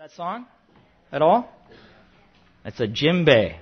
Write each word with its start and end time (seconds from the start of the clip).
that 0.00 0.10
song 0.10 0.44
at 1.12 1.22
all? 1.22 1.48
It's 2.64 2.80
a 2.80 2.88
djembe. 2.88 3.56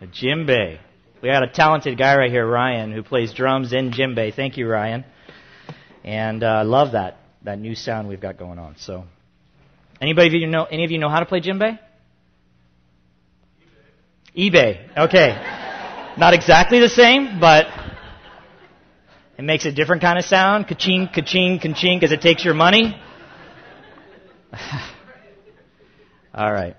A 0.00 0.06
djembe. 0.06 0.78
We 1.22 1.28
got 1.28 1.42
a 1.42 1.48
talented 1.48 1.98
guy 1.98 2.16
right 2.16 2.30
here, 2.30 2.46
Ryan, 2.46 2.92
who 2.92 3.02
plays 3.02 3.34
drums 3.34 3.74
in 3.74 3.90
djembe. 3.90 4.34
Thank 4.34 4.56
you, 4.56 4.66
Ryan. 4.66 5.04
And 6.02 6.42
I 6.42 6.62
uh, 6.62 6.64
love 6.64 6.92
that 6.92 7.18
that 7.42 7.58
new 7.58 7.74
sound 7.74 8.08
we've 8.08 8.22
got 8.22 8.38
going 8.38 8.58
on. 8.58 8.76
So, 8.78 9.04
anybody 10.00 10.28
of 10.28 10.32
you 10.32 10.46
know 10.46 10.64
any 10.64 10.84
of 10.84 10.90
you 10.90 10.98
know 10.98 11.10
how 11.10 11.20
to 11.20 11.26
play 11.26 11.42
djembe? 11.42 11.78
eBay. 14.34 14.50
eBay. 14.50 14.98
Okay. 14.98 16.14
Not 16.16 16.32
exactly 16.32 16.80
the 16.80 16.88
same, 16.88 17.38
but 17.38 17.66
it 19.36 19.42
makes 19.42 19.66
a 19.66 19.72
different 19.72 20.00
kind 20.00 20.18
of 20.18 20.24
sound. 20.24 20.68
Ka-ching, 20.68 21.10
ka-ching, 21.14 21.58
ka-ching, 21.58 21.98
because 21.98 22.12
it 22.12 22.22
takes 22.22 22.46
your 22.46 22.54
money. 22.54 22.98
All 26.34 26.52
right. 26.52 26.76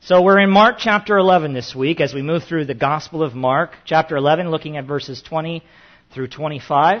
So 0.00 0.20
we're 0.20 0.38
in 0.38 0.50
Mark 0.50 0.76
chapter 0.78 1.16
11 1.16 1.54
this 1.54 1.74
week 1.74 1.98
as 2.02 2.12
we 2.12 2.20
move 2.20 2.44
through 2.44 2.66
the 2.66 2.74
Gospel 2.74 3.22
of 3.22 3.34
Mark, 3.34 3.70
chapter 3.86 4.18
11, 4.18 4.50
looking 4.50 4.76
at 4.76 4.84
verses 4.84 5.22
20 5.22 5.62
through 6.12 6.28
25. 6.28 7.00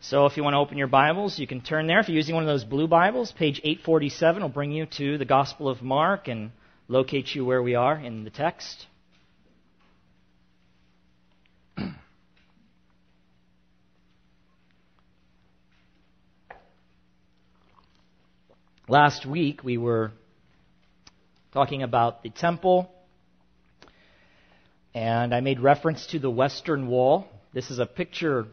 So 0.00 0.26
if 0.26 0.36
you 0.36 0.44
want 0.44 0.52
to 0.52 0.58
open 0.58 0.76
your 0.76 0.86
Bibles, 0.86 1.38
you 1.38 1.46
can 1.46 1.62
turn 1.62 1.86
there. 1.86 2.00
If 2.00 2.08
you're 2.08 2.16
using 2.16 2.34
one 2.34 2.44
of 2.44 2.48
those 2.48 2.64
blue 2.64 2.86
Bibles, 2.86 3.32
page 3.32 3.62
847 3.64 4.42
will 4.42 4.50
bring 4.50 4.70
you 4.70 4.84
to 4.98 5.16
the 5.16 5.24
Gospel 5.24 5.70
of 5.70 5.80
Mark 5.80 6.28
and 6.28 6.50
locate 6.86 7.34
you 7.34 7.46
where 7.46 7.62
we 7.62 7.74
are 7.74 7.98
in 7.98 8.24
the 8.24 8.30
text. 8.30 8.86
Last 18.86 19.24
week 19.24 19.64
we 19.64 19.78
were 19.78 20.12
talking 21.58 21.82
about 21.82 22.22
the 22.22 22.30
temple, 22.30 22.88
and 24.94 25.34
I 25.34 25.40
made 25.40 25.58
reference 25.58 26.06
to 26.12 26.20
the 26.20 26.30
Western 26.30 26.86
Wall. 26.86 27.26
This 27.52 27.72
is 27.72 27.80
a 27.80 27.84
picture 27.84 28.46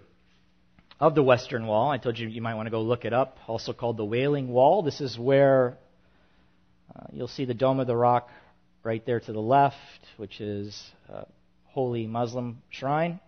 of 1.00 1.14
the 1.14 1.22
Western 1.22 1.67
Wall. 1.67 1.92
I 1.92 2.00
told 2.00 2.17
you 2.17 2.28
you 2.28 2.42
might 2.42 2.56
want 2.56 2.66
to 2.66 2.72
go 2.72 2.81
look 2.81 3.06
it 3.06 3.14
up, 3.14 3.38
also 3.45 3.73
called 3.73 3.98
the 3.98 4.06
Wailing 4.06 4.48
Wall. 4.48 4.81
This 4.81 5.02
is 5.02 5.20
where 5.20 5.78
uh, 6.95 7.03
you'll 7.11 7.28
see 7.28 7.45
the 7.45 7.53
Dome 7.53 7.80
of 7.80 7.86
the 7.86 7.95
Rock 7.95 8.28
right 8.81 9.06
there 9.06 9.20
to 9.20 9.31
the 9.31 9.39
left, 9.39 9.78
which 10.17 10.42
is 10.42 10.83
a 11.08 11.28
holy 11.66 12.08
Muslim 12.08 12.64
shrine. 12.72 13.20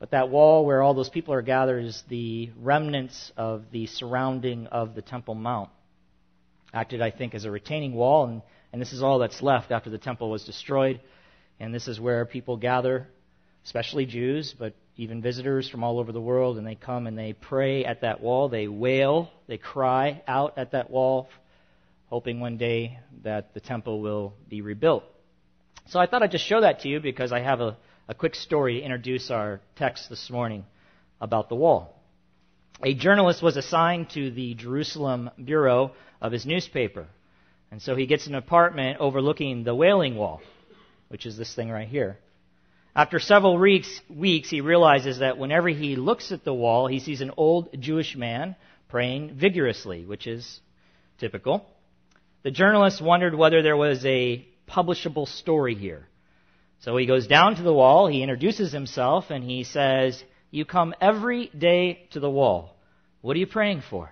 But 0.00 0.10
that 0.10 0.30
wall 0.30 0.66
where 0.66 0.82
all 0.82 0.94
those 0.94 1.10
people 1.10 1.32
are 1.32 1.42
gathered 1.42 1.84
is 1.84 2.02
the 2.08 2.50
remnants 2.58 3.30
of 3.36 3.66
the 3.70 3.86
surrounding 3.86 4.66
of 4.66 4.96
the 4.96 5.02
Temple 5.02 5.36
Mount. 5.36 5.70
Acted, 6.74 7.00
I 7.00 7.12
think, 7.12 7.36
as 7.36 7.44
a 7.44 7.52
retaining 7.52 7.94
wall, 7.94 8.24
and 8.24 8.42
and 8.76 8.82
this 8.82 8.92
is 8.92 9.02
all 9.02 9.20
that's 9.20 9.40
left 9.40 9.72
after 9.72 9.88
the 9.88 9.96
temple 9.96 10.28
was 10.28 10.44
destroyed. 10.44 11.00
And 11.58 11.74
this 11.74 11.88
is 11.88 11.98
where 11.98 12.26
people 12.26 12.58
gather, 12.58 13.08
especially 13.64 14.04
Jews, 14.04 14.54
but 14.58 14.74
even 14.98 15.22
visitors 15.22 15.66
from 15.66 15.82
all 15.82 15.98
over 15.98 16.12
the 16.12 16.20
world, 16.20 16.58
and 16.58 16.66
they 16.66 16.74
come 16.74 17.06
and 17.06 17.16
they 17.16 17.32
pray 17.32 17.86
at 17.86 18.02
that 18.02 18.20
wall. 18.20 18.50
They 18.50 18.68
wail, 18.68 19.30
they 19.46 19.56
cry 19.56 20.22
out 20.28 20.58
at 20.58 20.72
that 20.72 20.90
wall, 20.90 21.30
hoping 22.10 22.38
one 22.38 22.58
day 22.58 22.98
that 23.22 23.54
the 23.54 23.60
temple 23.60 24.02
will 24.02 24.34
be 24.46 24.60
rebuilt. 24.60 25.04
So 25.86 25.98
I 25.98 26.04
thought 26.04 26.22
I'd 26.22 26.30
just 26.30 26.44
show 26.44 26.60
that 26.60 26.80
to 26.80 26.88
you 26.88 27.00
because 27.00 27.32
I 27.32 27.40
have 27.40 27.62
a, 27.62 27.78
a 28.08 28.14
quick 28.14 28.34
story 28.34 28.80
to 28.80 28.84
introduce 28.84 29.30
our 29.30 29.62
text 29.76 30.10
this 30.10 30.28
morning 30.28 30.66
about 31.18 31.48
the 31.48 31.54
wall. 31.54 31.98
A 32.84 32.92
journalist 32.92 33.42
was 33.42 33.56
assigned 33.56 34.10
to 34.10 34.30
the 34.30 34.52
Jerusalem 34.52 35.30
bureau 35.42 35.92
of 36.20 36.30
his 36.30 36.44
newspaper. 36.44 37.06
And 37.70 37.82
so 37.82 37.96
he 37.96 38.06
gets 38.06 38.26
an 38.26 38.34
apartment 38.34 38.98
overlooking 39.00 39.64
the 39.64 39.74
Wailing 39.74 40.16
Wall, 40.16 40.40
which 41.08 41.26
is 41.26 41.36
this 41.36 41.54
thing 41.54 41.70
right 41.70 41.88
here. 41.88 42.18
After 42.94 43.18
several 43.18 43.58
weeks, 43.58 44.00
weeks, 44.08 44.48
he 44.48 44.62
realizes 44.62 45.18
that 45.18 45.36
whenever 45.36 45.68
he 45.68 45.96
looks 45.96 46.32
at 46.32 46.44
the 46.44 46.54
wall, 46.54 46.86
he 46.86 47.00
sees 47.00 47.20
an 47.20 47.32
old 47.36 47.68
Jewish 47.78 48.16
man 48.16 48.56
praying 48.88 49.34
vigorously, 49.34 50.06
which 50.06 50.26
is 50.26 50.60
typical. 51.18 51.66
The 52.42 52.50
journalist 52.50 53.02
wondered 53.02 53.34
whether 53.34 53.60
there 53.60 53.76
was 53.76 54.04
a 54.06 54.46
publishable 54.66 55.28
story 55.28 55.74
here. 55.74 56.06
So 56.80 56.96
he 56.96 57.06
goes 57.06 57.26
down 57.26 57.56
to 57.56 57.62
the 57.62 57.72
wall, 57.72 58.06
he 58.06 58.22
introduces 58.22 58.72
himself, 58.72 59.30
and 59.30 59.42
he 59.42 59.64
says, 59.64 60.22
You 60.50 60.64
come 60.64 60.94
every 61.00 61.48
day 61.48 62.06
to 62.12 62.20
the 62.20 62.30
wall. 62.30 62.76
What 63.20 63.36
are 63.36 63.40
you 63.40 63.46
praying 63.46 63.82
for? 63.90 64.10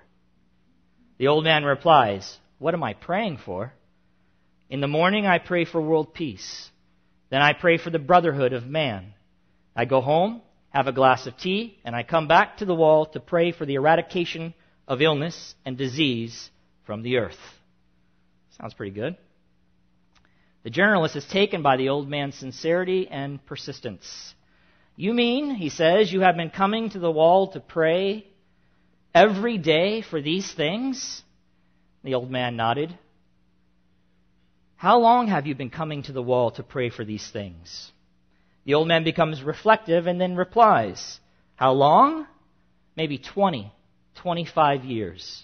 The 1.18 1.28
old 1.28 1.44
man 1.44 1.64
replies, 1.64 2.38
what 2.64 2.72
am 2.72 2.82
I 2.82 2.94
praying 2.94 3.36
for? 3.44 3.74
In 4.70 4.80
the 4.80 4.88
morning, 4.88 5.26
I 5.26 5.38
pray 5.38 5.66
for 5.66 5.82
world 5.82 6.14
peace. 6.14 6.70
Then 7.28 7.42
I 7.42 7.52
pray 7.52 7.76
for 7.76 7.90
the 7.90 7.98
brotherhood 7.98 8.54
of 8.54 8.66
man. 8.66 9.12
I 9.76 9.84
go 9.84 10.00
home, 10.00 10.40
have 10.70 10.86
a 10.86 10.92
glass 10.92 11.26
of 11.26 11.36
tea, 11.36 11.76
and 11.84 11.94
I 11.94 12.04
come 12.04 12.26
back 12.26 12.56
to 12.56 12.64
the 12.64 12.74
wall 12.74 13.04
to 13.04 13.20
pray 13.20 13.52
for 13.52 13.66
the 13.66 13.74
eradication 13.74 14.54
of 14.88 15.02
illness 15.02 15.54
and 15.66 15.76
disease 15.76 16.48
from 16.86 17.02
the 17.02 17.18
earth. 17.18 17.36
Sounds 18.58 18.72
pretty 18.72 18.92
good. 18.92 19.18
The 20.62 20.70
journalist 20.70 21.16
is 21.16 21.26
taken 21.26 21.62
by 21.62 21.76
the 21.76 21.90
old 21.90 22.08
man's 22.08 22.36
sincerity 22.36 23.08
and 23.10 23.44
persistence. 23.44 24.32
You 24.96 25.12
mean, 25.12 25.54
he 25.54 25.68
says, 25.68 26.10
you 26.10 26.20
have 26.20 26.36
been 26.38 26.48
coming 26.48 26.88
to 26.88 26.98
the 26.98 27.10
wall 27.10 27.48
to 27.48 27.60
pray 27.60 28.26
every 29.14 29.58
day 29.58 30.00
for 30.00 30.22
these 30.22 30.50
things? 30.50 31.22
The 32.04 32.14
old 32.14 32.30
man 32.30 32.54
nodded. 32.56 32.96
How 34.76 34.98
long 34.98 35.28
have 35.28 35.46
you 35.46 35.54
been 35.54 35.70
coming 35.70 36.02
to 36.02 36.12
the 36.12 36.22
wall 36.22 36.50
to 36.52 36.62
pray 36.62 36.90
for 36.90 37.02
these 37.02 37.28
things? 37.30 37.90
The 38.64 38.74
old 38.74 38.86
man 38.86 39.04
becomes 39.04 39.42
reflective 39.42 40.06
and 40.06 40.20
then 40.20 40.36
replies, 40.36 41.18
How 41.56 41.72
long? 41.72 42.26
Maybe 42.94 43.16
20, 43.16 43.72
25 44.16 44.84
years. 44.84 45.42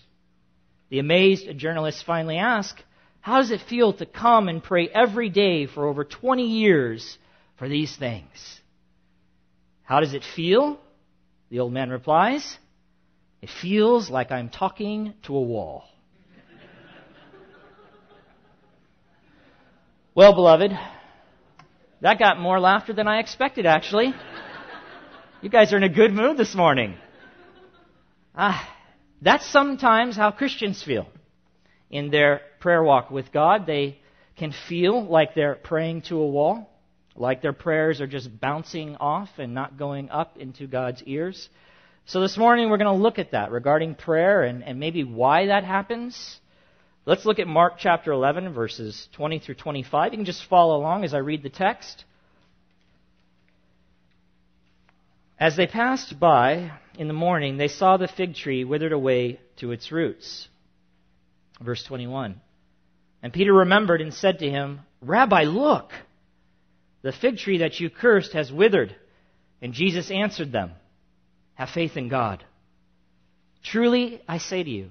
The 0.91 0.99
amazed 0.99 1.56
journalist 1.56 2.04
finally 2.04 2.37
asks, 2.37 2.82
How 3.20 3.38
does 3.38 3.50
it 3.50 3.62
feel 3.62 3.94
to 3.94 4.04
come 4.04 4.49
and 4.49 4.62
pray 4.62 4.87
every 4.88 5.31
day 5.31 5.66
for 5.66 5.87
over 5.87 6.04
20 6.04 6.47
years 6.47 7.16
for 7.59 7.69
these 7.69 7.97
things? 7.97 8.60
How 9.82 10.00
does 10.00 10.12
it 10.12 10.25
feel? 10.37 10.78
The 11.49 11.60
old 11.60 11.72
man 11.72 11.88
replies, 11.88 12.59
It 13.41 13.49
feels 13.49 14.10
like 14.10 14.31
I'm 14.31 14.50
talking 14.50 15.15
to 15.22 15.34
a 15.34 15.43
wall. 15.43 15.84
Well, 20.12 20.34
beloved, 20.34 20.72
that 22.00 22.19
got 22.19 22.41
more 22.41 22.59
laughter 22.59 22.93
than 22.93 23.06
I 23.06 23.21
expected, 23.21 23.65
actually. 23.65 24.12
You 25.41 25.48
guys 25.48 25.72
are 25.72 25.76
in 25.76 25.84
a 25.84 25.88
good 25.88 26.12
mood 26.12 26.37
this 26.37 26.53
morning. 26.53 26.97
Ah, 28.34 28.76
that's 29.22 29.47
sometimes 29.47 30.16
how 30.16 30.32
Christians 30.32 30.82
feel 30.82 31.06
in 31.91 32.10
their 32.10 32.41
prayer 32.59 32.82
walk 32.82 33.12
with 33.12 33.31
God. 33.31 33.66
They 33.66 34.00
can 34.37 34.53
feel 34.69 35.04
like 35.04 35.37
they're 35.37 35.54
praying 35.54 36.03
to 36.03 36.19
a 36.19 36.26
wall, 36.26 36.69
like 37.15 37.41
their 37.41 37.53
prayers 37.53 38.00
are 38.00 38.09
just 38.09 38.41
bouncing 38.41 38.97
off 38.97 39.28
and 39.38 39.54
not 39.54 39.78
going 39.78 40.10
up 40.10 40.38
into 40.38 40.66
God's 40.66 41.04
ears. 41.06 41.49
So 42.06 42.20
this 42.20 42.37
morning 42.37 42.69
we're 42.69 42.78
going 42.78 42.99
to 42.99 43.00
look 43.00 43.20
at 43.20 43.31
that 43.31 43.53
regarding 43.53 43.94
prayer 43.94 44.43
and, 44.43 44.65
and 44.65 44.81
maybe 44.81 45.04
why 45.04 45.47
that 45.47 45.62
happens 45.62 46.40
Let's 47.10 47.26
look 47.26 47.41
at 47.41 47.48
Mark 47.48 47.72
chapter 47.76 48.12
11, 48.12 48.54
verses 48.54 49.09
20 49.15 49.41
through 49.41 49.56
25. 49.56 50.12
You 50.12 50.19
can 50.19 50.25
just 50.25 50.44
follow 50.44 50.76
along 50.76 51.03
as 51.03 51.12
I 51.12 51.19
read 51.19 51.43
the 51.43 51.50
text. 51.50 52.04
As 55.37 55.56
they 55.56 55.66
passed 55.66 56.20
by 56.20 56.70
in 56.97 57.09
the 57.09 57.12
morning, 57.12 57.56
they 57.56 57.66
saw 57.66 57.97
the 57.97 58.06
fig 58.06 58.37
tree 58.37 58.62
withered 58.62 58.93
away 58.93 59.41
to 59.56 59.72
its 59.72 59.91
roots. 59.91 60.47
Verse 61.60 61.82
21. 61.82 62.41
And 63.25 63.32
Peter 63.32 63.55
remembered 63.55 64.00
and 64.00 64.14
said 64.14 64.38
to 64.38 64.49
him, 64.49 64.79
Rabbi, 65.02 65.43
look! 65.43 65.90
The 67.02 67.11
fig 67.11 67.38
tree 67.38 67.58
that 67.58 67.81
you 67.81 67.90
cursed 67.90 68.35
has 68.35 68.52
withered. 68.52 68.94
And 69.61 69.73
Jesus 69.73 70.12
answered 70.12 70.52
them, 70.52 70.70
Have 71.55 71.70
faith 71.70 71.96
in 71.96 72.08
God. 72.08 72.44
Truly, 73.64 74.23
I 74.29 74.38
say 74.38 74.62
to 74.62 74.70
you, 74.70 74.90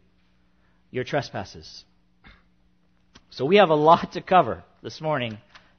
your 0.91 1.03
trespasses. 1.03 1.85
So 3.29 3.45
we 3.45 3.55
have 3.55 3.69
a 3.69 3.75
lot 3.75 4.11
to 4.13 4.21
cover 4.21 4.63
this 4.83 4.99
morning 4.99 5.37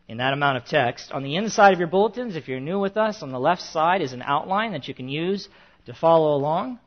in 0.08 0.16
that 0.18 0.32
amount 0.32 0.56
of 0.56 0.64
text. 0.64 1.12
On 1.12 1.22
the 1.22 1.36
inside 1.36 1.74
of 1.74 1.78
your 1.78 1.88
bulletins, 1.88 2.34
if 2.34 2.48
you're 2.48 2.60
new 2.60 2.80
with 2.80 2.96
us, 2.96 3.22
on 3.22 3.30
the 3.30 3.38
left 3.38 3.62
side 3.62 4.00
is 4.00 4.12
an 4.14 4.22
outline 4.22 4.72
that 4.72 4.88
you 4.88 4.94
can 4.94 5.08
use 5.08 5.48
to 5.86 5.92
follow 5.92 6.34
along. 6.34 6.78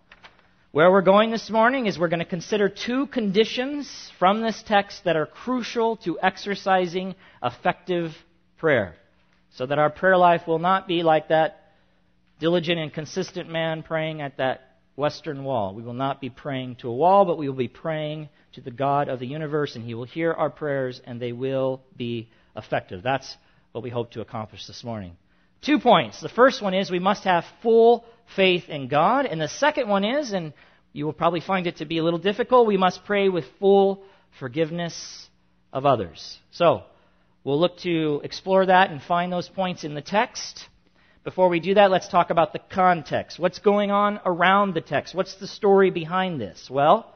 Where 0.71 0.91
we're 0.91 1.03
going 1.03 1.31
this 1.31 1.49
morning 1.49 1.85
is 1.85 1.97
we're 1.97 2.09
going 2.09 2.19
to 2.19 2.25
consider 2.25 2.67
two 2.67 3.07
conditions 3.07 4.11
from 4.19 4.41
this 4.41 4.61
text 4.63 5.05
that 5.05 5.15
are 5.15 5.25
crucial 5.25 5.97
to 5.97 6.19
exercising 6.21 7.15
effective 7.41 8.11
prayer. 8.57 8.95
So 9.51 9.65
that 9.65 9.79
our 9.79 9.89
prayer 9.89 10.17
life 10.17 10.47
will 10.47 10.59
not 10.59 10.87
be 10.87 11.03
like 11.03 11.29
that 11.29 11.71
diligent 12.39 12.79
and 12.79 12.91
consistent 12.91 13.49
man 13.49 13.83
praying 13.83 14.21
at 14.21 14.37
that 14.37 14.74
western 14.95 15.43
wall. 15.43 15.73
We 15.73 15.83
will 15.83 15.93
not 15.93 16.21
be 16.21 16.29
praying 16.29 16.77
to 16.77 16.89
a 16.89 16.93
wall, 16.93 17.25
but 17.25 17.37
we 17.37 17.49
will 17.49 17.55
be 17.55 17.67
praying 17.67 18.29
to 18.53 18.61
the 18.61 18.71
God 18.71 19.09
of 19.09 19.19
the 19.19 19.27
universe, 19.27 19.75
and 19.75 19.83
He 19.83 19.93
will 19.93 20.05
hear 20.05 20.31
our 20.31 20.49
prayers, 20.49 21.01
and 21.05 21.21
they 21.21 21.31
will 21.31 21.81
be 21.95 22.29
effective. 22.55 23.03
That's 23.03 23.35
what 23.71 23.83
we 23.83 23.89
hope 23.89 24.11
to 24.11 24.21
accomplish 24.21 24.65
this 24.67 24.83
morning. 24.83 25.17
Two 25.61 25.79
points. 25.79 26.21
The 26.21 26.29
first 26.29 26.61
one 26.61 26.73
is 26.73 26.89
we 26.89 26.99
must 26.99 27.23
have 27.23 27.43
full 27.61 28.05
faith 28.35 28.69
in 28.69 28.87
God, 28.87 29.25
and 29.25 29.41
the 29.41 29.47
second 29.47 29.89
one 29.89 30.05
is, 30.05 30.31
and 30.31 30.53
you 30.93 31.05
will 31.05 31.13
probably 31.13 31.41
find 31.41 31.67
it 31.67 31.77
to 31.77 31.85
be 31.85 31.97
a 31.97 32.03
little 32.03 32.19
difficult, 32.19 32.67
we 32.67 32.77
must 32.77 33.03
pray 33.03 33.27
with 33.27 33.45
full 33.59 34.03
forgiveness 34.39 35.29
of 35.73 35.85
others. 35.85 36.39
So, 36.51 36.83
we'll 37.43 37.59
look 37.59 37.79
to 37.79 38.21
explore 38.23 38.65
that 38.65 38.91
and 38.91 39.01
find 39.01 39.31
those 39.31 39.49
points 39.49 39.83
in 39.83 39.93
the 39.93 40.01
text. 40.01 40.67
Before 41.25 41.49
we 41.49 41.59
do 41.59 41.73
that, 41.73 41.89
let's 41.89 42.07
talk 42.07 42.29
about 42.29 42.53
the 42.53 42.59
context. 42.59 43.39
What's 43.39 43.57
going 43.57 43.89
on 43.89 44.19
around 44.27 44.75
the 44.75 44.81
text? 44.81 45.15
What's 45.15 45.33
the 45.33 45.47
story 45.47 45.89
behind 45.89 46.39
this? 46.39 46.69
Well, 46.69 47.11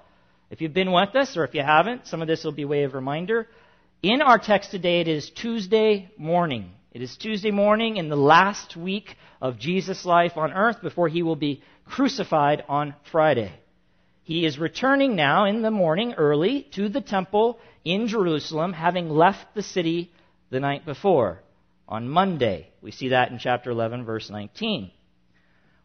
if 0.49 0.61
you've 0.61 0.73
been 0.73 0.91
with 0.91 1.15
us, 1.15 1.37
or 1.37 1.43
if 1.43 1.53
you 1.53 1.61
haven't, 1.61 2.07
some 2.07 2.19
of 2.23 2.27
this 2.27 2.43
will 2.43 2.51
be 2.51 2.65
way 2.65 2.85
of 2.85 2.95
reminder. 2.95 3.47
In 4.01 4.23
our 4.23 4.39
text 4.39 4.71
today, 4.71 5.01
it 5.01 5.07
is 5.07 5.29
Tuesday 5.29 6.09
morning. 6.17 6.71
It 6.91 7.03
is 7.03 7.15
Tuesday 7.17 7.51
morning 7.51 7.97
in 7.97 8.09
the 8.09 8.15
last 8.15 8.75
week 8.75 9.15
of 9.43 9.59
Jesus' 9.59 10.03
life 10.05 10.37
on 10.37 10.53
earth 10.53 10.81
before 10.81 11.07
he 11.07 11.21
will 11.21 11.35
be 11.35 11.61
crucified 11.85 12.63
on 12.67 12.95
Friday. 13.11 13.51
He 14.23 14.43
is 14.43 14.57
returning 14.57 15.15
now 15.15 15.45
in 15.45 15.61
the 15.61 15.69
morning 15.69 16.15
early 16.15 16.63
to 16.71 16.89
the 16.89 17.01
temple 17.01 17.59
in 17.85 18.07
Jerusalem, 18.07 18.73
having 18.73 19.11
left 19.11 19.53
the 19.53 19.61
city 19.61 20.11
the 20.49 20.59
night 20.59 20.83
before 20.83 21.43
on 21.89 22.07
Monday. 22.07 22.69
We 22.81 22.91
see 22.91 23.09
that 23.09 23.31
in 23.31 23.39
chapter 23.39 23.71
11, 23.71 24.05
verse 24.05 24.29
19. 24.29 24.91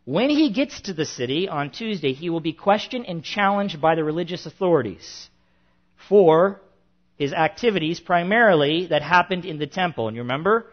When 0.05 0.29
he 0.29 0.53
gets 0.53 0.83
to 0.83 0.93
the 0.93 1.07
city 1.07 1.49
on 1.49 1.71
Tuesday, 1.71 2.13
he 2.13 2.29
will 2.29 2.41
be 2.41 2.53
questioned 2.53 3.07
and 3.09 3.25
challenged 3.25 3.81
by 3.81 3.95
the 3.95 4.05
religious 4.05 4.45
authorities 4.45 5.31
for 6.09 6.61
his 7.17 7.33
activities 7.33 8.01
primarily 8.01 8.89
that 8.89 9.01
happened 9.01 9.47
in 9.47 9.59
the 9.59 9.67
temple. 9.67 10.09
And 10.09 10.17
you 10.17 10.23
remember 10.23 10.67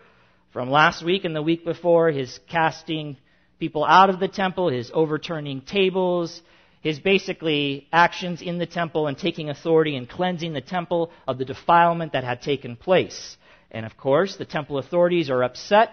from 0.51 0.69
last 0.69 1.04
week 1.04 1.24
and 1.24 1.33
the 1.33 1.42
week 1.42 1.63
before, 1.63 2.12
his 2.12 2.39
casting 2.50 3.16
people 3.57 3.86
out 3.86 4.10
of 4.10 4.19
the 4.19 4.28
temple, 4.28 4.68
his 4.69 4.92
overturning 4.94 5.62
tables, 5.62 6.42
his 6.81 7.00
basically 7.00 7.88
actions 7.94 8.42
in 8.42 8.57
the 8.57 8.66
temple 8.66 9.07
and 9.07 9.18
taking 9.18 9.50
authority 9.50 9.95
and 9.95 10.10
cleansing 10.10 10.51
the 10.51 10.62
temple 10.62 11.12
of 11.25 11.38
the 11.38 11.45
defilement 11.45 12.12
that 12.12 12.25
had 12.25 12.42
taken 12.42 12.75
place. 12.75 13.38
And 13.71 13.85
of 13.85 13.97
course, 13.97 14.35
the 14.35 14.45
temple 14.45 14.77
authorities 14.77 15.29
are 15.29 15.44
upset 15.44 15.91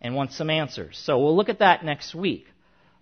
and 0.00 0.14
want 0.14 0.32
some 0.32 0.50
answers. 0.50 0.98
So 1.02 1.18
we'll 1.18 1.36
look 1.36 1.48
at 1.48 1.58
that 1.58 1.84
next 1.84 2.14
week. 2.14 2.46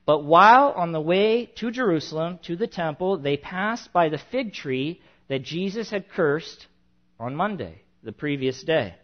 But 0.06 0.24
while 0.24 0.72
on 0.74 0.92
the 0.92 1.00
way 1.00 1.46
to 1.56 1.70
Jerusalem, 1.70 2.38
to 2.44 2.56
the 2.56 2.66
temple, 2.66 3.18
they 3.18 3.36
passed 3.36 3.92
by 3.92 4.08
the 4.08 4.20
fig 4.30 4.54
tree 4.54 5.02
that 5.28 5.42
Jesus 5.42 5.90
had 5.90 6.08
cursed 6.08 6.66
on 7.20 7.34
Monday, 7.34 7.82
the 8.02 8.12
previous 8.12 8.62
day, 8.62 8.94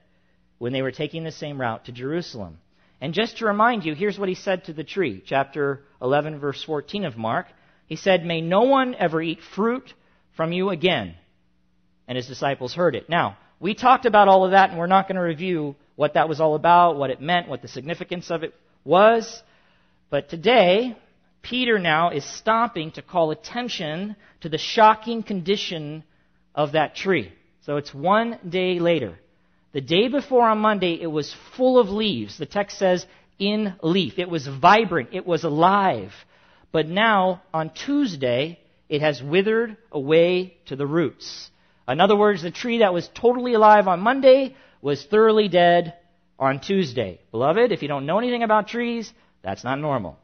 when 0.59 0.73
they 0.73 0.81
were 0.81 0.93
taking 0.93 1.25
the 1.25 1.33
same 1.33 1.61
route 1.61 1.85
to 1.85 1.93
Jerusalem. 1.93 2.59
And 3.01 3.13
just 3.13 3.39
to 3.39 3.47
remind 3.47 3.85
you, 3.85 3.95
here's 3.95 4.19
what 4.19 4.31
he 4.31 4.35
said 4.35 4.65
to 4.65 4.73
the 4.73 4.85
tree, 4.85 5.23
chapter 5.27 5.83
11, 6.01 6.39
verse 6.39 6.63
14 6.65 7.05
of 7.05 7.19
Mark. 7.19 7.47
He 7.87 7.97
said, 7.97 8.25
May 8.25 8.41
no 8.41 8.63
one 8.63 8.95
ever 8.95 9.21
eat 9.21 9.41
fruit 9.55 9.93
from 10.37 10.53
you 10.53 10.71
again. 10.71 11.17
And 12.09 12.17
his 12.17 12.29
disciples 12.29 12.73
heard 12.73 12.95
it. 12.95 13.11
Now, 13.11 13.37
we 13.65 13.73
talked 13.73 14.05
about 14.05 14.29
all 14.29 14.45
of 14.45 14.51
that, 14.51 14.69
and 14.69 14.79
we're 14.79 14.87
not 14.87 15.09
going 15.09 15.17
to 15.17 15.23
review 15.23 15.75
what 15.97 16.13
that 16.15 16.29
was 16.29 16.39
all 16.39 16.55
about, 16.55 16.99
what 16.99 17.09
it 17.09 17.23
meant, 17.23 17.49
what 17.49 17.63
the 17.63 17.69
significance 17.69 18.31
of 18.31 18.43
it 18.43 18.55
was. 18.85 19.43
But 20.11 20.29
today, 20.29 20.99
Peter 21.41 21.79
now 21.79 22.11
is 22.11 22.27
stopping 22.27 22.91
to 22.91 23.01
call 23.01 23.31
attention 23.31 24.17
to 24.43 24.51
the 24.51 24.59
shocking 24.59 25.23
condition 25.23 26.05
of 26.55 26.73
that 26.73 26.95
tree. 26.95 27.33
So 27.63 27.79
it's 27.79 27.95
one 27.95 28.39
day 28.47 28.81
later. 28.81 29.19
The 29.73 29.81
day 29.81 30.09
before 30.09 30.47
on 30.47 30.59
Monday, 30.59 31.01
it 31.01 31.07
was 31.07 31.35
full 31.57 31.79
of 31.79 31.89
leaves. 31.89 32.37
The 32.37 32.45
text 32.45 32.79
says 32.79 33.07
in 33.39 33.77
leaf. 33.83 34.19
It 34.19 34.29
was 34.29 34.47
vibrant. 34.47 35.09
It 35.13 35.25
was 35.25 35.43
alive. 35.43 36.13
But 36.71 36.87
now, 36.87 37.41
on 37.55 37.71
Tuesday, 37.71 38.59
it 38.91 39.01
has 39.01 39.23
withered 39.23 39.79
away 39.91 40.59
to 40.67 40.77
the 40.77 40.87
roots. 40.87 41.49
In 41.89 42.01
other 42.01 42.17
words, 42.17 42.43
the 42.43 42.51
tree 42.51 42.79
that 42.79 42.95
was 42.95 43.09
totally 43.15 43.55
alive 43.55 43.89
on 43.89 44.01
Monday 44.01 44.57
was 44.81 45.05
thoroughly 45.05 45.49
dead 45.49 45.95
on 46.39 46.61
Tuesday. 46.61 47.21
Beloved, 47.31 47.73
if 47.73 47.83
you 47.83 47.89
don't 47.89 48.07
know 48.07 48.19
anything 48.19 48.43
about 48.43 48.69
trees, 48.69 49.13
that's 49.43 49.65
not 49.65 49.79
normal. 49.79 50.19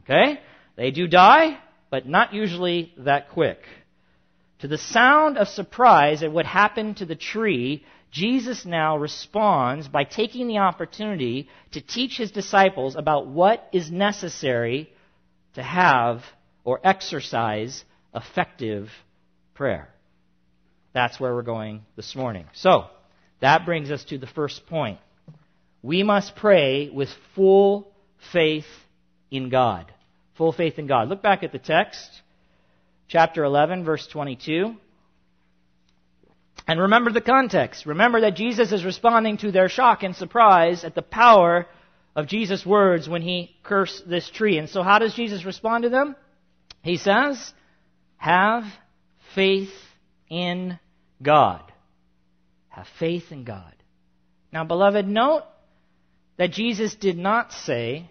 Okay? 0.00 0.40
They 0.76 0.90
do 0.90 1.06
die, 1.06 1.58
but 1.90 2.06
not 2.06 2.32
usually 2.32 2.92
that 2.98 3.30
quick. 3.30 3.58
To 4.60 4.68
the 4.68 4.78
sound 4.78 5.38
of 5.38 5.48
surprise 5.48 6.22
at 6.22 6.32
what 6.32 6.46
happened 6.46 6.98
to 6.98 7.06
the 7.06 7.16
tree, 7.16 7.84
Jesus 8.12 8.64
now 8.64 8.96
responds 8.96 9.88
by 9.88 10.04
taking 10.04 10.46
the 10.46 10.58
opportunity 10.58 11.48
to 11.72 11.80
teach 11.80 12.16
his 12.16 12.30
disciples 12.30 12.94
about 12.94 13.26
what 13.26 13.68
is 13.72 13.90
necessary 13.90 14.92
to 15.54 15.62
have 15.62 16.22
or 16.64 16.80
exercise 16.84 17.84
effective 18.14 18.90
prayer. 19.54 19.91
That's 20.92 21.18
where 21.18 21.34
we're 21.34 21.42
going 21.42 21.82
this 21.96 22.14
morning. 22.14 22.46
So, 22.52 22.86
that 23.40 23.64
brings 23.64 23.90
us 23.90 24.04
to 24.04 24.18
the 24.18 24.26
first 24.26 24.66
point. 24.66 24.98
We 25.82 26.02
must 26.02 26.36
pray 26.36 26.90
with 26.90 27.08
full 27.34 27.92
faith 28.32 28.66
in 29.30 29.48
God. 29.48 29.92
Full 30.34 30.52
faith 30.52 30.78
in 30.78 30.86
God. 30.86 31.08
Look 31.08 31.22
back 31.22 31.42
at 31.42 31.52
the 31.52 31.58
text, 31.58 32.08
chapter 33.08 33.42
11, 33.42 33.84
verse 33.84 34.06
22. 34.06 34.76
And 36.68 36.80
remember 36.80 37.10
the 37.10 37.20
context. 37.20 37.86
Remember 37.86 38.20
that 38.20 38.36
Jesus 38.36 38.70
is 38.70 38.84
responding 38.84 39.38
to 39.38 39.50
their 39.50 39.68
shock 39.68 40.02
and 40.04 40.14
surprise 40.14 40.84
at 40.84 40.94
the 40.94 41.02
power 41.02 41.66
of 42.14 42.28
Jesus' 42.28 42.64
words 42.64 43.08
when 43.08 43.22
he 43.22 43.56
cursed 43.64 44.08
this 44.08 44.30
tree. 44.30 44.58
And 44.58 44.68
so, 44.68 44.82
how 44.82 44.98
does 44.98 45.14
Jesus 45.14 45.44
respond 45.44 45.82
to 45.82 45.90
them? 45.90 46.14
He 46.82 46.96
says, 46.96 47.52
Have 48.16 48.64
faith 49.34 49.72
in 50.32 50.78
God. 51.22 51.60
Have 52.70 52.86
faith 52.98 53.30
in 53.30 53.44
God. 53.44 53.74
Now, 54.50 54.64
beloved, 54.64 55.06
note 55.06 55.44
that 56.38 56.52
Jesus 56.52 56.94
did 56.94 57.18
not 57.18 57.52
say, 57.52 58.10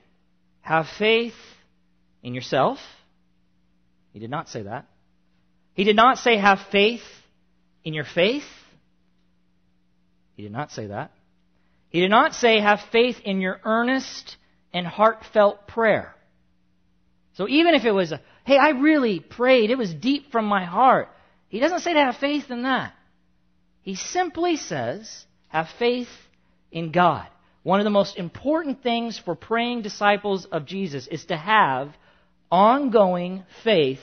have 0.62 0.86
faith 1.00 1.34
in 2.22 2.36
yourself. 2.36 2.78
He 4.14 4.20
did 4.20 4.30
not 4.30 4.50
say 4.50 4.62
that. 4.62 4.86
He 5.74 5.84
did 5.84 5.96
not 5.96 6.20
say, 6.20 6.38
have 6.38 6.60
faith 6.72 7.02
in 7.84 7.96
your 7.96 8.06
faith. 8.06 8.44
He 10.36 10.44
did 10.44 10.52
not 10.52 10.72
say 10.72 10.88
that. 10.88 11.12
He 11.90 12.02
did 12.02 12.12
not 12.12 12.36
say, 12.36 12.60
have 12.60 12.82
faith 12.92 13.18
in 13.26 13.42
your 13.42 13.60
earnest 13.66 14.38
and 14.72 14.86
heartfelt 14.86 15.68
prayer. 15.68 16.14
So 17.34 17.48
even 17.50 17.74
if 17.74 17.84
it 17.84 17.92
was, 17.92 18.12
a, 18.12 18.22
hey, 18.44 18.58
I 18.58 18.70
really 18.70 19.20
prayed, 19.20 19.72
it 19.72 19.78
was 19.78 19.92
deep 19.92 20.32
from 20.32 20.46
my 20.46 20.66
heart, 20.66 21.10
he 21.52 21.60
doesn't 21.60 21.82
say 21.82 21.94
to 21.94 22.00
have 22.00 22.16
faith 22.16 22.50
in 22.50 22.64
that. 22.64 22.94
He 23.82 23.96
simply 23.96 24.56
says, 24.56 25.26
have 25.50 25.68
faith 25.78 26.08
in 26.72 26.94
God. 26.94 27.28
One 27.64 27.82
of 27.82 27.84
the 27.84 27.90
most 27.90 28.18
important 28.18 28.82
things 28.82 29.20
for 29.20 29.36
praying 29.36 29.82
disciples 29.82 30.46
of 30.46 30.66
Jesus 30.66 31.08
is 31.08 31.26
to 31.26 31.36
have 31.36 31.94
ongoing 32.50 33.44
faith 33.66 34.00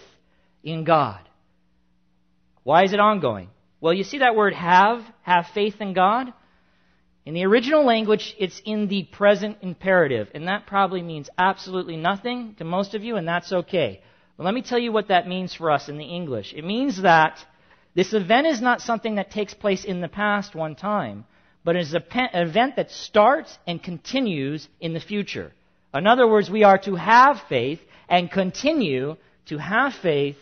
in 0.62 0.84
God. 0.84 1.20
Why 2.64 2.84
is 2.84 2.92
it 2.92 3.00
ongoing? 3.00 3.48
Well, 3.80 3.94
you 3.94 4.04
see 4.04 4.18
that 4.18 4.36
word 4.36 4.52
have, 4.52 5.02
have 5.22 5.46
faith 5.54 5.76
in 5.80 5.94
God? 5.94 6.34
In 7.24 7.32
the 7.32 7.46
original 7.46 7.82
language, 7.82 8.36
it's 8.38 8.60
in 8.62 8.88
the 8.88 9.04
present 9.04 9.56
imperative, 9.62 10.28
and 10.34 10.48
that 10.48 10.66
probably 10.66 11.00
means 11.00 11.30
absolutely 11.38 11.96
nothing 11.96 12.56
to 12.58 12.64
most 12.64 12.94
of 12.94 13.04
you, 13.04 13.16
and 13.16 13.26
that's 13.26 13.52
okay. 13.52 14.02
Let 14.38 14.54
me 14.54 14.62
tell 14.62 14.78
you 14.78 14.92
what 14.92 15.08
that 15.08 15.26
means 15.26 15.52
for 15.52 15.70
us 15.70 15.88
in 15.88 15.98
the 15.98 16.04
English. 16.04 16.54
It 16.54 16.64
means 16.64 17.02
that 17.02 17.44
this 17.94 18.12
event 18.12 18.46
is 18.46 18.60
not 18.60 18.80
something 18.80 19.16
that 19.16 19.32
takes 19.32 19.52
place 19.52 19.84
in 19.84 20.00
the 20.00 20.08
past 20.08 20.54
one 20.54 20.76
time, 20.76 21.24
but 21.64 21.74
is 21.74 21.92
an 21.92 22.04
event 22.32 22.76
that 22.76 22.92
starts 22.92 23.58
and 23.66 23.82
continues 23.82 24.68
in 24.80 24.94
the 24.94 25.00
future. 25.00 25.52
In 25.92 26.06
other 26.06 26.28
words, 26.28 26.48
we 26.48 26.62
are 26.62 26.78
to 26.78 26.94
have 26.94 27.40
faith 27.48 27.80
and 28.08 28.30
continue 28.30 29.16
to 29.46 29.58
have 29.58 29.94
faith 29.94 30.36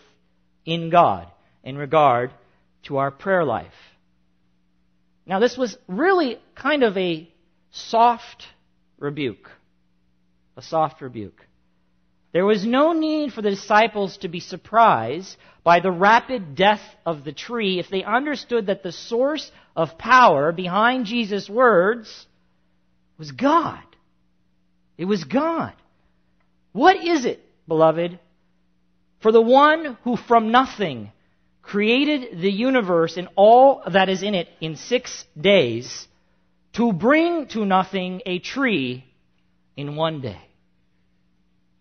in 0.67 0.91
God 0.91 1.29
in 1.65 1.79
regard 1.79 2.33
to 2.85 2.99
our 2.99 3.11
prayer 3.11 3.45
life. 3.45 3.73
Now, 5.25 5.38
this 5.41 5.57
was 5.57 5.76
really 5.88 6.38
kind 6.55 6.83
of 6.83 6.97
a 6.99 7.29
soft 7.71 8.45
rebuke. 8.99 9.50
A 10.57 10.62
soft 10.62 11.00
rebuke. 11.00 11.46
There 12.37 12.45
was 12.45 12.66
no 12.66 12.93
need 12.93 13.33
for 13.33 13.40
the 13.40 13.49
disciples 13.49 14.19
to 14.19 14.28
be 14.28 14.40
surprised 14.40 15.38
by 15.64 15.81
the 15.81 15.90
rapid 15.90 16.55
death 16.55 16.83
of 17.07 17.25
the 17.25 17.33
tree 17.33 17.78
if 17.78 17.88
they 17.88 18.05
understood 18.05 18.66
that 18.66 18.83
the 18.83 18.93
source 18.93 19.50
of 19.75 19.97
power 19.97 20.52
behind 20.52 21.07
Jesus' 21.07 21.49
words 21.49 22.26
was 23.16 23.33
God. 23.33 23.81
It 24.99 25.07
was 25.07 25.25
God. 25.25 25.73
What 26.73 27.02
is 27.02 27.25
it, 27.25 27.40
beloved, 27.66 28.19
for 29.21 29.33
the 29.33 29.40
one 29.40 29.97
who 30.05 30.19
from 30.19 30.50
nothing 30.50 31.12
created 31.62 32.38
the 32.43 32.52
universe 32.52 33.16
and 33.16 33.28
all 33.35 33.83
that 33.90 34.11
is 34.11 34.23
in 34.23 34.35
it 34.35 34.49
in 34.61 34.76
six 34.76 35.25
days 35.40 36.07
to 36.75 36.93
bring 36.93 37.47
to 37.47 37.64
nothing 37.64 38.21
a 38.26 38.40
tree 38.40 39.07
in 39.75 39.97
one 39.97 40.21
day? 40.21 40.43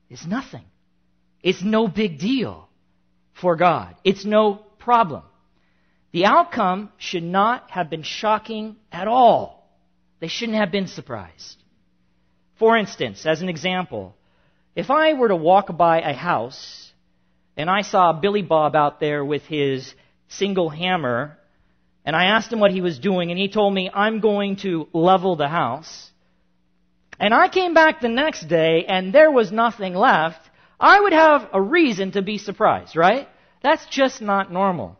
It's 0.09 0.25
nothing. 0.25 0.65
It's 1.41 1.63
no 1.63 1.87
big 1.87 2.19
deal 2.19 2.69
for 3.33 3.55
God. 3.55 3.95
It's 4.03 4.25
no 4.25 4.61
problem. 4.79 5.23
The 6.11 6.25
outcome 6.25 6.91
should 6.97 7.23
not 7.23 7.69
have 7.71 7.89
been 7.89 8.03
shocking 8.03 8.77
at 8.91 9.07
all. 9.07 9.69
They 10.19 10.27
shouldn't 10.27 10.57
have 10.57 10.71
been 10.71 10.87
surprised. 10.87 11.57
For 12.57 12.77
instance, 12.77 13.25
as 13.25 13.41
an 13.41 13.49
example, 13.49 14.15
if 14.75 14.89
I 14.89 15.13
were 15.13 15.27
to 15.27 15.35
walk 15.35 15.75
by 15.75 15.99
a 15.99 16.13
house 16.13 16.91
and 17.57 17.69
I 17.69 17.81
saw 17.81 18.13
Billy 18.13 18.41
Bob 18.41 18.75
out 18.75 18.99
there 18.99 19.23
with 19.25 19.43
his 19.43 19.93
single 20.29 20.69
hammer 20.69 21.37
and 22.05 22.15
I 22.15 22.25
asked 22.25 22.51
him 22.51 22.59
what 22.59 22.71
he 22.71 22.81
was 22.81 22.99
doing 22.99 23.31
and 23.31 23.39
he 23.39 23.49
told 23.49 23.73
me, 23.73 23.89
I'm 23.93 24.19
going 24.19 24.57
to 24.57 24.87
level 24.93 25.35
the 25.35 25.47
house, 25.47 26.11
and 27.19 27.33
I 27.33 27.47
came 27.49 27.73
back 27.73 28.01
the 28.01 28.09
next 28.09 28.47
day 28.47 28.85
and 28.87 29.13
there 29.13 29.31
was 29.31 29.51
nothing 29.51 29.93
left, 29.93 30.39
I 30.79 30.99
would 30.99 31.13
have 31.13 31.49
a 31.53 31.61
reason 31.61 32.11
to 32.11 32.21
be 32.21 32.37
surprised, 32.37 32.95
right? 32.95 33.27
That's 33.63 33.85
just 33.87 34.21
not 34.21 34.51
normal. 34.51 34.97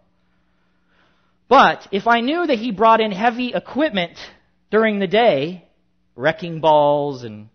But 1.48 1.88
if 1.92 2.08
I 2.08 2.22
knew 2.22 2.46
that 2.48 2.58
he 2.58 2.72
brought 2.72 3.02
in 3.02 3.12
heavy 3.12 3.54
equipment 3.54 4.18
during 4.72 5.00
the 5.00 5.08
day, 5.08 5.66
wrecking 6.16 6.62
balls 6.62 7.24
and 7.24 7.50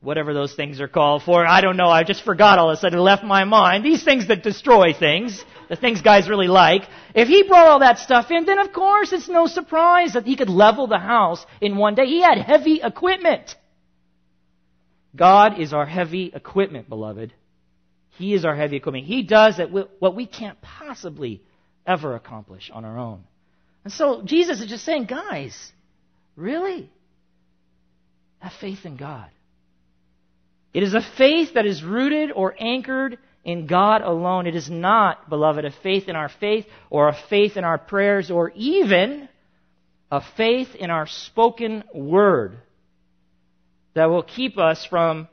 whatever 0.00 0.32
those 0.32 0.54
things 0.54 0.80
are 0.80 0.88
called 0.88 1.22
for. 1.22 1.46
I 1.46 1.60
don't 1.60 1.76
know. 1.76 1.88
I 1.88 2.04
just 2.04 2.24
forgot 2.24 2.58
all 2.58 2.70
of 2.70 2.78
a 2.78 2.80
sudden. 2.80 2.98
Left 2.98 3.22
my 3.22 3.44
mind. 3.44 3.84
These 3.84 4.02
things 4.02 4.28
that 4.28 4.42
destroy 4.42 4.92
things, 4.92 5.44
the 5.70 5.76
things 5.76 6.02
guys 6.02 6.28
really 6.28 6.48
like. 6.48 6.82
If 7.14 7.28
he 7.28 7.44
brought 7.44 7.68
all 7.68 7.78
that 7.78 8.00
stuff 8.00 8.30
in, 8.32 8.44
then 8.44 8.58
of 8.58 8.72
course 8.72 9.12
it's 9.12 9.28
no 9.28 9.46
surprise 9.46 10.14
that 10.14 10.26
he 10.26 10.34
could 10.36 10.50
level 10.50 10.88
the 10.88 10.98
house 10.98 11.46
in 11.60 11.76
one 11.76 11.94
day. 11.94 12.06
He 12.06 12.20
had 12.20 12.38
heavy 12.38 12.80
equipment. 12.82 13.54
God 15.14 15.60
is 15.60 15.72
our 15.72 15.86
heavy 15.86 16.32
equipment, 16.34 16.88
beloved. 16.88 17.32
He 18.18 18.34
is 18.34 18.44
our 18.44 18.56
heavy 18.56 18.76
equipment. 18.76 19.06
He 19.06 19.22
does 19.22 19.60
what 20.00 20.16
we 20.16 20.26
can't 20.26 20.60
possibly 20.60 21.40
ever 21.86 22.16
accomplish 22.16 22.68
on 22.74 22.84
our 22.84 22.98
own. 22.98 23.22
And 23.84 23.92
so 23.92 24.22
Jesus 24.24 24.60
is 24.60 24.66
just 24.66 24.84
saying, 24.84 25.04
guys, 25.04 25.72
really? 26.34 26.90
Have 28.40 28.52
faith 28.60 28.84
in 28.84 28.96
God. 28.96 29.30
It 30.74 30.82
is 30.82 30.94
a 30.94 31.00
faith 31.16 31.54
that 31.54 31.64
is 31.64 31.82
rooted 31.82 32.32
or 32.32 32.54
anchored 32.58 33.18
in 33.44 33.66
God 33.66 34.02
alone. 34.02 34.46
It 34.46 34.54
is 34.54 34.70
not, 34.70 35.28
beloved, 35.28 35.64
a 35.64 35.70
faith 35.70 36.08
in 36.08 36.16
our 36.16 36.28
faith 36.28 36.66
or 36.90 37.08
a 37.08 37.16
faith 37.28 37.56
in 37.56 37.64
our 37.64 37.78
prayers 37.78 38.30
or 38.30 38.50
even 38.54 39.28
a 40.10 40.22
faith 40.36 40.74
in 40.74 40.90
our 40.90 41.06
spoken 41.06 41.84
word 41.94 42.58
that 43.94 44.06
will 44.06 44.22
keep 44.22 44.58
us 44.58 44.84
from, 44.84 45.28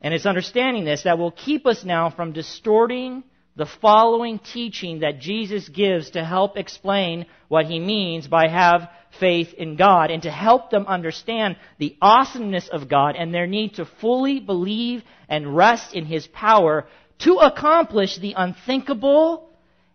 and 0.00 0.14
it's 0.14 0.26
understanding 0.26 0.84
this, 0.84 1.02
that 1.02 1.18
will 1.18 1.30
keep 1.30 1.66
us 1.66 1.84
now 1.84 2.10
from 2.10 2.32
distorting 2.32 3.22
the 3.56 3.66
following 3.66 4.38
teaching 4.38 5.00
that 5.00 5.18
Jesus 5.18 5.68
gives 5.68 6.10
to 6.10 6.22
help 6.22 6.58
explain 6.58 7.24
what 7.48 7.64
he 7.64 7.80
means 7.80 8.28
by 8.28 8.48
have 8.48 8.90
faith 9.18 9.54
in 9.54 9.76
God 9.76 10.10
and 10.10 10.22
to 10.24 10.30
help 10.30 10.70
them 10.70 10.86
understand 10.86 11.56
the 11.78 11.96
awesomeness 12.02 12.68
of 12.68 12.88
God 12.88 13.16
and 13.16 13.32
their 13.32 13.46
need 13.46 13.76
to 13.76 13.86
fully 13.86 14.40
believe 14.40 15.02
and 15.26 15.56
rest 15.56 15.94
in 15.94 16.04
his 16.04 16.26
power 16.26 16.86
to 17.20 17.36
accomplish 17.36 18.18
the 18.18 18.34
unthinkable 18.36 19.48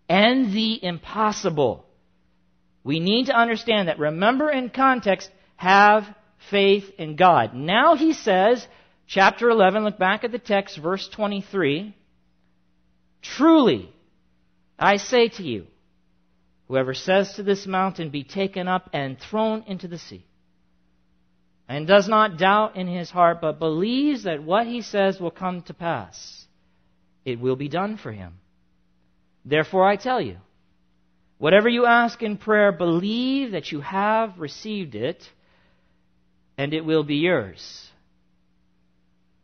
and 0.09 0.53
the 0.53 0.83
impossible. 0.83 1.85
We 2.83 2.99
need 2.99 3.27
to 3.27 3.35
understand 3.35 3.87
that. 3.87 3.99
Remember 3.99 4.49
in 4.49 4.69
context, 4.69 5.29
have 5.55 6.03
faith 6.49 6.85
in 6.97 7.15
God. 7.15 7.53
Now 7.53 7.95
he 7.95 8.13
says, 8.13 8.65
chapter 9.07 9.49
11, 9.49 9.83
look 9.83 9.99
back 9.99 10.23
at 10.23 10.31
the 10.31 10.39
text, 10.39 10.77
verse 10.77 11.07
23. 11.09 11.95
Truly, 13.21 13.89
I 14.79 14.97
say 14.97 15.29
to 15.29 15.43
you, 15.43 15.67
whoever 16.67 16.93
says 16.93 17.33
to 17.33 17.43
this 17.43 17.67
mountain, 17.67 18.09
Be 18.09 18.23
taken 18.23 18.67
up 18.67 18.89
and 18.93 19.19
thrown 19.19 19.63
into 19.67 19.87
the 19.87 19.99
sea, 19.99 20.25
and 21.67 21.87
does 21.87 22.07
not 22.07 22.37
doubt 22.37 22.75
in 22.75 22.87
his 22.87 23.11
heart, 23.11 23.39
but 23.41 23.59
believes 23.59 24.23
that 24.23 24.41
what 24.41 24.65
he 24.65 24.81
says 24.81 25.19
will 25.19 25.31
come 25.31 25.61
to 25.63 25.73
pass, 25.73 26.40
it 27.25 27.39
will 27.39 27.55
be 27.55 27.69
done 27.69 27.97
for 27.97 28.11
him. 28.11 28.33
Therefore, 29.45 29.87
I 29.87 29.95
tell 29.95 30.21
you, 30.21 30.37
whatever 31.37 31.69
you 31.69 31.85
ask 31.85 32.21
in 32.21 32.37
prayer, 32.37 32.71
believe 32.71 33.51
that 33.51 33.71
you 33.71 33.81
have 33.81 34.39
received 34.39 34.95
it, 34.95 35.23
and 36.57 36.73
it 36.73 36.85
will 36.85 37.03
be 37.03 37.15
yours. 37.15 37.89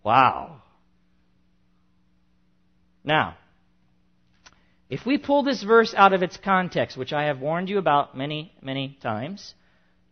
Wow. 0.04 0.62
Now, 3.04 3.38
if 4.90 5.06
we 5.06 5.18
pull 5.18 5.44
this 5.44 5.64
verse 5.64 5.94
out 5.96 6.14
of 6.14 6.24
its 6.24 6.38
context, 6.38 6.98
which 6.98 7.12
I 7.12 7.26
have 7.26 7.40
warned 7.40 7.70
you 7.70 7.78
about 7.78 8.16
many, 8.16 8.54
many 8.62 8.98
times, 9.02 9.54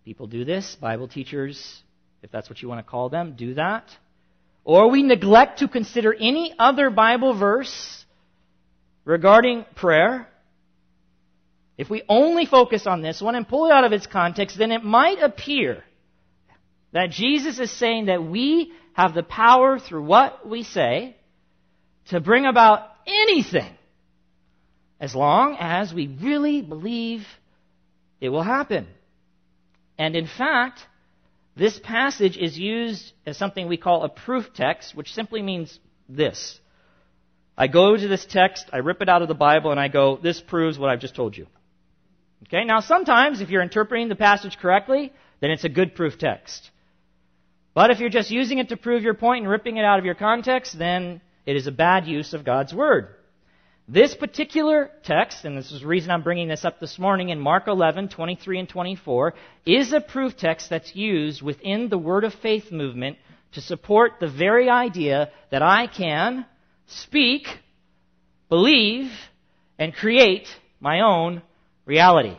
people 0.04 0.28
do 0.28 0.44
this, 0.44 0.76
Bible 0.76 1.08
teachers, 1.08 1.82
if 2.24 2.32
that's 2.32 2.50
what 2.50 2.62
you 2.62 2.68
want 2.68 2.86
to 2.86 2.90
call 2.90 3.10
them, 3.10 3.36
do 3.38 3.54
that. 3.54 3.90
Or 4.66 4.90
we 4.90 5.04
neglect 5.04 5.60
to 5.60 5.68
consider 5.68 6.14
any 6.14 6.54
other 6.58 6.90
Bible 6.90 7.38
verse 7.38 8.04
regarding 9.06 9.64
prayer. 9.76 10.28
If 11.78 11.90
we 11.90 12.02
only 12.10 12.48
focus 12.48 12.88
on 12.88 13.02
this 13.02 13.22
one 13.22 13.36
and 13.36 13.48
pull 13.48 13.68
it 13.68 13.72
out 13.72 13.84
of 13.84 13.94
its 13.94 14.08
context, 14.08 14.58
then 14.58 14.72
it 14.72 14.84
might 14.84 15.22
appear 15.22 15.84
that 16.92 17.12
Jesus 17.12 17.60
is 17.60 17.72
saying 17.72 18.08
that 18.08 18.24
we 18.24 18.72
have 18.94 19.14
the 19.14 19.24
power 19.24 19.78
through 19.78 20.04
what 20.04 20.48
we 20.50 20.64
say 20.64 21.16
to 22.08 22.20
bring 22.20 22.46
about 22.46 22.90
anything 23.06 23.72
as 25.00 25.14
long 25.14 25.58
as 25.60 25.94
we 25.94 26.08
really 26.08 26.62
believe 26.62 27.28
it 28.20 28.30
will 28.30 28.44
happen. 28.44 28.88
And 29.98 30.16
in 30.16 30.26
fact, 30.26 30.80
this 31.56 31.80
passage 31.80 32.38
is 32.38 32.58
used 32.58 33.14
as 33.26 33.38
something 33.38 33.68
we 33.68 33.78
call 33.78 34.04
a 34.04 34.10
proof 34.10 34.54
text, 34.54 34.96
which 34.96 35.14
simply 35.14 35.42
means 35.42 35.80
this. 36.10 36.60
I 37.58 37.68
go 37.68 37.96
to 37.96 38.08
this 38.08 38.26
text, 38.26 38.66
I 38.74 38.78
rip 38.78 39.02
it 39.02 39.08
out 39.08 39.22
of 39.22 39.30
the 39.30 39.34
Bible, 39.34 39.72
and 39.72 39.80
I 39.80 39.88
go, 39.88 40.18
this 40.18 40.42
proves 40.42 40.78
what 40.78 40.90
I've 40.90 41.00
just 41.00 41.16
told 41.16 41.38
you. 41.38 41.48
Okay, 42.48 42.66
now 42.66 42.82
sometimes 42.82 43.40
if 43.40 43.50
you're 43.50 43.62
interpreting 43.62 44.10
the 44.10 44.16
passage 44.16 44.58
correctly, 44.58 45.14
then 45.40 45.52
it's 45.52 45.64
a 45.64 45.70
good 45.70 45.96
proof 45.96 46.18
text. 46.18 46.70
But 47.74 47.92
if 47.92 48.00
you're 48.00 48.10
just 48.10 48.32
using 48.32 48.58
it 48.60 48.70
to 48.70 48.78
prove 48.78 49.04
your 49.04 49.14
point 49.14 49.44
and 49.44 49.52
ripping 49.52 49.78
it 49.78 49.86
out 49.86 50.00
of 50.00 50.06
your 50.06 50.16
context, 50.16 50.78
then 50.78 51.22
it 51.46 51.56
is 51.56 51.68
a 51.68 51.72
bad 51.72 52.06
use 52.06 52.34
of 52.34 52.44
God's 52.44 52.74
Word. 52.74 53.16
This 53.88 54.16
particular 54.16 54.90
text, 55.04 55.46
and 55.46 55.56
this 55.56 55.72
is 55.72 55.82
the 55.82 55.88
reason 55.88 56.10
I'm 56.10 56.24
bringing 56.24 56.48
this 56.48 56.66
up 56.66 56.80
this 56.80 56.98
morning 56.98 57.30
in 57.30 57.40
Mark 57.40 57.68
11, 57.68 58.10
23 58.10 58.60
and 58.62 58.68
24, 58.70 59.36
is 59.64 59.94
a 59.94 60.02
proof 60.02 60.36
text 60.36 60.72
that's 60.72 60.96
used 60.96 61.44
within 61.44 61.90
the 61.90 61.98
Word 61.98 62.24
of 62.24 62.34
Faith 62.34 62.72
movement 62.72 63.18
to 63.52 63.62
support 63.62 64.14
the 64.20 64.28
very 64.28 64.72
idea 64.72 65.30
that 65.52 65.62
I 65.62 65.86
can 65.86 66.48
speak, 66.88 67.46
believe, 68.50 69.12
and 69.78 69.94
create 69.94 70.48
my 70.80 71.02
own 71.02 71.44
reality. 71.86 72.38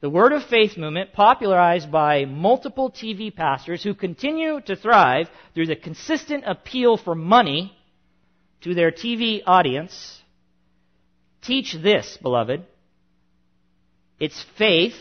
The 0.00 0.10
Word 0.10 0.32
of 0.32 0.42
Faith 0.42 0.76
movement, 0.76 1.12
popularized 1.12 1.92
by 1.92 2.24
multiple 2.24 2.90
TV 2.90 3.32
pastors 3.32 3.84
who 3.84 3.94
continue 3.94 4.60
to 4.62 4.74
thrive 4.74 5.28
through 5.54 5.66
the 5.66 5.76
consistent 5.76 6.42
appeal 6.48 6.96
for 6.96 7.14
money 7.14 7.76
to 8.62 8.74
their 8.74 8.90
TV 8.90 9.42
audience, 9.46 10.20
teach 11.42 11.74
this, 11.74 12.18
beloved. 12.20 12.64
It's 14.18 14.44
faith. 14.58 14.96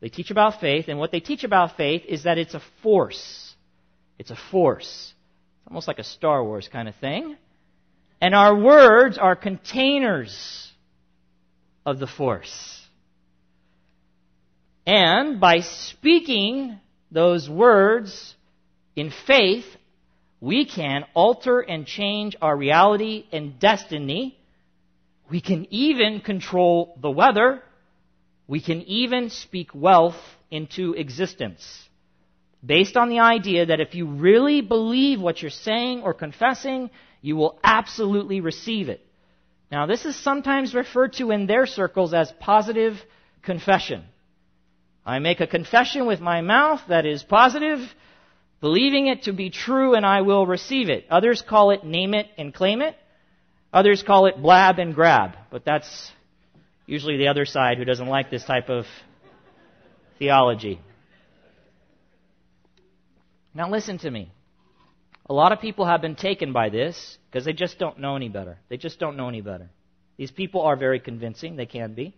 They 0.00 0.08
teach 0.08 0.30
about 0.30 0.60
faith, 0.60 0.86
and 0.88 0.98
what 0.98 1.10
they 1.10 1.20
teach 1.20 1.44
about 1.44 1.76
faith 1.76 2.02
is 2.06 2.24
that 2.24 2.38
it's 2.38 2.54
a 2.54 2.62
force. 2.82 3.54
It's 4.18 4.30
a 4.30 4.38
force. 4.50 5.12
It's 5.60 5.68
almost 5.68 5.88
like 5.88 5.98
a 5.98 6.04
Star 6.04 6.44
Wars 6.44 6.68
kind 6.70 6.88
of 6.88 6.94
thing. 6.96 7.36
And 8.20 8.34
our 8.34 8.56
words 8.56 9.18
are 9.18 9.34
containers 9.34 10.70
of 11.84 11.98
the 11.98 12.06
force. 12.06 12.80
And 14.86 15.40
by 15.40 15.60
speaking 15.60 16.78
those 17.10 17.48
words 17.48 18.34
in 18.94 19.10
faith, 19.26 19.64
we 20.44 20.66
can 20.66 21.06
alter 21.14 21.60
and 21.60 21.86
change 21.86 22.36
our 22.42 22.54
reality 22.54 23.24
and 23.32 23.58
destiny. 23.58 24.38
We 25.30 25.40
can 25.40 25.66
even 25.70 26.20
control 26.20 26.98
the 27.00 27.10
weather. 27.10 27.62
We 28.46 28.60
can 28.60 28.82
even 28.82 29.30
speak 29.30 29.70
wealth 29.74 30.20
into 30.50 30.92
existence. 30.92 31.62
Based 32.62 32.94
on 32.94 33.08
the 33.08 33.20
idea 33.20 33.64
that 33.66 33.80
if 33.80 33.94
you 33.94 34.06
really 34.06 34.60
believe 34.60 35.18
what 35.18 35.40
you're 35.40 35.50
saying 35.50 36.02
or 36.02 36.12
confessing, 36.12 36.90
you 37.22 37.36
will 37.36 37.58
absolutely 37.64 38.42
receive 38.42 38.90
it. 38.90 39.00
Now, 39.72 39.86
this 39.86 40.04
is 40.04 40.14
sometimes 40.14 40.74
referred 40.74 41.14
to 41.14 41.30
in 41.30 41.46
their 41.46 41.64
circles 41.64 42.12
as 42.12 42.30
positive 42.38 43.02
confession. 43.42 44.04
I 45.06 45.20
make 45.20 45.40
a 45.40 45.46
confession 45.46 46.04
with 46.04 46.20
my 46.20 46.42
mouth 46.42 46.82
that 46.88 47.06
is 47.06 47.22
positive, 47.22 47.80
believing 48.64 49.08
it 49.08 49.24
to 49.24 49.32
be 49.34 49.50
true, 49.50 49.94
and 49.94 50.06
I 50.06 50.22
will 50.22 50.46
receive 50.46 50.88
it. 50.88 51.04
Others 51.10 51.42
call 51.42 51.70
it 51.70 51.84
name 51.84 52.14
it 52.14 52.28
and 52.38 52.54
claim 52.54 52.80
it. 52.80 52.96
Others 53.74 54.02
call 54.02 54.24
it 54.24 54.40
blab 54.40 54.78
and 54.78 54.94
grab. 54.94 55.36
But 55.50 55.66
that's 55.66 56.10
usually 56.86 57.18
the 57.18 57.28
other 57.28 57.44
side 57.44 57.76
who 57.76 57.84
doesn't 57.84 58.06
like 58.06 58.30
this 58.30 58.42
type 58.42 58.70
of 58.70 58.86
theology. 60.18 60.80
Now 63.52 63.68
listen 63.70 63.98
to 63.98 64.10
me. 64.10 64.32
A 65.28 65.34
lot 65.34 65.52
of 65.52 65.60
people 65.60 65.84
have 65.84 66.00
been 66.00 66.16
taken 66.16 66.54
by 66.54 66.70
this 66.70 67.18
because 67.30 67.44
they 67.44 67.52
just 67.52 67.78
don't 67.78 67.98
know 67.98 68.16
any 68.16 68.30
better. 68.30 68.56
They 68.70 68.78
just 68.78 68.98
don't 68.98 69.18
know 69.18 69.28
any 69.28 69.42
better. 69.42 69.68
These 70.16 70.30
people 70.30 70.62
are 70.62 70.76
very 70.76 71.00
convincing. 71.00 71.56
They 71.56 71.66
can 71.66 71.92
be. 71.92 72.16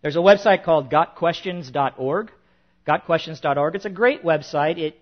There's 0.00 0.16
a 0.16 0.20
website 0.20 0.64
called 0.64 0.90
gotquestions.org. 0.90 2.30
Gotquestions.org. 2.88 3.74
It's 3.76 3.84
a 3.84 3.90
great 3.90 4.24
website. 4.24 4.78
It, 4.78 4.98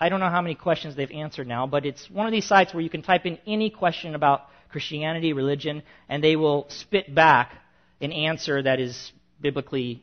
I 0.00 0.08
don't 0.08 0.20
know 0.20 0.28
how 0.28 0.42
many 0.42 0.54
questions 0.54 0.94
they've 0.94 1.10
answered 1.10 1.46
now, 1.46 1.66
but 1.66 1.86
it's 1.86 2.10
one 2.10 2.26
of 2.26 2.32
these 2.32 2.44
sites 2.44 2.74
where 2.74 2.82
you 2.82 2.90
can 2.90 3.02
type 3.02 3.24
in 3.24 3.38
any 3.46 3.70
question 3.70 4.14
about 4.14 4.42
Christianity, 4.70 5.32
religion, 5.32 5.82
and 6.08 6.22
they 6.22 6.36
will 6.36 6.66
spit 6.68 7.14
back 7.14 7.54
an 8.00 8.12
answer 8.12 8.62
that 8.62 8.78
is 8.78 9.12
biblically 9.40 10.02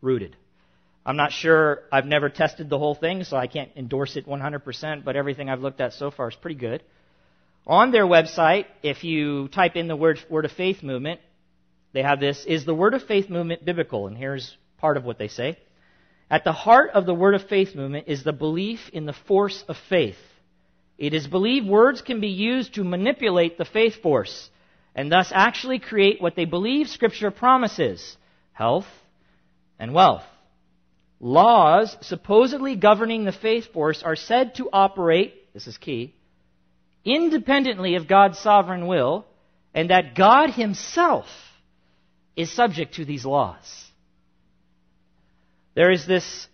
rooted. 0.00 0.36
I'm 1.04 1.16
not 1.16 1.32
sure, 1.32 1.82
I've 1.90 2.06
never 2.06 2.28
tested 2.28 2.70
the 2.70 2.78
whole 2.78 2.94
thing, 2.94 3.24
so 3.24 3.36
I 3.36 3.48
can't 3.48 3.72
endorse 3.74 4.16
it 4.16 4.26
100%, 4.26 5.04
but 5.04 5.16
everything 5.16 5.50
I've 5.50 5.60
looked 5.60 5.80
at 5.80 5.94
so 5.94 6.12
far 6.12 6.28
is 6.28 6.36
pretty 6.36 6.60
good. 6.60 6.82
On 7.66 7.90
their 7.90 8.06
website, 8.06 8.66
if 8.84 9.02
you 9.02 9.48
type 9.48 9.74
in 9.74 9.88
the 9.88 9.96
word 9.96 10.20
Word 10.30 10.44
of 10.44 10.52
Faith 10.52 10.82
movement, 10.82 11.20
they 11.92 12.02
have 12.02 12.20
this 12.20 12.44
Is 12.44 12.64
the 12.64 12.74
Word 12.74 12.94
of 12.94 13.02
Faith 13.02 13.28
movement 13.28 13.64
biblical? 13.64 14.06
And 14.06 14.16
here's 14.16 14.56
part 14.78 14.96
of 14.96 15.04
what 15.04 15.18
they 15.18 15.28
say. 15.28 15.58
At 16.32 16.44
the 16.44 16.52
heart 16.52 16.92
of 16.94 17.04
the 17.04 17.12
Word 17.12 17.34
of 17.34 17.46
Faith 17.46 17.74
movement 17.74 18.08
is 18.08 18.24
the 18.24 18.32
belief 18.32 18.88
in 18.94 19.04
the 19.04 19.12
force 19.12 19.62
of 19.68 19.76
faith. 19.90 20.16
It 20.96 21.12
is 21.12 21.26
believed 21.26 21.68
words 21.68 22.00
can 22.00 22.22
be 22.22 22.28
used 22.28 22.76
to 22.76 22.84
manipulate 22.84 23.58
the 23.58 23.66
faith 23.66 23.96
force 23.96 24.48
and 24.94 25.12
thus 25.12 25.30
actually 25.34 25.78
create 25.78 26.22
what 26.22 26.34
they 26.34 26.46
believe 26.46 26.88
Scripture 26.88 27.30
promises 27.30 28.16
health 28.52 28.86
and 29.78 29.92
wealth. 29.92 30.24
Laws 31.20 31.98
supposedly 32.00 32.76
governing 32.76 33.24
the 33.24 33.32
faith 33.32 33.70
force 33.70 34.02
are 34.02 34.16
said 34.16 34.54
to 34.54 34.70
operate, 34.72 35.34
this 35.52 35.66
is 35.66 35.76
key, 35.76 36.14
independently 37.04 37.96
of 37.96 38.08
God's 38.08 38.38
sovereign 38.38 38.86
will, 38.86 39.26
and 39.74 39.90
that 39.90 40.14
God 40.14 40.48
Himself 40.48 41.26
is 42.36 42.50
subject 42.50 42.94
to 42.94 43.04
these 43.04 43.26
laws. 43.26 43.91
There 45.74 45.90
is 45.90 46.06
this, 46.06 46.48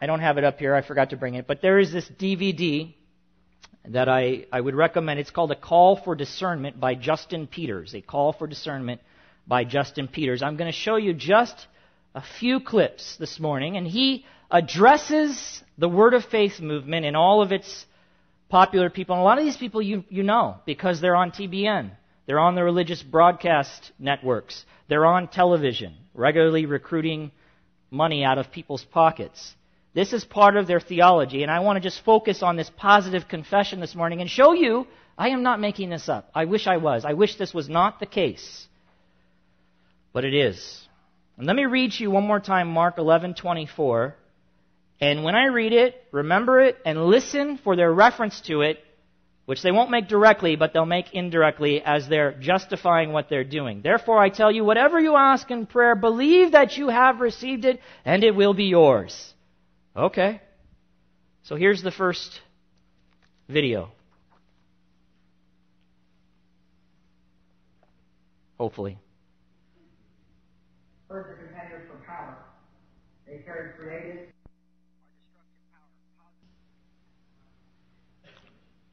I 0.00 0.06
don't 0.06 0.20
have 0.20 0.38
it 0.38 0.44
up 0.44 0.58
here, 0.58 0.74
I 0.74 0.82
forgot 0.82 1.10
to 1.10 1.16
bring 1.16 1.34
it, 1.34 1.46
but 1.46 1.60
there 1.60 1.78
is 1.78 1.92
this 1.92 2.08
DVD 2.08 2.94
that 3.88 4.08
I, 4.08 4.46
I 4.52 4.60
would 4.60 4.74
recommend. 4.74 5.18
It's 5.18 5.30
called 5.30 5.50
A 5.50 5.56
Call 5.56 5.96
for 5.96 6.14
Discernment 6.14 6.78
by 6.78 6.94
Justin 6.94 7.46
Peters. 7.46 7.94
A 7.94 8.00
Call 8.00 8.32
for 8.32 8.46
Discernment 8.46 9.00
by 9.46 9.64
Justin 9.64 10.06
Peters. 10.06 10.42
I'm 10.42 10.56
going 10.56 10.70
to 10.70 10.76
show 10.76 10.96
you 10.96 11.14
just 11.14 11.66
a 12.14 12.22
few 12.38 12.60
clips 12.60 13.16
this 13.16 13.40
morning, 13.40 13.76
and 13.76 13.86
he 13.86 14.24
addresses 14.50 15.62
the 15.78 15.88
Word 15.88 16.14
of 16.14 16.24
Faith 16.24 16.60
movement 16.60 17.06
and 17.06 17.16
all 17.16 17.42
of 17.42 17.52
its 17.52 17.86
popular 18.48 18.90
people. 18.90 19.16
And 19.16 19.22
a 19.22 19.24
lot 19.24 19.38
of 19.38 19.44
these 19.44 19.56
people 19.56 19.82
you, 19.82 20.04
you 20.08 20.22
know 20.22 20.58
because 20.66 21.00
they're 21.00 21.16
on 21.16 21.30
TBN. 21.30 21.90
They're 22.26 22.38
on 22.38 22.54
the 22.54 22.62
religious 22.62 23.02
broadcast 23.02 23.90
networks. 23.98 24.64
They're 24.88 25.06
on 25.06 25.28
television, 25.28 25.94
regularly 26.14 26.66
recruiting 26.66 27.32
money 27.90 28.24
out 28.24 28.38
of 28.38 28.50
people's 28.50 28.84
pockets. 28.84 29.54
This 29.92 30.12
is 30.12 30.24
part 30.24 30.56
of 30.56 30.66
their 30.66 30.80
theology, 30.80 31.42
and 31.42 31.50
I 31.50 31.60
want 31.60 31.76
to 31.76 31.80
just 31.80 32.04
focus 32.04 32.42
on 32.42 32.56
this 32.56 32.70
positive 32.76 33.26
confession 33.28 33.80
this 33.80 33.94
morning 33.94 34.20
and 34.20 34.30
show 34.30 34.52
you 34.52 34.86
I 35.18 35.28
am 35.28 35.42
not 35.42 35.60
making 35.60 35.90
this 35.90 36.08
up. 36.08 36.30
I 36.34 36.46
wish 36.46 36.66
I 36.66 36.78
was. 36.78 37.04
I 37.04 37.12
wish 37.12 37.36
this 37.36 37.52
was 37.52 37.68
not 37.68 38.00
the 38.00 38.06
case. 38.06 38.66
But 40.14 40.24
it 40.24 40.32
is. 40.32 40.88
And 41.36 41.46
let 41.46 41.54
me 41.54 41.66
read 41.66 41.92
to 41.92 42.02
you 42.02 42.10
one 42.10 42.26
more 42.26 42.40
time 42.40 42.68
Mark 42.68 42.96
11:24. 42.96 44.14
And 44.98 45.24
when 45.24 45.34
I 45.34 45.46
read 45.46 45.72
it, 45.72 46.02
remember 46.10 46.60
it 46.60 46.78
and 46.86 47.06
listen 47.06 47.58
for 47.58 47.76
their 47.76 47.92
reference 47.92 48.40
to 48.42 48.62
it 48.62 48.78
which 49.50 49.62
they 49.62 49.72
won't 49.72 49.90
make 49.90 50.06
directly, 50.06 50.54
but 50.54 50.72
they'll 50.72 50.86
make 50.86 51.12
indirectly 51.12 51.82
as 51.84 52.08
they're 52.08 52.34
justifying 52.38 53.10
what 53.10 53.28
they're 53.28 53.42
doing. 53.42 53.80
Therefore, 53.82 54.16
I 54.16 54.28
tell 54.28 54.52
you, 54.52 54.64
whatever 54.64 55.00
you 55.00 55.16
ask 55.16 55.50
in 55.50 55.66
prayer, 55.66 55.96
believe 55.96 56.52
that 56.52 56.76
you 56.76 56.88
have 56.88 57.18
received 57.18 57.64
it, 57.64 57.80
and 58.04 58.22
it 58.22 58.36
will 58.36 58.54
be 58.54 58.66
yours. 58.66 59.34
Okay. 59.96 60.40
So 61.42 61.56
here's 61.56 61.82
the 61.82 61.90
first 61.90 62.40
video. 63.48 63.90
Hopefully. 68.56 69.00
First, 71.08 71.28
the 71.28 71.44
contenders 71.44 71.88
for 71.90 71.96
power. 72.06 72.36
They 73.26 73.38
carry 73.38 73.72
creative 73.72 74.29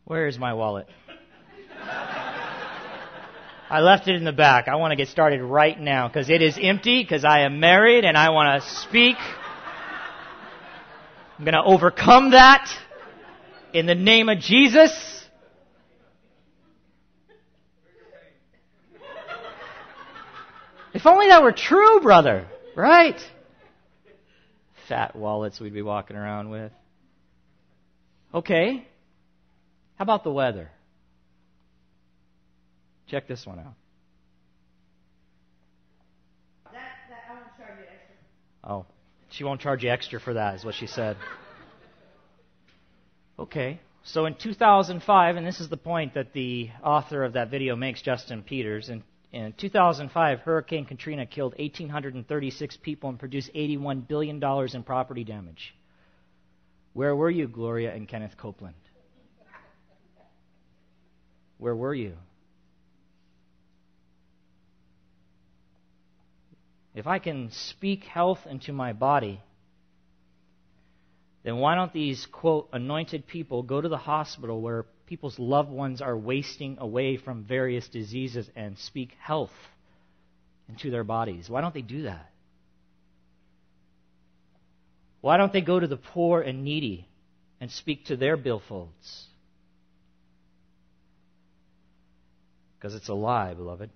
Where 0.07 0.27
is 0.27 0.39
my 0.39 0.53
wallet? 0.53 0.87
I 3.69 3.81
left 3.81 4.07
it 4.07 4.15
in 4.15 4.23
the 4.23 4.31
back. 4.31 4.69
I 4.69 4.77
want 4.77 4.93
to 4.93 4.95
get 4.95 5.09
started 5.09 5.41
right 5.43 5.77
now 5.77 6.07
because 6.07 6.29
it 6.29 6.41
is 6.41 6.57
empty 6.59 7.03
because 7.03 7.25
I 7.25 7.41
am 7.41 7.59
married 7.59 8.05
and 8.05 8.15
I 8.17 8.29
want 8.29 8.63
to 8.63 8.69
speak. 8.69 9.17
I'm 11.37 11.43
going 11.43 11.55
to 11.55 11.61
overcome 11.61 12.31
that 12.31 12.69
in 13.73 13.85
the 13.85 13.95
name 13.95 14.29
of 14.29 14.39
Jesus. 14.39 15.25
If 20.93 21.05
only 21.05 21.27
that 21.27 21.43
were 21.43 21.51
true, 21.51 21.99
brother. 21.99 22.47
Right? 22.77 23.19
Fat 24.87 25.17
wallets 25.17 25.59
we'd 25.59 25.73
be 25.73 25.81
walking 25.81 26.15
around 26.15 26.49
with. 26.49 26.71
Okay. 28.33 28.87
How 29.97 30.03
about 30.03 30.23
the 30.23 30.31
weather? 30.31 30.69
Check 33.07 33.27
this 33.27 33.45
one 33.45 33.59
out. 33.59 33.73
That, 36.65 36.81
that, 37.09 37.23
I 37.29 37.33
won't 37.33 37.45
charge 37.57 37.79
you 37.79 37.85
extra. 37.85 38.15
Oh, 38.63 38.85
she 39.31 39.43
won't 39.43 39.61
charge 39.61 39.83
you 39.83 39.89
extra 39.89 40.19
for 40.19 40.35
that, 40.35 40.55
is 40.55 40.65
what 40.65 40.75
she 40.75 40.87
said. 40.87 41.17
Okay, 43.39 43.79
so 44.03 44.25
in 44.25 44.35
2005, 44.35 45.35
and 45.35 45.45
this 45.45 45.59
is 45.59 45.69
the 45.69 45.77
point 45.77 46.13
that 46.13 46.33
the 46.33 46.69
author 46.83 47.23
of 47.23 47.33
that 47.33 47.49
video 47.49 47.75
makes, 47.75 48.01
Justin 48.01 48.43
Peters, 48.43 48.89
in, 48.89 49.03
in 49.31 49.53
2005, 49.53 50.39
Hurricane 50.39 50.85
Katrina 50.85 51.25
killed 51.25 51.53
1,836 51.57 52.77
people 52.77 53.09
and 53.09 53.19
produced 53.19 53.51
$81 53.53 54.07
billion 54.07 54.43
in 54.73 54.83
property 54.83 55.23
damage. 55.23 55.75
Where 56.93 57.15
were 57.15 57.29
you, 57.29 57.47
Gloria 57.47 57.93
and 57.93 58.07
Kenneth 58.07 58.37
Copeland? 58.37 58.75
Where 61.57 61.75
were 61.75 61.93
you? 61.93 62.13
If 66.93 67.05
I 67.05 67.19
can 67.19 67.51
speak 67.51 68.03
health 68.05 68.39
into 68.49 68.73
my 68.73 68.93
body, 68.93 69.39
then 71.43 71.57
why 71.57 71.75
don't 71.75 71.93
these, 71.93 72.25
quote, 72.25 72.69
anointed 72.73 73.27
people 73.27 73.63
go 73.63 73.79
to 73.79 73.87
the 73.87 73.97
hospital 73.97 74.59
where 74.61 74.85
people's 75.05 75.37
loved 75.37 75.69
ones 75.69 76.01
are 76.01 76.17
wasting 76.17 76.77
away 76.79 77.17
from 77.17 77.43
various 77.43 77.87
diseases 77.87 78.49
and 78.55 78.77
speak 78.77 79.11
health 79.19 79.53
into 80.67 80.89
their 80.89 81.03
bodies? 81.03 81.49
Why 81.49 81.61
don't 81.61 81.73
they 81.73 81.81
do 81.81 82.03
that? 82.03 82.31
Why 85.21 85.37
don't 85.37 85.53
they 85.53 85.61
go 85.61 85.79
to 85.79 85.87
the 85.87 85.97
poor 85.97 86.41
and 86.41 86.63
needy 86.63 87.07
and 87.61 87.71
speak 87.71 88.05
to 88.05 88.17
their 88.17 88.37
billfolds? 88.37 89.25
Because 92.77 92.95
it's 92.95 93.09
a 93.09 93.13
lie, 93.13 93.53
beloved. 93.53 93.89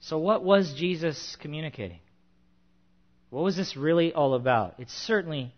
So, 0.00 0.18
what 0.18 0.44
was 0.44 0.74
Jesus 0.74 1.36
communicating? 1.40 2.00
What 3.30 3.42
was 3.42 3.56
this 3.56 3.76
really 3.76 4.12
all 4.12 4.34
about? 4.34 4.78
It 4.78 4.90
certainly 4.90 5.52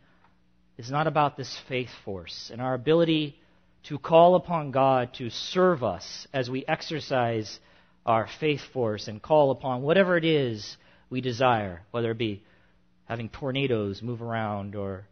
is 0.79 0.91
not 0.91 1.07
about 1.07 1.37
this 1.37 1.59
faith 1.69 1.91
force 2.05 2.51
and 2.53 2.61
our 2.61 2.75
ability 2.75 3.37
to 3.85 3.99
call 3.99 4.35
upon 4.35 4.71
God 4.71 5.15
to 5.15 5.31
serve 5.31 5.85
us 5.85 6.27
as 6.33 6.51
we 6.51 6.65
exercise 6.67 7.59
our 8.05 8.29
faith 8.41 8.61
force 8.73 9.09
and 9.09 9.21
call 9.21 9.51
upon 9.51 9.83
whatever 9.83 10.17
it 10.17 10.25
is 10.25 10.77
we 11.11 11.21
desire, 11.21 11.83
whether 11.91 12.11
it 12.13 12.19
be 12.19 12.43
having 13.05 13.29
tornadoes 13.29 14.03
move 14.03 14.23
around 14.23 14.75
or 14.75 15.07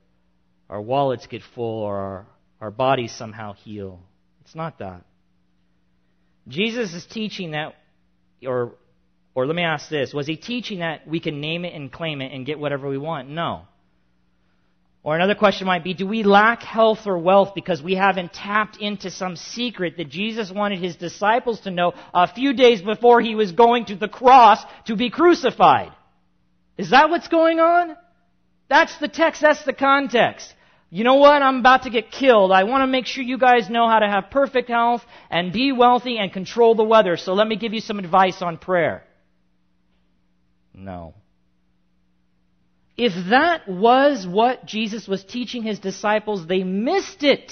our 0.68 0.80
wallets 0.80 1.26
get 1.26 1.42
full 1.54 1.82
or 1.82 1.96
our, 1.96 2.26
our 2.60 2.70
bodies 2.70 3.12
somehow 3.12 3.52
heal. 3.52 4.00
It's 4.42 4.54
not 4.54 4.78
that. 4.78 5.04
Jesus 6.48 6.92
is 6.94 7.06
teaching 7.06 7.52
that, 7.52 7.74
or, 8.46 8.72
or 9.34 9.46
let 9.46 9.56
me 9.56 9.62
ask 9.62 9.88
this, 9.88 10.12
was 10.12 10.26
he 10.26 10.36
teaching 10.36 10.80
that 10.80 11.06
we 11.08 11.20
can 11.20 11.40
name 11.40 11.64
it 11.64 11.74
and 11.74 11.90
claim 11.90 12.20
it 12.20 12.32
and 12.32 12.44
get 12.44 12.58
whatever 12.58 12.88
we 12.88 12.98
want? 12.98 13.28
No. 13.28 13.62
Or 15.02 15.14
another 15.14 15.34
question 15.34 15.66
might 15.66 15.84
be, 15.84 15.92
do 15.92 16.06
we 16.06 16.22
lack 16.22 16.62
health 16.62 17.06
or 17.06 17.18
wealth 17.18 17.54
because 17.54 17.82
we 17.82 17.94
haven't 17.94 18.32
tapped 18.32 18.78
into 18.78 19.10
some 19.10 19.36
secret 19.36 19.98
that 19.98 20.08
Jesus 20.08 20.50
wanted 20.50 20.78
his 20.78 20.96
disciples 20.96 21.60
to 21.60 21.70
know 21.70 21.92
a 22.14 22.26
few 22.26 22.54
days 22.54 22.80
before 22.80 23.20
he 23.20 23.34
was 23.34 23.52
going 23.52 23.84
to 23.86 23.96
the 23.96 24.08
cross 24.08 24.64
to 24.86 24.96
be 24.96 25.10
crucified? 25.10 25.92
Is 26.78 26.90
that 26.90 27.10
what's 27.10 27.28
going 27.28 27.60
on? 27.60 27.96
That's 28.70 28.96
the 28.98 29.08
text, 29.08 29.42
that's 29.42 29.62
the 29.64 29.74
context. 29.74 30.54
You 30.94 31.02
know 31.02 31.16
what? 31.16 31.42
I'm 31.42 31.58
about 31.58 31.82
to 31.82 31.90
get 31.90 32.12
killed. 32.12 32.52
I 32.52 32.62
want 32.62 32.82
to 32.82 32.86
make 32.86 33.06
sure 33.06 33.24
you 33.24 33.36
guys 33.36 33.68
know 33.68 33.88
how 33.88 33.98
to 33.98 34.06
have 34.06 34.30
perfect 34.30 34.68
health 34.68 35.04
and 35.28 35.52
be 35.52 35.72
wealthy 35.72 36.18
and 36.18 36.32
control 36.32 36.76
the 36.76 36.84
weather. 36.84 37.16
So 37.16 37.34
let 37.34 37.48
me 37.48 37.56
give 37.56 37.74
you 37.74 37.80
some 37.80 37.98
advice 37.98 38.40
on 38.42 38.58
prayer. 38.58 39.02
No. 40.72 41.14
If 42.96 43.12
that 43.30 43.68
was 43.68 44.24
what 44.24 44.66
Jesus 44.66 45.08
was 45.08 45.24
teaching 45.24 45.64
his 45.64 45.80
disciples, 45.80 46.46
they 46.46 46.62
missed 46.62 47.24
it. 47.24 47.50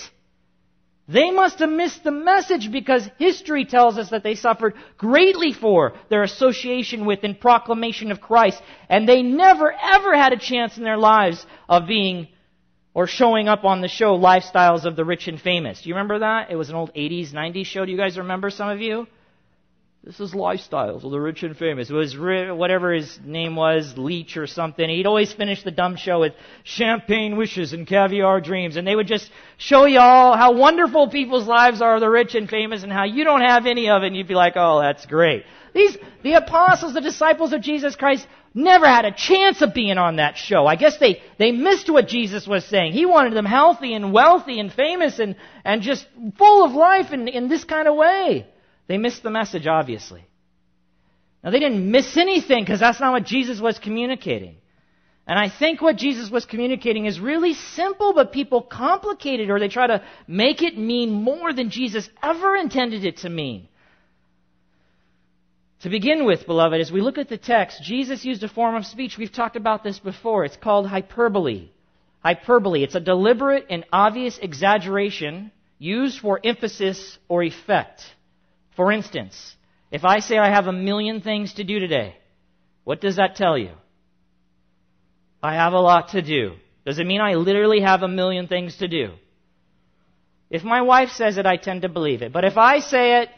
They 1.09 1.33
must 1.33 1.59
have 1.59 1.69
missed 1.69 2.05
the 2.05 2.13
message 2.13 2.71
because 2.71 3.11
history 3.19 3.65
tells 3.65 3.99
us 3.99 4.11
that 4.11 4.23
they 4.23 4.37
suffered 4.37 4.75
greatly 4.97 5.53
for 5.53 5.95
their 6.11 6.23
association 6.23 7.07
with 7.07 7.25
and 7.25 7.41
proclamation 7.41 8.13
of 8.13 8.21
Christ, 8.21 8.63
and 8.89 9.09
they 9.09 9.23
never 9.23 9.73
ever 9.73 10.17
had 10.17 10.33
a 10.33 10.39
chance 10.39 10.79
in 10.79 10.85
their 10.85 10.97
lives 10.97 11.45
of 11.69 11.89
being 11.89 12.29
or 12.95 13.07
showing 13.07 13.49
up 13.49 13.65
on 13.65 13.81
the 13.81 13.89
show 13.89 14.19
Lifestyles 14.19 14.85
of 14.85 14.97
the 14.97 15.05
Rich 15.05 15.29
and 15.29 15.41
Famous. 15.41 15.83
Do 15.83 15.89
you 15.89 15.95
remember 15.95 16.21
that? 16.21 16.51
It 16.51 16.57
was 16.57 16.69
an 16.69 16.77
old 16.77 16.93
80s, 16.95 17.33
90s 17.33 17.67
show. 17.67 17.85
Do 17.85 17.93
you 17.93 17.99
guys 17.99 18.19
remember 18.19 18.51
some 18.51 18.69
of 18.69 18.81
you? 18.81 19.07
This 20.05 20.19
is 20.19 20.33
lifestyles 20.33 21.05
of 21.05 21.13
the 21.13 21.21
rich 21.21 21.45
and 21.45 21.57
famous. 21.57 21.89
It 21.89 21.95
was 21.95 22.19
whatever 22.19 22.93
his 22.93 23.21
name 23.25 23.55
was, 23.55 23.97
Leach 23.97 24.37
or 24.37 24.49
something. 24.49 24.89
He'd 24.89 25.07
always 25.07 25.33
finish 25.33 25.63
the 25.63 25.71
dumb 25.71 25.95
show 25.95 26.19
with 26.19 26.33
champagne 26.65 27.37
wishes 27.37 27.73
and 27.73 27.87
caviar 27.87 28.41
dreams. 28.41 28.75
And 28.75 28.85
they 28.85 28.97
would 28.97 29.07
just 29.07 29.31
show 29.59 29.85
you 29.85 30.01
all 30.01 30.37
how 30.37 30.55
wonderful 30.55 31.09
people's 31.09 31.47
lives 31.47 31.81
are, 31.81 32.01
the 32.01 32.11
rich 32.11 32.35
and 32.35 32.51
famous, 32.51 32.83
and 32.83 32.91
how 32.91 33.05
you 33.05 33.23
don't 33.23 33.43
have 33.43 33.67
any 33.67 33.91
of 33.91 34.03
it. 34.03 34.09
And 34.09 34.17
you'd 34.17 34.27
be 34.27 34.35
like, 34.35 34.55
oh, 34.57 34.81
that's 34.81 35.07
great. 35.07 35.45
These, 35.73 35.97
the 36.25 36.33
apostles, 36.33 36.95
the 36.95 37.01
disciples 37.01 37.53
of 37.53 37.61
Jesus 37.61 37.95
Christ, 37.95 38.27
never 38.55 38.87
had 38.87 39.05
a 39.05 39.13
chance 39.13 39.63
of 39.63 39.75
being 39.75 39.99
on 39.99 40.17
that 40.17 40.37
show. 40.37 40.67
I 40.67 40.77
guess 40.77 40.99
they, 40.99 41.23
they 41.39 41.53
missed 41.53 41.91
what 41.91 42.09
Jesus 42.09 42.47
was 42.47 42.65
saying. 42.65 42.93
He 42.93 43.07
wanted 43.07 43.35
them 43.35 43.47
healthy 43.47 43.95
and 43.95 44.13
wealthy 44.13 44.61
and 44.61 44.73
famous 44.73 45.19
and, 45.19 45.37
and 45.65 45.83
just 45.83 46.07
full 46.39 46.65
of 46.65 46.73
life 46.73 47.13
in, 47.13 47.29
in 47.29 47.49
this 47.49 47.65
kind 47.65 47.89
of 47.89 47.97
way. 47.97 48.47
They 48.89 48.99
missed 48.99 49.23
the 49.23 49.31
message, 49.31 49.67
obviously. 49.67 50.25
Now, 51.43 51.51
they 51.51 51.61
didn't 51.61 51.91
miss 51.91 52.17
anything 52.17 52.65
because 52.65 52.81
that's 52.81 53.01
not 53.01 53.13
what 53.13 53.25
Jesus 53.25 53.61
was 53.61 53.79
communicating. 53.79 54.57
And 55.27 55.39
I 55.39 55.49
think 55.49 55.81
what 55.81 55.97
Jesus 55.97 56.31
was 56.31 56.45
communicating 56.45 57.07
is 57.07 57.21
really 57.21 57.55
simple, 57.55 58.13
but 58.13 58.33
people 58.33 58.61
complicate 58.61 59.41
it 59.41 59.51
or 59.51 59.61
they 59.61 59.69
try 59.69 59.87
to 59.87 60.03
make 60.27 60.63
it 60.63 60.77
mean 60.77 61.13
more 61.13 61.53
than 61.53 61.71
Jesus 61.71 62.09
ever 62.23 62.57
intended 62.57 63.05
it 63.05 63.19
to 63.19 63.31
mean. 63.31 63.69
To 65.83 65.91
begin 65.91 66.25
with, 66.27 66.47
beloved, 66.47 66.81
as 66.81 66.93
we 66.93 67.01
look 67.01 67.19
at 67.19 67.29
the 67.29 67.37
text, 67.37 67.83
Jesus 67.83 68.25
used 68.25 68.45
a 68.45 68.49
form 68.49 68.77
of 68.77 68.87
speech. 68.87 69.19
We've 69.19 69.33
talked 69.33 69.57
about 69.57 69.83
this 69.83 69.99
before. 69.99 70.45
It's 70.45 70.57
called 70.57 70.87
hyperbole. 70.87 71.71
Hyperbole. 72.21 72.85
It's 72.85 72.95
a 72.95 73.01
deliberate 73.01 73.67
and 73.69 73.85
obvious 73.93 74.39
exaggeration 74.39 75.51
used 75.81 76.21
for 76.21 76.39
emphasis 76.45 77.19
or 77.29 77.43
effect. 77.43 78.03
For 78.77 78.93
instance, 78.93 79.57
if 79.91 80.05
I 80.05 80.21
say 80.21 80.39
I 80.39 80.51
have 80.51 80.69
a 80.69 80.73
million 80.73 81.21
things 81.21 81.55
to 81.55 81.65
do 81.65 81.81
today, 81.81 82.15
what 82.85 83.01
does 83.01 83.17
that 83.17 83.35
tell 83.35 83.59
you? 83.59 83.73
I 85.43 85.55
have 85.55 85.73
a 85.73 85.81
lot 85.81 86.11
to 86.11 86.23
do. 86.23 86.53
Does 86.87 87.01
it 87.01 87.07
mean 87.09 87.21
I 87.21 87.35
literally 87.35 87.81
have 87.81 88.03
a 88.03 88.09
million 88.09 88.47
things 88.47 88.77
to 88.77 88.87
do? 88.87 89.15
If 90.49 90.63
my 90.63 90.83
wife 90.83 91.09
says 91.11 91.39
it, 91.39 91.47
I 91.47 91.57
tend 91.57 91.83
to 91.83 91.89
believe 91.89 92.23
it. 92.23 92.33
But 92.33 92.45
if 92.45 92.57
I 92.57 92.79
say 92.79 93.23
it, 93.23 93.31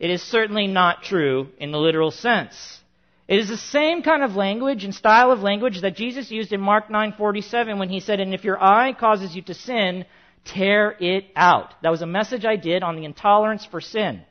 it 0.00 0.10
is 0.10 0.22
certainly 0.22 0.66
not 0.66 1.04
true 1.04 1.48
in 1.58 1.70
the 1.70 1.78
literal 1.78 2.10
sense. 2.10 2.80
It 3.28 3.38
is 3.38 3.48
the 3.48 3.56
same 3.56 4.02
kind 4.02 4.24
of 4.24 4.34
language 4.34 4.82
and 4.82 4.92
style 4.92 5.30
of 5.30 5.42
language 5.42 5.82
that 5.82 5.94
Jesus 5.94 6.32
used 6.32 6.52
in 6.52 6.60
Mark 6.60 6.88
9:47 6.90 7.78
when 7.78 7.90
he 7.90 8.00
said, 8.00 8.18
"And 8.18 8.34
if 8.34 8.42
your 8.42 8.60
eye 8.60 8.92
causes 8.92 9.36
you 9.36 9.42
to 9.42 9.54
sin, 9.54 10.04
tear 10.44 10.96
it 10.98 11.26
out. 11.36 11.74
That 11.82 11.90
was 11.90 12.02
a 12.02 12.06
message 12.06 12.44
I 12.44 12.56
did 12.56 12.82
on 12.82 12.96
the 12.96 13.04
intolerance 13.04 13.64
for 13.64 13.80
sin. 13.80 14.22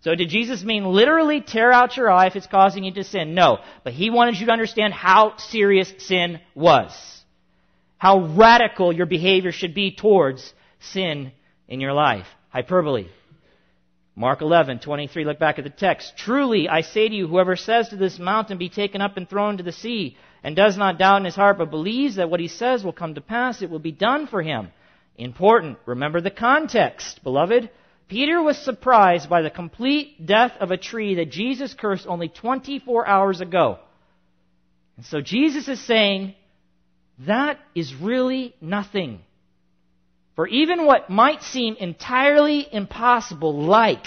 So 0.00 0.14
did 0.16 0.30
Jesus 0.30 0.64
mean 0.64 0.84
literally 0.84 1.40
tear 1.40 1.70
out 1.70 1.96
your 1.96 2.10
eye 2.10 2.26
if 2.26 2.34
it's 2.34 2.48
causing 2.48 2.82
you 2.82 2.92
to 2.94 3.04
sin? 3.04 3.34
No. 3.34 3.58
But 3.84 3.92
he 3.92 4.10
wanted 4.10 4.40
you 4.40 4.46
to 4.46 4.52
understand 4.52 4.92
how 4.92 5.36
serious 5.36 5.92
sin 5.98 6.40
was. 6.54 6.90
How 7.98 8.18
radical 8.18 8.92
your 8.92 9.06
behavior 9.06 9.52
should 9.52 9.74
be 9.74 9.92
towards 9.94 10.52
sin 10.80 11.30
in 11.68 11.80
your 11.80 11.92
life. 11.92 12.26
Hyperbole. 12.48 13.06
Mark 14.14 14.42
11, 14.42 14.80
23, 14.80 15.24
look 15.24 15.38
back 15.38 15.58
at 15.58 15.64
the 15.64 15.70
text. 15.70 16.12
Truly, 16.16 16.68
I 16.68 16.82
say 16.82 17.08
to 17.08 17.14
you, 17.14 17.26
whoever 17.26 17.56
says 17.56 17.88
to 17.88 17.96
this 17.96 18.18
mountain, 18.18 18.58
be 18.58 18.68
taken 18.68 19.00
up 19.00 19.16
and 19.16 19.28
thrown 19.28 19.52
into 19.52 19.62
the 19.62 19.72
sea, 19.72 20.16
and 20.44 20.54
does 20.54 20.76
not 20.76 20.98
doubt 20.98 21.18
in 21.18 21.24
his 21.24 21.34
heart, 21.34 21.56
but 21.56 21.70
believes 21.70 22.16
that 22.16 22.28
what 22.28 22.40
he 22.40 22.48
says 22.48 22.84
will 22.84 22.92
come 22.92 23.14
to 23.14 23.20
pass, 23.20 23.62
it 23.62 23.70
will 23.70 23.78
be 23.78 23.92
done 23.92 24.26
for 24.26 24.42
him. 24.42 24.70
Important. 25.16 25.78
Remember 25.86 26.20
the 26.20 26.30
context, 26.30 27.22
beloved. 27.22 27.70
Peter 28.08 28.42
was 28.42 28.58
surprised 28.58 29.30
by 29.30 29.40
the 29.40 29.50
complete 29.50 30.26
death 30.26 30.52
of 30.60 30.70
a 30.70 30.76
tree 30.76 31.14
that 31.14 31.30
Jesus 31.30 31.72
cursed 31.72 32.06
only 32.06 32.28
24 32.28 33.06
hours 33.06 33.40
ago. 33.40 33.78
And 34.98 35.06
so 35.06 35.22
Jesus 35.22 35.68
is 35.68 35.80
saying, 35.80 36.34
that 37.20 37.58
is 37.74 37.94
really 37.94 38.54
nothing. 38.60 39.20
For 40.34 40.46
even 40.46 40.86
what 40.86 41.10
might 41.10 41.42
seem 41.42 41.76
entirely 41.76 42.66
impossible, 42.72 43.64
like 43.64 44.06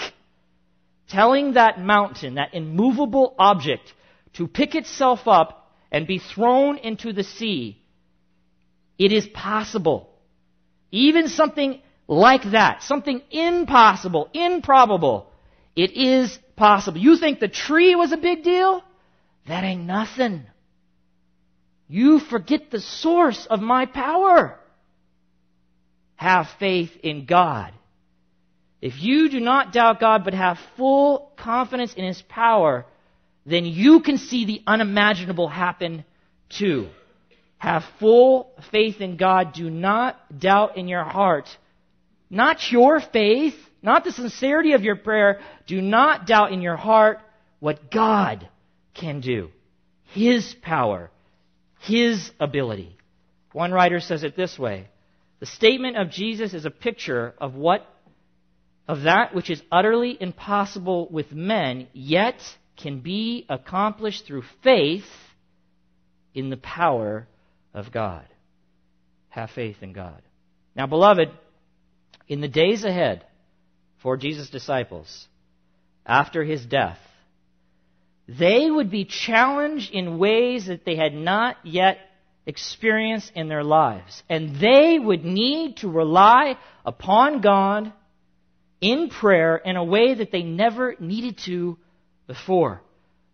telling 1.08 1.52
that 1.52 1.80
mountain, 1.80 2.34
that 2.34 2.54
immovable 2.54 3.34
object, 3.38 3.92
to 4.34 4.48
pick 4.48 4.74
itself 4.74 5.28
up 5.28 5.70
and 5.92 6.06
be 6.06 6.18
thrown 6.18 6.78
into 6.78 7.12
the 7.12 7.22
sea, 7.22 7.80
it 8.98 9.12
is 9.12 9.26
possible. 9.28 10.10
Even 10.90 11.28
something 11.28 11.80
like 12.08 12.50
that, 12.50 12.82
something 12.82 13.22
impossible, 13.30 14.28
improbable, 14.32 15.30
it 15.76 15.92
is 15.92 16.38
possible. 16.56 16.98
You 16.98 17.16
think 17.16 17.38
the 17.38 17.48
tree 17.48 17.94
was 17.94 18.12
a 18.12 18.16
big 18.16 18.42
deal? 18.42 18.82
That 19.46 19.62
ain't 19.62 19.84
nothing. 19.84 20.44
You 21.88 22.18
forget 22.18 22.70
the 22.70 22.80
source 22.80 23.46
of 23.46 23.60
my 23.60 23.86
power. 23.86 24.58
Have 26.16 26.48
faith 26.58 26.90
in 27.02 27.26
God. 27.26 27.72
If 28.80 29.02
you 29.02 29.28
do 29.28 29.40
not 29.40 29.72
doubt 29.72 30.00
God 30.00 30.24
but 30.24 30.34
have 30.34 30.58
full 30.76 31.32
confidence 31.36 31.94
in 31.94 32.04
His 32.04 32.22
power, 32.22 32.86
then 33.44 33.64
you 33.64 34.00
can 34.00 34.18
see 34.18 34.44
the 34.44 34.62
unimaginable 34.66 35.48
happen 35.48 36.04
too. 36.48 36.88
Have 37.58 37.84
full 37.98 38.52
faith 38.70 39.00
in 39.00 39.16
God. 39.16 39.54
Do 39.54 39.70
not 39.70 40.38
doubt 40.38 40.76
in 40.76 40.88
your 40.88 41.04
heart. 41.04 41.48
Not 42.28 42.70
your 42.70 43.00
faith, 43.00 43.54
not 43.82 44.04
the 44.04 44.12
sincerity 44.12 44.72
of 44.72 44.82
your 44.82 44.96
prayer. 44.96 45.40
Do 45.66 45.80
not 45.80 46.26
doubt 46.26 46.52
in 46.52 46.60
your 46.60 46.76
heart 46.76 47.20
what 47.60 47.90
God 47.90 48.48
can 48.94 49.20
do. 49.20 49.50
His 50.12 50.54
power, 50.62 51.10
His 51.80 52.30
ability. 52.40 52.96
One 53.52 53.72
writer 53.72 54.00
says 54.00 54.22
it 54.22 54.36
this 54.36 54.58
way 54.58 54.88
The 55.40 55.46
statement 55.46 55.96
of 55.96 56.10
Jesus 56.10 56.54
is 56.54 56.64
a 56.64 56.70
picture 56.70 57.34
of 57.38 57.54
what 57.54 57.86
of 58.88 59.02
that 59.02 59.34
which 59.34 59.50
is 59.50 59.62
utterly 59.70 60.16
impossible 60.20 61.08
with 61.10 61.32
men, 61.32 61.88
yet 61.92 62.40
can 62.76 63.00
be 63.00 63.44
accomplished 63.48 64.26
through 64.26 64.44
faith 64.62 65.06
in 66.34 66.50
the 66.50 66.56
power 66.56 67.26
of 67.74 67.90
God. 67.90 68.24
Have 69.28 69.50
faith 69.50 69.82
in 69.82 69.92
God. 69.92 70.22
Now, 70.76 70.86
beloved, 70.86 71.30
in 72.28 72.40
the 72.40 72.48
days 72.48 72.84
ahead 72.84 73.24
for 73.98 74.16
Jesus' 74.16 74.50
disciples, 74.50 75.26
after 76.04 76.44
his 76.44 76.64
death, 76.64 76.98
they 78.28 78.70
would 78.70 78.90
be 78.90 79.04
challenged 79.04 79.92
in 79.92 80.18
ways 80.18 80.66
that 80.66 80.84
they 80.84 80.96
had 80.96 81.14
not 81.14 81.56
yet 81.64 81.98
experienced 82.46 83.32
in 83.34 83.48
their 83.48 83.64
lives. 83.64 84.22
And 84.28 84.56
they 84.56 84.98
would 84.98 85.24
need 85.24 85.78
to 85.78 85.88
rely 85.88 86.56
upon 86.84 87.40
God 87.40 87.92
in 88.80 89.08
prayer 89.08 89.56
in 89.56 89.76
a 89.76 89.84
way 89.84 90.14
that 90.14 90.30
they 90.30 90.42
never 90.42 90.94
needed 91.00 91.38
to 91.46 91.76
before. 92.26 92.82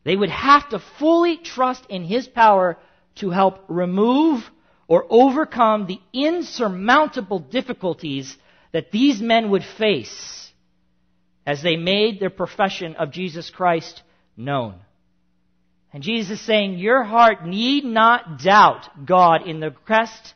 They 0.05 0.17
would 0.17 0.31
have 0.31 0.69
to 0.71 0.83
fully 0.99 1.37
trust 1.37 1.85
in 1.89 2.05
His 2.05 2.27
power 2.27 2.79
to 3.17 3.31
help 3.31 3.65
remove 3.69 4.43
or 4.89 5.07
overcome 5.09 5.87
the 5.87 6.01
insurmountable 6.13 7.39
difficulties 7.39 8.37
that 8.73 8.91
these 8.91 9.21
men 9.21 9.51
would 9.51 9.65
face 9.79 10.51
as 11.47 11.63
they 11.63 11.77
made 11.77 12.21
their 12.21 12.31
profession 12.31 12.97
of 12.97 13.11
Jesus 13.11 13.51
Christ 13.51 14.03
known. 14.37 14.75
And 15.93 16.03
Jesus 16.03 16.41
is 16.41 16.47
saying, 16.47 16.79
Your 16.79 17.05
heart 17.05 17.47
need 17.47 17.85
not 17.85 18.43
doubt 18.43 19.07
God 19.07 19.47
in 19.47 19.61
the 19.61 19.71
request, 19.71 20.35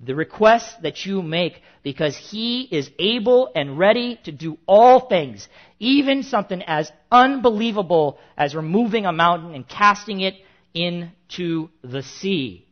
the 0.00 0.14
request 0.14 0.82
that 0.82 1.06
you 1.06 1.22
make, 1.22 1.62
because 1.84 2.16
He 2.16 2.62
is 2.62 2.90
able 2.98 3.52
and 3.54 3.78
ready 3.78 4.18
to 4.24 4.32
do 4.32 4.58
all 4.66 5.08
things, 5.08 5.48
even 5.78 6.24
something 6.24 6.62
as 6.62 6.90
unbelievable 7.12 8.18
as 8.36 8.56
removing 8.56 9.06
a 9.06 9.12
mountain 9.12 9.54
and 9.54 9.68
casting 9.68 10.20
it 10.20 10.34
into 10.74 11.68
the 11.82 12.02
sea. 12.02 12.66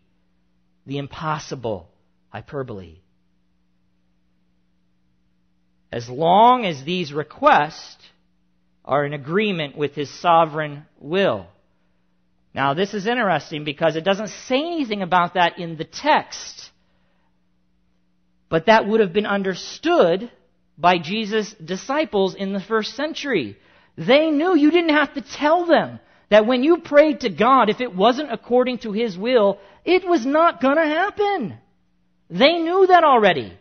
The 0.85 0.99
impossible 0.99 1.89
hyperbole. 2.31 2.99
As 5.93 6.09
long 6.09 6.65
as 6.65 6.83
these 6.83 7.13
requests 7.13 8.05
are 8.85 9.05
in 9.05 9.13
agreement 9.13 9.77
with 9.77 9.95
His 9.95 10.11
sovereign 10.11 10.87
will. 10.99 11.47
Now, 12.57 12.73
this 12.73 12.95
is 12.95 13.07
interesting 13.07 13.65
because 13.65 13.97
it 13.97 14.05
doesn't 14.05 14.31
say 14.49 14.57
anything 14.57 15.03
about 15.03 15.35
that 15.35 15.59
in 15.59 15.77
the 15.77 15.85
text. 15.85 16.71
But 18.49 18.65
that 18.65 18.89
would 18.89 19.01
have 19.01 19.13
been 19.13 19.27
understood 19.27 20.33
by 20.79 20.97
Jesus' 20.97 21.55
disciples 21.63 22.35
in 22.35 22.55
the 22.55 22.61
first 22.61 22.97
century. 22.97 23.59
They 23.99 24.31
knew 24.31 24.57
you 24.57 24.71
didn't 24.71 24.97
have 24.97 25.13
to 25.15 25.21
tell 25.21 25.67
them 25.67 26.01
that 26.31 26.47
when 26.47 26.65
you 26.65 26.79
prayed 26.79 27.21
to 27.21 27.29
God, 27.29 27.69
if 27.69 27.83
it 27.83 27.95
wasn't 27.95 28.33
according 28.33 28.79
to 28.79 28.93
His 28.93 29.19
will, 29.19 29.59
it 29.85 30.09
was 30.09 30.25
not 30.25 30.63
going 30.63 30.77
to 30.77 30.95
happen. 31.03 31.59
They 32.31 32.55
knew 32.55 32.87
that 32.87 33.05
already. 33.05 33.53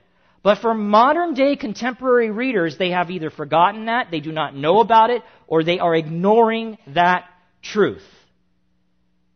But 0.41 0.59
for 0.59 0.73
modern 0.73 1.33
day 1.33 1.57
contemporary 1.57 2.31
readers, 2.31 2.77
they 2.77 2.91
have 2.91 3.11
either 3.11 3.29
forgotten 3.29 3.87
that, 3.87 4.07
they 4.09 4.21
do 4.21 4.31
not 4.31 4.55
know 4.55 4.79
about 4.79 5.09
it, 5.09 5.21
or 5.47 5.65
they 5.65 5.79
are 5.79 5.95
ignoring 5.95 6.77
that 6.87 7.25
truth. 7.61 8.03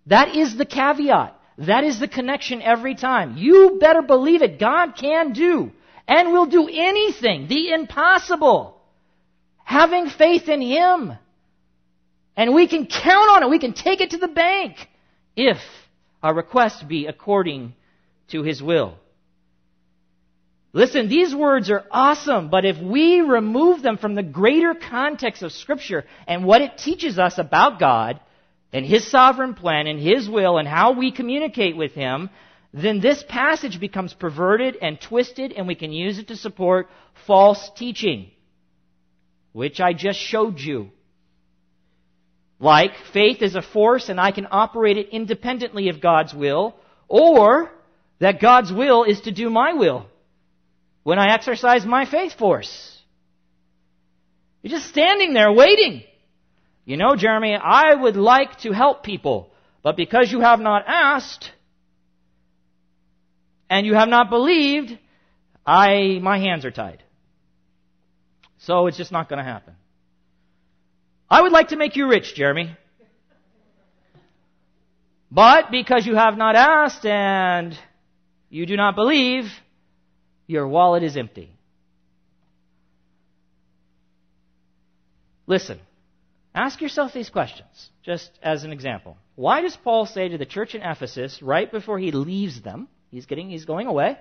That 0.08 0.36
is 0.36 0.56
the 0.56 0.66
caveat. 0.66 1.36
That 1.60 1.84
is 1.84 2.00
the 2.00 2.08
connection 2.08 2.62
every 2.62 2.96
time. 2.96 3.38
You 3.38 3.78
better 3.80 4.02
believe 4.02 4.42
it. 4.42 4.60
God 4.60 4.96
can 4.96 5.34
do 5.34 5.72
and 6.08 6.32
will 6.32 6.48
do 6.48 6.68
anything, 6.68 7.48
the 7.48 7.72
impossible. 7.72 8.82
Having 9.64 10.10
faith 10.10 10.50
in 10.50 10.62
Him. 10.62 11.14
And 12.36 12.56
we 12.56 12.68
can 12.68 12.88
count 12.88 13.30
on 13.30 13.44
it. 13.44 13.50
We 13.50 13.60
can 13.60 13.74
take 13.74 14.02
it 14.02 14.12
to 14.12 14.18
the 14.18 14.28
bank 14.28 14.78
if 15.36 15.58
our 16.24 16.34
request 16.34 16.88
be 16.88 17.06
according 17.06 17.74
to 18.30 18.42
His 18.42 18.64
will. 18.64 18.96
Listen, 20.72 21.10
these 21.10 21.34
words 21.34 21.70
are 21.72 21.86
awesome, 21.90 22.50
but 22.50 22.64
if 22.64 22.78
we 22.78 23.22
remove 23.22 23.82
them 23.82 23.98
from 23.98 24.16
the 24.16 24.24
greater 24.24 24.76
context 24.76 25.42
of 25.42 25.52
Scripture 25.52 26.06
and 26.28 26.46
what 26.46 26.62
it 26.62 26.78
teaches 26.78 27.18
us 27.18 27.38
about 27.38 27.80
God, 27.80 28.20
and 28.72 28.86
His 28.86 29.10
sovereign 29.10 29.54
plan 29.54 29.88
and 29.88 30.00
His 30.00 30.30
will 30.30 30.58
and 30.58 30.68
how 30.68 30.94
we 30.94 31.12
communicate 31.12 31.76
with 31.76 31.94
Him, 31.94 32.30
then 32.74 33.00
this 33.00 33.24
passage 33.28 33.80
becomes 33.80 34.14
perverted 34.14 34.78
and 34.82 35.00
twisted 35.02 35.54
and 35.54 35.68
we 35.68 35.76
can 35.76 35.92
use 35.92 36.20
it 36.20 36.28
to 36.28 36.36
support 36.36 36.88
false 37.26 37.72
teaching, 37.76 38.30
which 39.54 39.80
I 39.80 39.94
just 39.94 40.20
showed 40.20 40.60
you. 40.60 40.92
Like, 42.60 42.92
faith 43.14 43.42
is 43.42 43.56
a 43.56 43.62
force 43.62 44.10
and 44.10 44.20
I 44.20 44.32
can 44.32 44.48
operate 44.52 44.98
it 44.98 45.10
independently 45.10 45.90
of 45.90 46.02
God's 46.02 46.34
will, 46.34 46.76
or 47.08 47.72
that 48.20 48.42
God's 48.42 48.72
will 48.72 49.06
is 49.06 49.22
to 49.22 49.32
do 49.32 49.50
my 49.50 49.74
will 49.74 50.06
when 51.04 51.18
I 51.18 51.34
exercise 51.34 51.86
my 51.86 52.06
faith 52.06 52.34
force. 52.34 53.02
You're 54.62 54.72
just 54.72 54.90
standing 54.90 55.34
there 55.34 55.52
waiting. 55.52 56.04
You 56.90 56.98
know, 56.98 57.16
Jeremy, 57.16 57.56
I 57.56 57.94
would 57.94 58.16
like 58.16 58.62
to 58.62 58.72
help 58.72 59.04
people, 59.04 59.52
but 59.84 59.96
because 59.96 60.32
you 60.32 60.40
have 60.40 60.60
not 60.60 60.86
asked 60.88 61.52
and 63.70 63.86
you 63.86 63.94
have 63.94 64.10
not 64.10 64.32
believed, 64.32 64.98
I, 65.64 66.18
my 66.20 66.40
hands 66.40 66.66
are 66.66 66.72
tied. 66.72 67.04
So 68.58 68.88
it's 68.88 68.98
just 68.98 69.12
not 69.12 69.30
going 69.30 69.38
to 69.38 69.44
happen. 69.44 69.76
I 71.30 71.44
would 71.44 71.52
like 71.52 71.68
to 71.68 71.76
make 71.76 71.96
you 71.96 72.08
rich, 72.08 72.34
Jeremy. 72.34 72.76
But 75.30 75.70
because 75.70 76.08
you 76.08 76.16
have 76.16 76.38
not 76.38 76.56
asked 76.56 77.06
and 77.06 77.78
you 78.50 78.66
do 78.66 78.76
not 78.76 78.96
believe, 78.96 79.46
your 80.48 80.68
wallet 80.68 81.04
is 81.04 81.16
empty. 81.18 81.56
Listen, 85.46 85.80
Ask 86.54 86.82
yourself 86.82 87.14
these 87.14 87.30
questions, 87.30 87.92
just 88.04 88.32
as 88.42 88.64
an 88.64 88.72
example. 88.72 89.18
Why 89.36 89.62
does 89.62 89.76
Paul 89.76 90.06
say 90.06 90.30
to 90.30 90.38
the 90.38 90.46
church 90.46 90.76
in 90.76 90.82
Ephesus, 90.82 91.42
right 91.42 91.72
before 91.72 92.00
he 92.00 92.12
leaves 92.12 92.62
them, 92.62 92.88
he's 93.12 93.28
getting, 93.28 93.50
he's 93.50 93.66
going 93.66 93.88
away. 93.88 94.18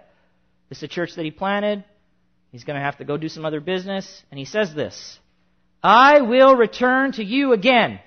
This 0.69 0.79
is 0.79 0.85
a 0.85 0.89
church 0.89 1.15
that 1.17 1.25
he 1.25 1.31
planted. 1.31 1.85
He's 2.53 2.65
going 2.65 2.79
to 2.79 2.85
have 2.85 2.99
to 2.99 3.05
go 3.05 3.17
do 3.17 3.29
some 3.29 3.45
other 3.45 3.61
business. 3.61 4.23
And 4.31 4.39
he 4.39 4.45
says 4.45 4.75
this, 4.75 5.19
I 5.83 6.21
will 6.21 6.55
return 6.55 7.13
to 7.13 7.25
you 7.25 7.53
again, 7.53 8.01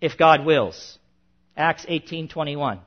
if 0.00 0.16
God 0.16 0.44
wills. 0.44 0.98
Acts 1.56 1.84
18:21. 1.86 2.78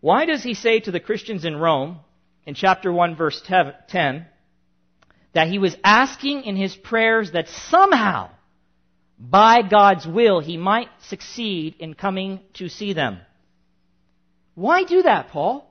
Why 0.00 0.24
does 0.24 0.44
he 0.44 0.54
say 0.54 0.78
to 0.80 0.92
the 0.92 1.00
Christians 1.00 1.44
in 1.44 1.56
Rome 1.56 1.98
in 2.46 2.54
chapter 2.54 2.92
1 2.92 3.16
verse 3.16 3.42
10 3.42 4.26
that 5.32 5.48
he 5.48 5.58
was 5.58 5.76
asking 5.82 6.44
in 6.44 6.54
his 6.54 6.76
prayers 6.76 7.32
that 7.32 7.48
somehow 7.48 8.30
by 9.18 9.62
God's 9.62 10.06
will, 10.06 10.40
he 10.40 10.56
might 10.56 10.88
succeed 11.08 11.74
in 11.78 11.94
coming 11.94 12.40
to 12.54 12.68
see 12.68 12.92
them. 12.92 13.18
Why 14.54 14.84
do 14.84 15.02
that, 15.02 15.28
Paul? 15.28 15.68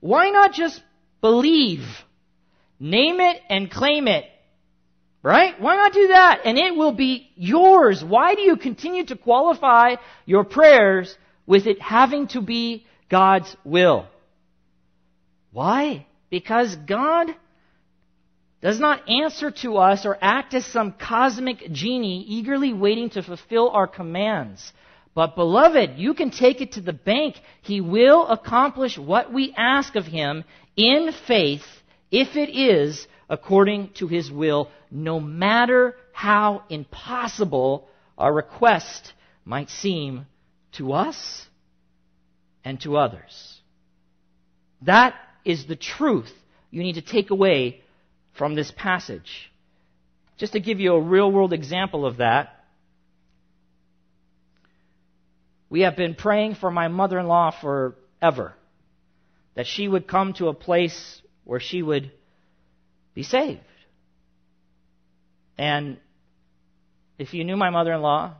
Why 0.00 0.30
not 0.30 0.52
just 0.52 0.82
believe? 1.20 1.84
Name 2.78 3.20
it 3.20 3.40
and 3.48 3.70
claim 3.70 4.08
it. 4.08 4.24
Right? 5.22 5.58
Why 5.60 5.76
not 5.76 5.92
do 5.92 6.08
that? 6.08 6.40
And 6.44 6.58
it 6.58 6.74
will 6.74 6.92
be 6.92 7.30
yours. 7.36 8.02
Why 8.02 8.34
do 8.34 8.42
you 8.42 8.56
continue 8.56 9.06
to 9.06 9.16
qualify 9.16 9.96
your 10.26 10.44
prayers 10.44 11.16
with 11.46 11.66
it 11.66 11.80
having 11.80 12.26
to 12.28 12.40
be 12.40 12.86
God's 13.08 13.56
will? 13.64 14.06
Why? 15.52 16.06
Because 16.28 16.74
God 16.74 17.28
does 18.62 18.78
not 18.78 19.08
answer 19.10 19.50
to 19.50 19.76
us 19.76 20.06
or 20.06 20.16
act 20.22 20.54
as 20.54 20.64
some 20.64 20.92
cosmic 20.92 21.72
genie 21.72 22.24
eagerly 22.28 22.72
waiting 22.72 23.10
to 23.10 23.22
fulfill 23.22 23.70
our 23.70 23.88
commands. 23.88 24.72
But 25.14 25.34
beloved, 25.34 25.98
you 25.98 26.14
can 26.14 26.30
take 26.30 26.60
it 26.60 26.72
to 26.72 26.80
the 26.80 26.92
bank. 26.92 27.34
He 27.62 27.80
will 27.80 28.26
accomplish 28.28 28.96
what 28.96 29.32
we 29.32 29.52
ask 29.56 29.96
of 29.96 30.06
him 30.06 30.44
in 30.76 31.10
faith 31.26 31.64
if 32.10 32.36
it 32.36 32.50
is 32.50 33.06
according 33.28 33.90
to 33.94 34.06
his 34.06 34.30
will, 34.30 34.70
no 34.90 35.18
matter 35.18 35.96
how 36.12 36.62
impossible 36.68 37.88
our 38.16 38.32
request 38.32 39.12
might 39.44 39.70
seem 39.70 40.26
to 40.72 40.92
us 40.92 41.46
and 42.64 42.80
to 42.82 42.96
others. 42.96 43.58
That 44.82 45.14
is 45.44 45.66
the 45.66 45.76
truth 45.76 46.32
you 46.70 46.82
need 46.82 46.94
to 46.94 47.02
take 47.02 47.30
away 47.30 47.82
from 48.32 48.54
this 48.54 48.72
passage. 48.76 49.50
Just 50.38 50.54
to 50.54 50.60
give 50.60 50.80
you 50.80 50.94
a 50.94 51.00
real 51.00 51.30
world 51.30 51.52
example 51.52 52.06
of 52.06 52.18
that, 52.18 52.64
we 55.68 55.82
have 55.82 55.96
been 55.96 56.14
praying 56.14 56.56
for 56.56 56.70
my 56.70 56.88
mother 56.88 57.18
in 57.18 57.26
law 57.26 57.50
forever. 57.50 58.54
That 59.54 59.66
she 59.66 59.86
would 59.86 60.08
come 60.08 60.32
to 60.34 60.48
a 60.48 60.54
place 60.54 61.20
where 61.44 61.60
she 61.60 61.82
would 61.82 62.10
be 63.14 63.22
saved. 63.22 63.60
And 65.58 65.98
if 67.18 67.34
you 67.34 67.44
knew 67.44 67.56
my 67.56 67.70
mother 67.70 67.92
in 67.92 68.00
law, 68.00 68.34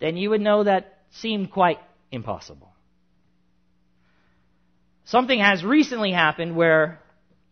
then 0.00 0.16
you 0.16 0.30
would 0.30 0.40
know 0.40 0.64
that 0.64 0.98
seemed 1.10 1.50
quite 1.50 1.78
impossible. 2.12 2.72
Something 5.04 5.40
has 5.40 5.64
recently 5.64 6.12
happened 6.12 6.54
where 6.54 7.00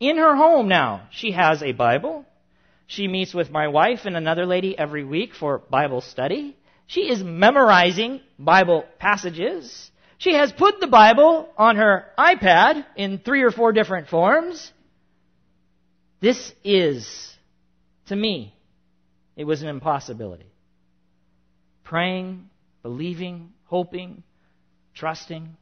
in 0.00 0.16
her 0.16 0.36
home 0.36 0.68
now, 0.68 1.08
she 1.10 1.32
has 1.32 1.62
a 1.62 1.72
Bible. 1.72 2.24
She 2.86 3.08
meets 3.08 3.34
with 3.34 3.50
my 3.50 3.68
wife 3.68 4.00
and 4.04 4.16
another 4.16 4.46
lady 4.46 4.78
every 4.78 5.04
week 5.04 5.34
for 5.34 5.58
Bible 5.58 6.00
study. 6.00 6.56
She 6.86 7.10
is 7.10 7.22
memorizing 7.22 8.20
Bible 8.38 8.84
passages. 8.98 9.90
She 10.18 10.34
has 10.34 10.52
put 10.52 10.80
the 10.80 10.86
Bible 10.86 11.48
on 11.58 11.76
her 11.76 12.06
iPad 12.18 12.86
in 12.96 13.18
three 13.18 13.42
or 13.42 13.50
four 13.50 13.72
different 13.72 14.08
forms. 14.08 14.72
This 16.20 16.52
is, 16.64 17.34
to 18.06 18.16
me, 18.16 18.54
it 19.36 19.44
was 19.44 19.62
an 19.62 19.68
impossibility. 19.68 20.50
Praying, 21.84 22.48
believing, 22.82 23.52
hoping, 23.64 24.22
trusting. 24.94 25.56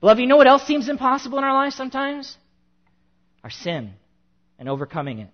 Beloved, 0.00 0.20
you 0.20 0.26
know 0.26 0.36
what 0.36 0.46
else 0.46 0.66
seems 0.66 0.88
impossible 0.88 1.38
in 1.38 1.44
our 1.44 1.52
lives 1.52 1.74
sometimes? 1.74 2.36
Our 3.42 3.50
sin 3.50 3.94
and 4.58 4.68
overcoming 4.68 5.20
it. 5.20 5.30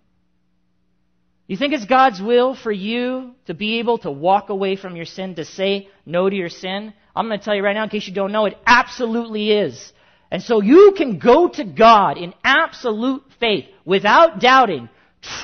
You 1.47 1.57
think 1.57 1.75
it's 1.75 1.85
God's 1.85 2.21
will 2.21 2.57
for 2.57 2.73
you 2.73 3.35
to 3.47 3.55
be 3.55 3.79
able 3.79 3.99
to 3.99 4.11
walk 4.11 4.49
away 4.49 4.75
from 4.77 4.97
your 4.97 5.05
sin, 5.05 5.37
to 5.37 5.45
say 5.45 5.89
no 6.05 6.29
to 6.29 6.35
your 6.35 6.49
sin? 6.49 6.93
I'm 7.15 7.29
going 7.29 7.39
to 7.39 7.45
tell 7.45 7.55
you 7.55 7.63
right 7.63 7.75
now, 7.75 7.85
in 7.85 7.89
case 7.89 8.09
you 8.09 8.15
don't 8.15 8.33
know, 8.33 8.47
it 8.47 8.59
absolutely 8.67 9.53
is. 9.53 9.93
And 10.31 10.43
so 10.43 10.61
you 10.61 10.95
can 10.97 11.19
go 11.21 11.49
to 11.49 11.65
God 11.65 12.19
in 12.19 12.35
absolute 12.43 13.23
faith, 13.39 13.67
without 13.85 14.41
doubting, 14.41 14.89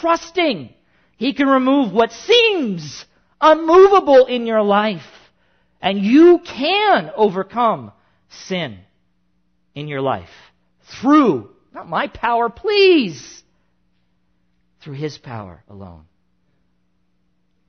trusting 0.00 0.74
He 1.16 1.34
can 1.34 1.46
remove 1.46 1.92
what 1.92 2.10
seems 2.10 3.04
unmovable 3.40 4.26
in 4.26 4.44
your 4.44 4.62
life. 4.62 5.06
And 5.80 5.98
you 5.98 6.40
can 6.44 7.12
overcome 7.16 7.92
sin 8.28 8.78
in 9.74 9.86
your 9.86 10.00
life 10.00 10.30
through, 11.00 11.50
not 11.74 11.88
my 11.88 12.06
power, 12.06 12.48
please, 12.48 13.42
through 14.82 14.94
His 14.94 15.18
power 15.18 15.62
alone. 15.68 16.04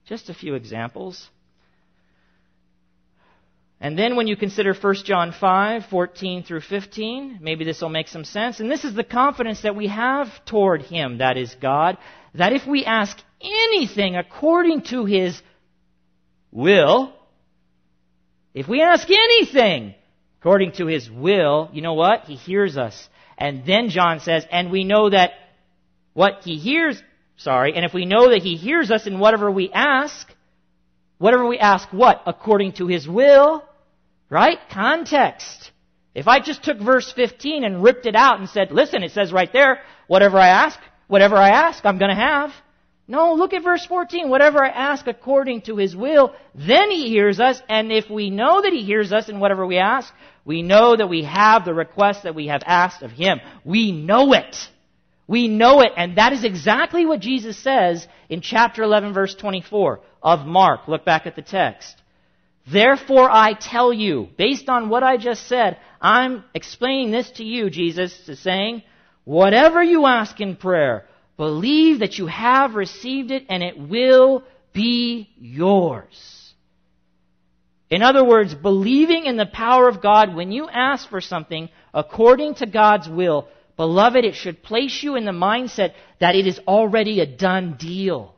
Just 0.05 0.29
a 0.29 0.33
few 0.33 0.55
examples. 0.55 1.29
And 3.79 3.99
then 3.99 4.15
when 4.15 4.27
you 4.27 4.37
consider 4.37 4.73
1 4.73 4.95
John 5.03 5.33
5, 5.33 5.87
14 5.87 6.43
through 6.43 6.61
15, 6.61 7.39
maybe 7.41 7.65
this 7.65 7.81
will 7.81 7.89
make 7.89 8.07
some 8.07 8.23
sense. 8.23 8.61
And 8.61 8.71
this 8.71 8.85
is 8.85 8.93
the 8.93 9.03
confidence 9.03 9.61
that 9.63 9.75
we 9.75 9.87
have 9.87 10.27
toward 10.45 10.83
Him, 10.83 11.17
that 11.17 11.37
is 11.37 11.53
God, 11.61 11.97
that 12.33 12.53
if 12.53 12.65
we 12.65 12.85
ask 12.85 13.17
anything 13.41 14.15
according 14.15 14.83
to 14.83 15.03
His 15.03 15.41
will, 16.49 17.13
if 18.53 18.69
we 18.69 18.81
ask 18.81 19.09
anything 19.09 19.95
according 20.39 20.73
to 20.73 20.87
His 20.87 21.09
will, 21.11 21.69
you 21.73 21.81
know 21.81 21.95
what? 21.95 22.23
He 22.23 22.35
hears 22.35 22.77
us. 22.77 23.09
And 23.43 23.65
then 23.65 23.89
John 23.89 24.21
says, 24.21 24.45
and 24.49 24.71
we 24.71 24.85
know 24.85 25.09
that 25.09 25.31
what 26.13 26.43
He 26.45 26.55
hears, 26.55 27.03
sorry, 27.35 27.75
and 27.75 27.83
if 27.83 27.93
we 27.93 28.05
know 28.05 28.29
that 28.29 28.41
He 28.41 28.55
hears 28.55 28.89
us 28.89 29.05
in 29.05 29.19
whatever 29.19 29.51
we 29.51 29.69
ask, 29.69 30.33
whatever 31.17 31.45
we 31.45 31.59
ask 31.59 31.89
what? 31.91 32.23
According 32.25 32.71
to 32.75 32.87
His 32.87 33.05
will, 33.05 33.65
right? 34.29 34.59
Context. 34.71 35.71
If 36.15 36.29
I 36.29 36.39
just 36.39 36.63
took 36.63 36.79
verse 36.79 37.11
15 37.11 37.65
and 37.65 37.83
ripped 37.83 38.05
it 38.05 38.15
out 38.15 38.39
and 38.39 38.47
said, 38.47 38.71
listen, 38.71 39.03
it 39.03 39.11
says 39.11 39.33
right 39.33 39.51
there, 39.51 39.81
whatever 40.07 40.37
I 40.37 40.47
ask, 40.47 40.79
whatever 41.07 41.35
I 41.35 41.49
ask, 41.49 41.85
I'm 41.85 41.99
gonna 41.99 42.15
have. 42.15 42.53
No, 43.07 43.33
look 43.33 43.53
at 43.53 43.63
verse 43.63 43.85
14. 43.85 44.29
Whatever 44.29 44.63
I 44.63 44.69
ask 44.69 45.07
according 45.07 45.61
to 45.63 45.75
His 45.75 45.95
will, 45.95 46.33
then 46.55 46.89
He 46.89 47.09
hears 47.09 47.39
us, 47.39 47.61
and 47.67 47.91
if 47.91 48.09
we 48.09 48.29
know 48.29 48.61
that 48.61 48.71
He 48.71 48.83
hears 48.83 49.11
us 49.11 49.27
in 49.27 49.39
whatever 49.39 49.65
we 49.65 49.77
ask, 49.77 50.13
we 50.45 50.61
know 50.61 50.95
that 50.95 51.09
we 51.09 51.23
have 51.23 51.65
the 51.65 51.73
request 51.73 52.23
that 52.23 52.35
we 52.35 52.47
have 52.47 52.63
asked 52.65 53.01
of 53.01 53.11
Him. 53.11 53.39
We 53.65 53.91
know 53.91 54.33
it. 54.33 54.55
We 55.27 55.47
know 55.47 55.81
it, 55.81 55.91
and 55.95 56.17
that 56.17 56.33
is 56.33 56.43
exactly 56.43 57.05
what 57.05 57.19
Jesus 57.19 57.57
says 57.57 58.07
in 58.29 58.41
chapter 58.41 58.83
11 58.83 59.13
verse 59.13 59.35
24 59.35 60.01
of 60.21 60.45
Mark. 60.45 60.87
Look 60.87 61.05
back 61.05 61.25
at 61.25 61.35
the 61.35 61.41
text. 61.41 62.01
Therefore 62.71 63.29
I 63.29 63.53
tell 63.53 63.91
you, 63.91 64.29
based 64.37 64.69
on 64.69 64.89
what 64.89 65.03
I 65.03 65.17
just 65.17 65.47
said, 65.47 65.77
I'm 66.01 66.43
explaining 66.53 67.11
this 67.11 67.29
to 67.31 67.43
you, 67.43 67.69
Jesus 67.69 68.27
is 68.29 68.39
saying, 68.39 68.83
whatever 69.25 69.83
you 69.83 70.05
ask 70.05 70.39
in 70.39 70.55
prayer, 70.55 71.05
believe 71.37 71.99
that 71.99 72.17
you 72.17 72.27
have 72.27 72.75
received 72.75 73.31
it 73.31 73.45
and 73.49 73.63
it 73.63 73.77
will 73.77 74.43
be 74.73 75.29
yours. 75.39 76.53
In 77.89 78.01
other 78.01 78.23
words, 78.23 78.55
believing 78.55 79.25
in 79.25 79.37
the 79.37 79.45
power 79.45 79.87
of 79.87 80.01
God 80.01 80.35
when 80.35 80.51
you 80.51 80.67
ask 80.67 81.07
for 81.09 81.21
something 81.21 81.69
according 81.93 82.55
to 82.55 82.65
God's 82.65 83.07
will, 83.07 83.47
beloved, 83.77 84.25
it 84.25 84.35
should 84.35 84.63
place 84.63 85.03
you 85.03 85.15
in 85.15 85.25
the 85.25 85.31
mindset 85.31 85.93
that 86.19 86.35
it 86.35 86.47
is 86.47 86.59
already 86.67 87.19
a 87.19 87.27
done 87.27 87.75
deal. 87.77 88.33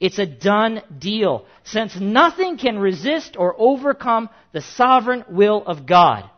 It's 0.00 0.18
a 0.18 0.26
done 0.26 0.82
deal. 0.98 1.44
Since 1.64 1.96
nothing 1.96 2.56
can 2.56 2.78
resist 2.78 3.36
or 3.38 3.54
overcome 3.58 4.30
the 4.52 4.62
sovereign 4.62 5.24
will 5.28 5.62
of 5.64 5.86
God. 5.86 6.28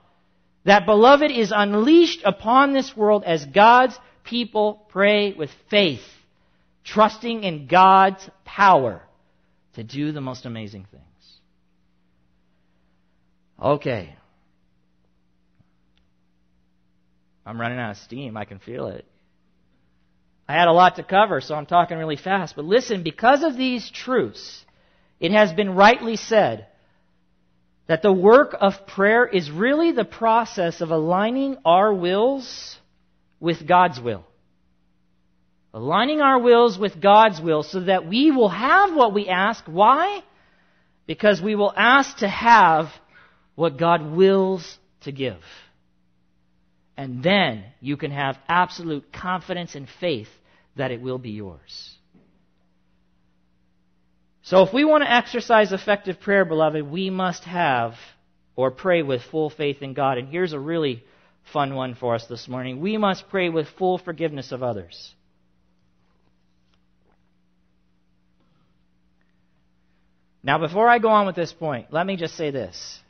That 0.64 0.86
beloved 0.86 1.30
is 1.30 1.52
unleashed 1.54 2.22
upon 2.24 2.72
this 2.72 2.96
world 2.96 3.22
as 3.24 3.44
God's 3.44 3.98
people 4.24 4.86
pray 4.88 5.32
with 5.32 5.50
faith, 5.70 6.02
trusting 6.82 7.44
in 7.44 7.66
God's 7.66 8.28
power 8.44 9.02
to 9.74 9.84
do 9.84 10.12
the 10.12 10.20
most 10.20 10.46
amazing 10.46 10.86
things. 10.90 11.02
Okay. 13.62 14.14
I'm 17.46 17.60
running 17.60 17.78
out 17.78 17.92
of 17.92 17.96
steam. 17.98 18.36
I 18.36 18.44
can 18.44 18.58
feel 18.58 18.88
it. 18.88 19.04
I 20.48 20.54
had 20.54 20.68
a 20.68 20.72
lot 20.72 20.96
to 20.96 21.02
cover, 21.02 21.40
so 21.40 21.54
I'm 21.54 21.66
talking 21.66 21.96
really 21.96 22.16
fast. 22.16 22.56
But 22.56 22.64
listen, 22.64 23.02
because 23.02 23.42
of 23.42 23.56
these 23.56 23.90
truths, 23.90 24.64
it 25.20 25.32
has 25.32 25.52
been 25.52 25.74
rightly 25.74 26.16
said 26.16 26.66
that 27.86 28.02
the 28.02 28.12
work 28.12 28.56
of 28.58 28.86
prayer 28.86 29.26
is 29.26 29.50
really 29.50 29.92
the 29.92 30.04
process 30.04 30.80
of 30.80 30.90
aligning 30.90 31.56
our 31.64 31.92
wills 31.92 32.78
with 33.44 33.66
God's 33.68 34.00
will. 34.00 34.24
Aligning 35.74 36.22
our 36.22 36.38
wills 36.38 36.78
with 36.78 36.98
God's 36.98 37.42
will 37.42 37.62
so 37.62 37.80
that 37.80 38.08
we 38.08 38.30
will 38.30 38.48
have 38.48 38.94
what 38.94 39.12
we 39.12 39.28
ask. 39.28 39.62
Why? 39.66 40.22
Because 41.06 41.42
we 41.42 41.54
will 41.54 41.72
ask 41.76 42.16
to 42.18 42.28
have 42.28 42.86
what 43.54 43.76
God 43.76 44.12
wills 44.12 44.78
to 45.02 45.12
give. 45.12 45.42
And 46.96 47.22
then 47.22 47.64
you 47.80 47.98
can 47.98 48.12
have 48.12 48.38
absolute 48.48 49.12
confidence 49.12 49.74
and 49.74 49.88
faith 50.00 50.28
that 50.76 50.90
it 50.90 51.02
will 51.02 51.18
be 51.18 51.32
yours. 51.32 51.94
So 54.40 54.62
if 54.62 54.72
we 54.72 54.86
want 54.86 55.04
to 55.04 55.12
exercise 55.12 55.70
effective 55.70 56.18
prayer, 56.18 56.46
beloved, 56.46 56.82
we 56.90 57.10
must 57.10 57.44
have 57.44 57.94
or 58.56 58.70
pray 58.70 59.02
with 59.02 59.20
full 59.22 59.50
faith 59.50 59.82
in 59.82 59.92
God. 59.92 60.16
And 60.16 60.28
here's 60.28 60.54
a 60.54 60.58
really 60.58 61.02
fun 61.52 61.74
one 61.74 61.94
for 61.94 62.14
us 62.14 62.26
this 62.26 62.48
morning. 62.48 62.80
We 62.80 62.96
must 62.96 63.28
pray 63.28 63.48
with 63.48 63.68
full 63.78 63.98
forgiveness 63.98 64.52
of 64.52 64.62
others. 64.62 65.12
Now, 70.42 70.58
before 70.58 70.88
I 70.88 70.98
go 70.98 71.08
on 71.08 71.26
with 71.26 71.36
this 71.36 71.52
point, 71.52 71.86
let 71.90 72.06
me 72.06 72.16
just 72.16 72.36
say 72.36 72.50
this. 72.50 73.00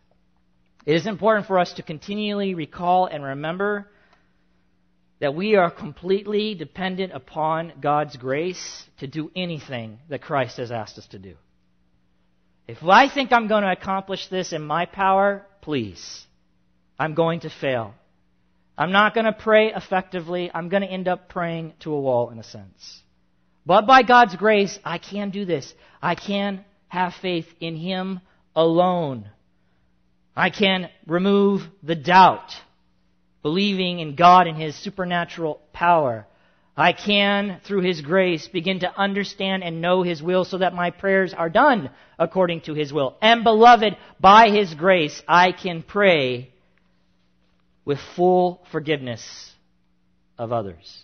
It 0.87 0.94
is 0.94 1.07
important 1.07 1.47
for 1.47 1.59
us 1.59 1.73
to 1.75 1.83
continually 1.83 2.55
recall 2.55 3.07
and 3.07 3.25
remember 3.25 3.88
that 5.20 5.35
we 5.35 5.57
are 5.57 5.70
completely 5.70 6.55
dependent 6.55 7.12
upon 7.12 7.73
God's 7.81 8.16
grace 8.16 8.85
to 8.99 9.07
do 9.07 9.31
anything 9.35 9.99
that 10.11 10.23
Christ 10.23 10.59
has 10.59 10.70
asked 10.70 10.99
us 10.99 11.07
to 11.09 11.18
do. 11.18 11.35
If 12.68 12.83
I 12.83 13.12
think 13.12 13.33
I'm 13.33 13.49
going 13.49 13.62
to 13.62 13.73
accomplish 13.73 14.29
this 14.29 14.53
in 14.53 14.62
my 14.62 14.87
power, 14.87 15.44
please, 15.61 16.25
I'm 16.99 17.14
going 17.14 17.40
to 17.40 17.51
fail. 17.51 17.94
I'm 18.77 18.93
not 18.93 19.15
going 19.15 19.27
to 19.27 19.33
pray 19.33 19.73
effectively. 19.73 20.51
I'm 20.53 20.69
going 20.69 20.83
to 20.83 20.89
end 20.89 21.07
up 21.07 21.29
praying 21.29 21.75
to 21.81 21.93
a 21.93 22.01
wall 22.01 22.31
in 22.31 22.39
a 22.39 22.43
sense. 22.43 23.03
But 23.64 23.87
by 23.87 24.03
God's 24.03 24.37
grace, 24.37 24.79
I 24.85 24.99
can 24.99 25.31
do 25.31 25.45
this. 25.45 25.72
I 26.03 26.16
can 26.16 26.64
have 26.89 27.14
faith 27.14 27.47
in 27.61 27.77
Him 27.77 28.20
alone. 28.55 29.31
I 30.37 30.51
can 30.51 30.91
remove 31.07 31.62
the 31.83 31.95
doubt, 31.95 32.53
believing 33.43 34.01
in 34.01 34.16
God 34.16 34.49
and 34.49 34.61
His 34.61 34.75
supernatural 34.75 35.61
power. 35.72 36.27
I 36.77 36.93
can, 36.93 37.61
through 37.64 37.83
His 37.83 38.01
grace, 38.01 38.49
begin 38.49 38.81
to 38.81 38.99
understand 38.99 39.62
and 39.62 39.81
know 39.81 40.03
His 40.03 40.20
will 40.20 40.45
so 40.45 40.59
that 40.59 40.75
my 40.75 40.91
prayers 40.91 41.33
are 41.33 41.49
done 41.49 41.91
according 42.18 42.62
to 42.62 42.75
His 42.75 42.93
will. 42.93 43.16
And 43.22 43.45
beloved, 43.45 43.97
by 44.18 44.51
His 44.51 44.75
grace, 44.75 45.22
I 45.29 45.53
can 45.53 45.83
pray 45.83 46.51
with 47.85 47.99
full 48.16 48.64
forgiveness 48.70 49.53
of 50.39 50.53
others. 50.53 51.03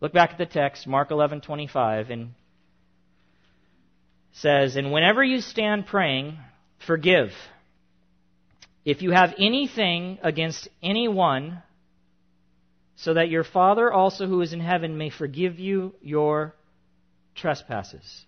Look 0.00 0.12
back 0.12 0.32
at 0.32 0.38
the 0.38 0.46
text, 0.46 0.86
Mark 0.86 1.10
11:25, 1.10 2.10
and 2.10 2.34
says, 4.32 4.76
"And 4.76 4.92
whenever 4.92 5.24
you 5.24 5.40
stand 5.40 5.86
praying, 5.86 6.38
Forgive. 6.78 7.32
If 8.84 9.02
you 9.02 9.10
have 9.10 9.34
anything 9.38 10.18
against 10.22 10.68
anyone, 10.82 11.62
so 12.94 13.14
that 13.14 13.28
your 13.28 13.44
Father 13.44 13.92
also 13.92 14.26
who 14.26 14.40
is 14.40 14.52
in 14.52 14.60
heaven 14.60 14.96
may 14.96 15.10
forgive 15.10 15.58
you 15.58 15.94
your 16.00 16.54
trespasses. 17.34 18.24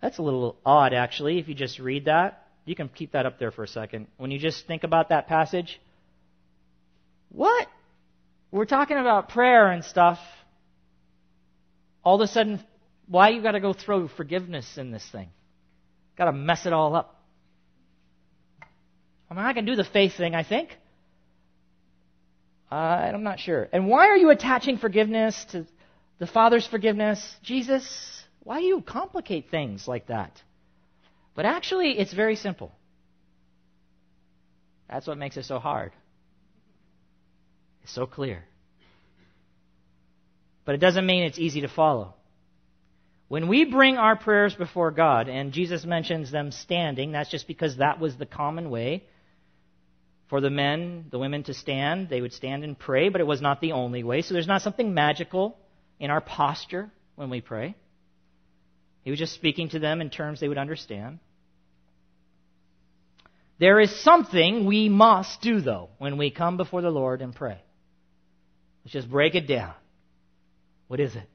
That's 0.00 0.18
a 0.18 0.22
little 0.22 0.56
odd, 0.64 0.94
actually, 0.94 1.38
if 1.38 1.48
you 1.48 1.54
just 1.54 1.78
read 1.78 2.06
that. 2.06 2.46
You 2.64 2.74
can 2.74 2.88
keep 2.88 3.12
that 3.12 3.26
up 3.26 3.38
there 3.38 3.50
for 3.50 3.64
a 3.64 3.68
second. 3.68 4.06
When 4.16 4.30
you 4.30 4.38
just 4.38 4.66
think 4.66 4.84
about 4.84 5.08
that 5.08 5.26
passage, 5.26 5.80
what? 7.30 7.68
We're 8.50 8.66
talking 8.66 8.98
about 8.98 9.28
prayer 9.28 9.70
and 9.70 9.84
stuff. 9.84 10.18
All 12.02 12.20
of 12.20 12.20
a 12.20 12.32
sudden, 12.32 12.62
why 13.06 13.30
you 13.30 13.42
got 13.42 13.52
to 13.52 13.60
go 13.60 13.72
throw 13.72 14.08
forgiveness 14.08 14.78
in 14.78 14.90
this 14.90 15.06
thing? 15.10 15.28
Got 16.16 16.26
to 16.26 16.32
mess 16.32 16.66
it 16.66 16.72
all 16.72 16.94
up. 16.94 17.20
I 19.30 19.34
mean, 19.34 19.44
I 19.44 19.52
can 19.52 19.64
do 19.64 19.76
the 19.76 19.84
faith 19.84 20.16
thing, 20.16 20.34
I 20.34 20.42
think. 20.42 20.76
Uh, 22.70 22.74
I'm 22.74 23.22
not 23.22 23.40
sure. 23.40 23.68
And 23.72 23.88
why 23.88 24.08
are 24.08 24.16
you 24.16 24.30
attaching 24.30 24.76
forgiveness 24.76 25.44
to 25.52 25.66
the 26.18 26.26
Father's 26.26 26.66
forgiveness? 26.66 27.36
Jesus, 27.42 28.24
why 28.42 28.60
do 28.60 28.64
you 28.64 28.80
complicate 28.80 29.50
things 29.50 29.86
like 29.88 30.06
that? 30.06 30.40
But 31.40 31.46
actually, 31.46 31.98
it's 31.98 32.12
very 32.12 32.36
simple. 32.36 32.70
That's 34.90 35.06
what 35.06 35.16
makes 35.16 35.38
it 35.38 35.46
so 35.46 35.58
hard. 35.58 35.92
It's 37.82 37.94
so 37.94 38.04
clear. 38.04 38.44
But 40.66 40.74
it 40.74 40.82
doesn't 40.82 41.06
mean 41.06 41.22
it's 41.22 41.38
easy 41.38 41.62
to 41.62 41.68
follow. 41.68 42.12
When 43.28 43.48
we 43.48 43.64
bring 43.64 43.96
our 43.96 44.16
prayers 44.16 44.54
before 44.54 44.90
God, 44.90 45.30
and 45.30 45.50
Jesus 45.50 45.86
mentions 45.86 46.30
them 46.30 46.52
standing, 46.52 47.12
that's 47.12 47.30
just 47.30 47.46
because 47.46 47.78
that 47.78 47.98
was 47.98 48.18
the 48.18 48.26
common 48.26 48.68
way 48.68 49.04
for 50.28 50.42
the 50.42 50.50
men, 50.50 51.06
the 51.10 51.18
women 51.18 51.42
to 51.44 51.54
stand. 51.54 52.10
They 52.10 52.20
would 52.20 52.34
stand 52.34 52.64
and 52.64 52.78
pray, 52.78 53.08
but 53.08 53.22
it 53.22 53.26
was 53.26 53.40
not 53.40 53.62
the 53.62 53.72
only 53.72 54.04
way. 54.04 54.20
So 54.20 54.34
there's 54.34 54.46
not 54.46 54.60
something 54.60 54.92
magical 54.92 55.56
in 55.98 56.10
our 56.10 56.20
posture 56.20 56.90
when 57.14 57.30
we 57.30 57.40
pray. 57.40 57.76
He 59.04 59.10
was 59.10 59.18
just 59.18 59.32
speaking 59.32 59.70
to 59.70 59.78
them 59.78 60.02
in 60.02 60.10
terms 60.10 60.38
they 60.38 60.48
would 60.48 60.58
understand. 60.58 61.20
There 63.60 63.78
is 63.78 63.94
something 64.00 64.64
we 64.64 64.88
must 64.88 65.42
do, 65.42 65.60
though, 65.60 65.90
when 65.98 66.16
we 66.16 66.30
come 66.30 66.56
before 66.56 66.80
the 66.80 66.90
Lord 66.90 67.20
and 67.20 67.34
pray. 67.34 67.58
Let's 68.82 68.92
just 68.94 69.10
break 69.10 69.34
it 69.34 69.46
down. 69.46 69.74
What 70.88 70.98
is 70.98 71.14
it? 71.14 71.28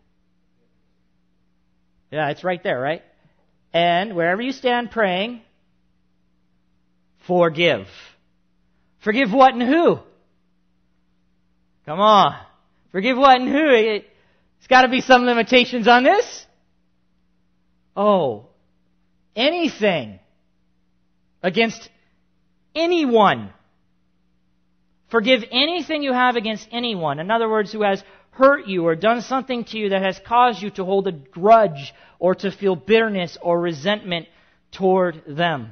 Yeah, 2.11 2.29
it's 2.29 2.43
right 2.43 2.61
there, 2.63 2.79
right? 2.79 3.03
And 3.71 4.15
wherever 4.15 4.41
you 4.41 4.53
stand 4.53 4.89
praying, 4.89 5.41
forgive. 7.27 7.85
Forgive 9.03 9.31
what 9.31 9.53
and 9.53 9.61
who? 9.61 9.99
Come 11.85 11.99
on. 11.99 12.35
Forgive 12.91 13.17
what 13.17 13.39
and 13.39 13.49
who? 13.49 13.69
It, 13.69 14.05
has 14.61 14.67
got 14.67 14.81
to 14.81 14.89
be 14.89 15.01
some 15.01 15.25
limitations 15.25 15.87
on 15.87 16.03
this. 16.03 16.45
Oh, 17.95 18.47
anything 19.35 20.19
against 21.43 21.87
anyone. 22.75 23.51
Forgive 25.09 25.43
anything 25.51 26.03
you 26.03 26.13
have 26.13 26.35
against 26.35 26.67
anyone. 26.71 27.19
In 27.19 27.31
other 27.31 27.49
words, 27.49 27.71
who 27.71 27.83
has 27.83 28.03
hurt 28.31 28.67
you 28.67 28.85
or 28.85 28.95
done 28.95 29.21
something 29.21 29.63
to 29.65 29.77
you 29.77 29.89
that 29.89 30.01
has 30.01 30.19
caused 30.25 30.61
you 30.61 30.69
to 30.71 30.83
hold 30.83 31.07
a 31.07 31.11
grudge 31.11 31.93
or 32.19 32.35
to 32.35 32.51
feel 32.51 32.75
bitterness 32.75 33.37
or 33.41 33.59
resentment 33.59 34.27
toward 34.71 35.23
them. 35.27 35.71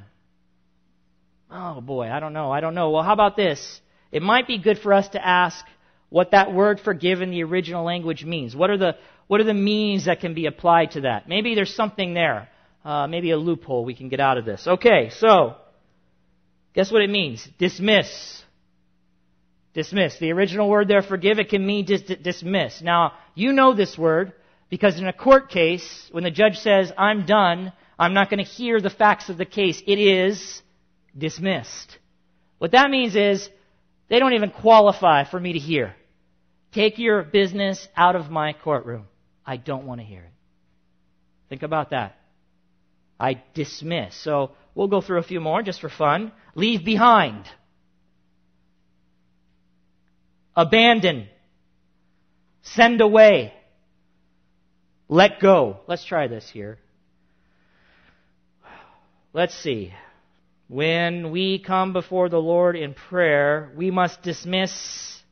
Oh 1.51 1.81
boy, 1.81 2.09
I 2.09 2.19
don't 2.19 2.33
know. 2.33 2.51
I 2.51 2.61
don't 2.61 2.73
know. 2.73 2.91
Well, 2.91 3.03
how 3.03 3.13
about 3.13 3.35
this? 3.35 3.81
It 4.11 4.21
might 4.21 4.47
be 4.47 4.57
good 4.57 4.79
for 4.79 4.93
us 4.93 5.09
to 5.09 5.25
ask 5.25 5.63
what 6.09 6.31
that 6.31 6.53
word 6.53 6.79
forgive 6.79 7.21
in 7.21 7.31
the 7.31 7.43
original 7.43 7.83
language 7.83 8.23
means. 8.23 8.55
What 8.55 8.69
are 8.69 8.77
the, 8.77 8.95
what 9.27 9.41
are 9.41 9.45
the 9.45 9.53
meanings 9.53 10.05
that 10.05 10.19
can 10.19 10.33
be 10.33 10.45
applied 10.45 10.91
to 10.91 11.01
that? 11.01 11.27
Maybe 11.27 11.55
there's 11.55 11.75
something 11.75 12.13
there. 12.13 12.49
Uh, 12.85 13.07
maybe 13.07 13.31
a 13.31 13.37
loophole 13.37 13.85
we 13.85 13.95
can 13.95 14.09
get 14.09 14.19
out 14.19 14.37
of 14.37 14.45
this. 14.45 14.67
Okay, 14.67 15.09
so, 15.17 15.55
guess 16.73 16.91
what 16.91 17.01
it 17.01 17.09
means? 17.09 17.47
Dismiss. 17.57 18.43
Dismiss. 19.73 20.19
The 20.19 20.31
original 20.31 20.69
word 20.69 20.87
there, 20.87 21.01
forgive, 21.01 21.39
it 21.39 21.49
can 21.49 21.65
mean 21.65 21.85
dis- 21.85 22.01
dismiss. 22.01 22.81
Now, 22.81 23.13
you 23.35 23.53
know 23.53 23.73
this 23.73 23.97
word 23.97 24.33
because 24.69 24.99
in 24.99 25.07
a 25.07 25.13
court 25.13 25.49
case, 25.49 26.07
when 26.11 26.23
the 26.23 26.31
judge 26.31 26.57
says, 26.57 26.91
I'm 26.97 27.25
done, 27.25 27.73
I'm 27.97 28.13
not 28.13 28.29
going 28.29 28.43
to 28.43 28.49
hear 28.49 28.81
the 28.81 28.89
facts 28.89 29.29
of 29.29 29.37
the 29.37 29.45
case, 29.45 29.81
it 29.85 29.99
is 29.99 30.61
dismissed. 31.17 31.97
What 32.57 32.71
that 32.71 32.89
means 32.89 33.15
is, 33.15 33.49
they 34.09 34.19
don't 34.19 34.33
even 34.33 34.51
qualify 34.51 35.23
for 35.23 35.39
me 35.39 35.53
to 35.53 35.59
hear. 35.59 35.95
Take 36.71 36.97
your 36.97 37.23
business 37.23 37.87
out 37.95 38.15
of 38.15 38.29
my 38.29 38.53
courtroom. 38.53 39.05
I 39.45 39.57
don't 39.57 39.85
want 39.85 40.01
to 40.01 40.05
hear 40.05 40.21
it. 40.21 40.33
Think 41.49 41.63
about 41.63 41.91
that. 41.91 42.15
I 43.19 43.43
dismiss. 43.53 44.15
So 44.15 44.51
we'll 44.75 44.87
go 44.87 45.01
through 45.01 45.19
a 45.19 45.23
few 45.23 45.39
more 45.39 45.61
just 45.61 45.81
for 45.81 45.89
fun. 45.89 46.31
Leave 46.55 46.83
behind 46.85 47.45
abandon, 50.55 51.27
send 52.61 53.01
away, 53.01 53.53
let 55.07 55.39
go. 55.39 55.79
Let's 55.87 56.05
try 56.05 56.27
this 56.27 56.49
here. 56.49 56.79
Let's 59.33 59.55
see. 59.55 59.93
When 60.67 61.31
we 61.31 61.59
come 61.59 61.93
before 61.93 62.29
the 62.29 62.39
Lord 62.39 62.75
in 62.75 62.93
prayer, 62.93 63.71
we 63.75 63.91
must 63.91 64.21
dismiss 64.21 65.22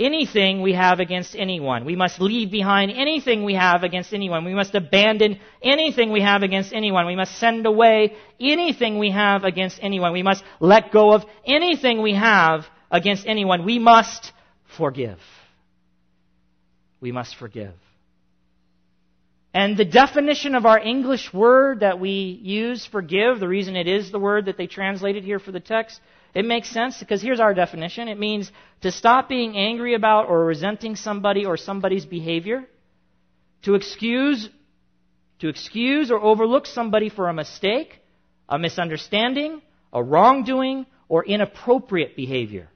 anything 0.00 0.62
we 0.62 0.74
have 0.74 1.00
against 1.00 1.34
anyone. 1.34 1.84
We 1.84 1.96
must 1.96 2.20
leave 2.20 2.50
behind 2.50 2.92
anything 2.92 3.44
we 3.44 3.54
have 3.54 3.82
against 3.82 4.12
anyone. 4.12 4.44
We 4.44 4.54
must 4.54 4.74
abandon 4.74 5.40
anything 5.62 6.12
we 6.12 6.20
have 6.20 6.42
against 6.42 6.72
anyone. 6.72 7.06
We 7.06 7.16
must 7.16 7.36
send 7.38 7.66
away 7.66 8.14
anything 8.40 8.98
we 8.98 9.10
have 9.10 9.44
against 9.44 9.80
anyone. 9.82 10.12
We 10.12 10.22
must 10.22 10.44
let 10.60 10.92
go 10.92 11.12
of 11.12 11.24
anything 11.44 12.00
we 12.02 12.14
have 12.14 12.66
against 12.90 13.26
anyone. 13.26 13.64
We 13.64 13.78
must 13.78 14.32
forgive. 14.76 15.18
We 17.00 17.12
must 17.12 17.36
forgive. 17.36 17.74
And 19.54 19.76
the 19.76 19.84
definition 19.84 20.54
of 20.54 20.66
our 20.66 20.78
English 20.78 21.32
word 21.32 21.80
that 21.80 21.98
we 21.98 22.38
use, 22.42 22.86
forgive, 22.86 23.40
the 23.40 23.48
reason 23.48 23.76
it 23.76 23.88
is 23.88 24.12
the 24.12 24.18
word 24.18 24.46
that 24.46 24.56
they 24.56 24.66
translated 24.66 25.24
here 25.24 25.40
for 25.40 25.52
the 25.52 25.60
text, 25.60 26.00
it 26.38 26.44
makes 26.44 26.70
sense 26.70 27.00
because 27.00 27.20
here's 27.20 27.40
our 27.40 27.52
definition. 27.52 28.06
It 28.06 28.16
means 28.16 28.52
to 28.82 28.92
stop 28.92 29.28
being 29.28 29.56
angry 29.56 29.94
about 29.94 30.28
or 30.28 30.44
resenting 30.44 30.94
somebody 30.94 31.44
or 31.44 31.56
somebody's 31.56 32.06
behavior, 32.06 32.64
to 33.62 33.74
excuse, 33.74 34.48
to 35.40 35.48
excuse 35.48 36.12
or 36.12 36.20
overlook 36.20 36.66
somebody 36.66 37.08
for 37.08 37.28
a 37.28 37.34
mistake, 37.34 37.98
a 38.48 38.56
misunderstanding, 38.56 39.60
a 39.92 40.00
wrongdoing, 40.00 40.86
or 41.08 41.24
inappropriate 41.24 42.14
behavior. 42.14 42.68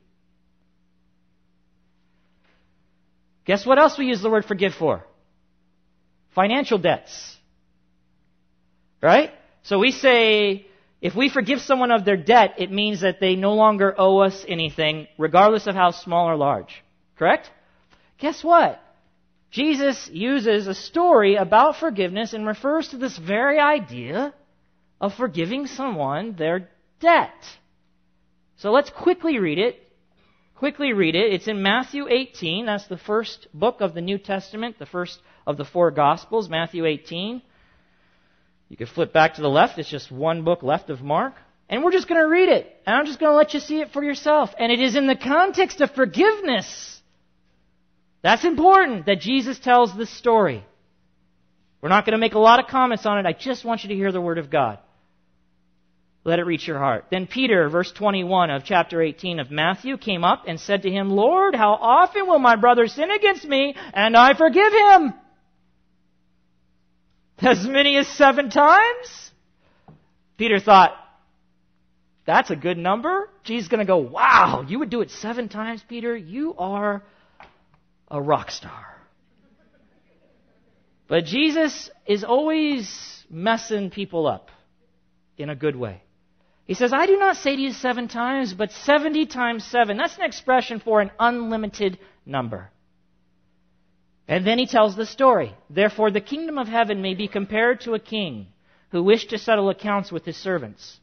Guess 3.44 3.64
what 3.64 3.78
else 3.78 3.96
we 3.96 4.06
use 4.06 4.20
the 4.22 4.30
word 4.30 4.44
forgive 4.44 4.74
for? 4.74 5.04
Financial 6.34 6.78
debts. 6.78 7.36
Right? 9.00 9.30
So 9.62 9.78
we 9.78 9.92
say, 9.92 10.66
if 11.02 11.14
we 11.14 11.28
forgive 11.28 11.60
someone 11.60 11.90
of 11.90 12.06
their 12.06 12.16
debt, 12.16 12.54
it 12.56 12.72
means 12.72 13.02
that 13.02 13.20
they 13.20 13.36
no 13.36 13.52
longer 13.52 13.94
owe 13.98 14.20
us 14.20 14.44
anything, 14.48 15.08
regardless 15.18 15.66
of 15.66 15.74
how 15.74 15.90
small 15.90 16.30
or 16.30 16.36
large. 16.36 16.82
Correct? 17.18 17.50
Guess 18.18 18.42
what? 18.42 18.80
Jesus 19.50 20.08
uses 20.10 20.66
a 20.66 20.74
story 20.74 21.34
about 21.34 21.76
forgiveness 21.76 22.32
and 22.32 22.46
refers 22.46 22.88
to 22.88 22.96
this 22.96 23.18
very 23.18 23.58
idea 23.58 24.32
of 24.98 25.12
forgiving 25.12 25.66
someone 25.66 26.34
their 26.36 26.70
debt. 27.00 27.34
So 28.56 28.70
let's 28.70 28.88
quickly 28.88 29.38
read 29.38 29.58
it 29.58 29.82
quickly 30.62 30.92
read 30.92 31.16
it. 31.16 31.32
It's 31.32 31.48
in 31.48 31.60
Matthew 31.60 32.06
18. 32.08 32.66
That's 32.66 32.86
the 32.86 32.96
first 32.96 33.48
book 33.52 33.80
of 33.80 33.94
the 33.94 34.00
New 34.00 34.16
Testament, 34.16 34.78
the 34.78 34.86
first 34.86 35.18
of 35.44 35.56
the 35.56 35.64
four 35.64 35.90
Gospels, 35.90 36.48
Matthew 36.48 36.86
18. 36.86 37.42
You 38.72 38.78
can 38.78 38.86
flip 38.86 39.12
back 39.12 39.34
to 39.34 39.42
the 39.42 39.50
left. 39.50 39.78
It's 39.78 39.90
just 39.90 40.10
one 40.10 40.44
book 40.44 40.62
left 40.62 40.88
of 40.88 41.02
Mark. 41.02 41.34
And 41.68 41.84
we're 41.84 41.92
just 41.92 42.08
going 42.08 42.22
to 42.22 42.26
read 42.26 42.48
it. 42.48 42.74
And 42.86 42.96
I'm 42.96 43.04
just 43.04 43.20
going 43.20 43.30
to 43.30 43.36
let 43.36 43.52
you 43.52 43.60
see 43.60 43.80
it 43.82 43.92
for 43.92 44.02
yourself. 44.02 44.48
And 44.58 44.72
it 44.72 44.80
is 44.80 44.96
in 44.96 45.06
the 45.06 45.14
context 45.14 45.82
of 45.82 45.90
forgiveness. 45.90 46.98
That's 48.22 48.46
important 48.46 49.04
that 49.04 49.20
Jesus 49.20 49.58
tells 49.58 49.94
this 49.94 50.08
story. 50.08 50.64
We're 51.82 51.90
not 51.90 52.06
going 52.06 52.12
to 52.12 52.18
make 52.18 52.32
a 52.32 52.38
lot 52.38 52.60
of 52.60 52.66
comments 52.66 53.04
on 53.04 53.18
it. 53.18 53.26
I 53.26 53.34
just 53.34 53.62
want 53.62 53.82
you 53.82 53.90
to 53.90 53.94
hear 53.94 54.10
the 54.10 54.22
Word 54.22 54.38
of 54.38 54.48
God. 54.48 54.78
Let 56.24 56.38
it 56.38 56.46
reach 56.46 56.66
your 56.66 56.78
heart. 56.78 57.04
Then 57.10 57.26
Peter, 57.26 57.68
verse 57.68 57.92
21 57.92 58.48
of 58.48 58.64
chapter 58.64 59.02
18 59.02 59.38
of 59.38 59.50
Matthew, 59.50 59.98
came 59.98 60.24
up 60.24 60.44
and 60.48 60.58
said 60.58 60.82
to 60.82 60.90
him, 60.90 61.10
Lord, 61.10 61.54
how 61.54 61.74
often 61.74 62.26
will 62.26 62.38
my 62.38 62.56
brother 62.56 62.86
sin 62.86 63.10
against 63.10 63.44
me 63.44 63.74
and 63.92 64.16
I 64.16 64.32
forgive 64.32 64.72
him? 64.72 65.12
As 67.42 67.66
many 67.66 67.96
as 67.96 68.06
seven 68.08 68.50
times? 68.50 69.32
Peter 70.36 70.60
thought, 70.60 70.92
That's 72.24 72.50
a 72.50 72.56
good 72.56 72.78
number. 72.78 73.28
Jesus 73.42 73.64
is 73.64 73.68
going 73.68 73.80
to 73.80 73.84
go, 73.84 73.98
wow, 73.98 74.64
you 74.66 74.78
would 74.78 74.90
do 74.90 75.00
it 75.00 75.10
seven 75.10 75.48
times, 75.48 75.84
Peter? 75.88 76.16
You 76.16 76.54
are 76.56 77.02
a 78.08 78.20
rock 78.20 78.50
star. 78.50 78.86
But 81.08 81.24
Jesus 81.24 81.90
is 82.06 82.22
always 82.22 83.24
messing 83.28 83.90
people 83.90 84.26
up 84.26 84.50
in 85.36 85.50
a 85.50 85.56
good 85.56 85.76
way. 85.76 86.02
He 86.64 86.74
says, 86.74 86.92
I 86.92 87.06
do 87.06 87.18
not 87.18 87.36
say 87.36 87.56
to 87.56 87.60
you 87.60 87.72
seven 87.72 88.06
times, 88.06 88.54
but 88.54 88.70
70 88.70 89.26
times 89.26 89.64
seven. 89.64 89.96
That's 89.96 90.16
an 90.16 90.24
expression 90.24 90.80
for 90.80 91.00
an 91.00 91.10
unlimited 91.18 91.98
number. 92.24 92.70
And 94.28 94.46
then 94.46 94.58
he 94.58 94.66
tells 94.66 94.96
the 94.96 95.06
story. 95.06 95.54
Therefore, 95.68 96.10
the 96.10 96.20
kingdom 96.20 96.58
of 96.58 96.68
heaven 96.68 97.02
may 97.02 97.14
be 97.14 97.28
compared 97.28 97.82
to 97.82 97.94
a 97.94 97.98
king 97.98 98.46
who 98.90 99.02
wished 99.02 99.30
to 99.30 99.38
settle 99.38 99.70
accounts 99.70 100.12
with 100.12 100.24
his 100.24 100.36
servants. 100.36 101.00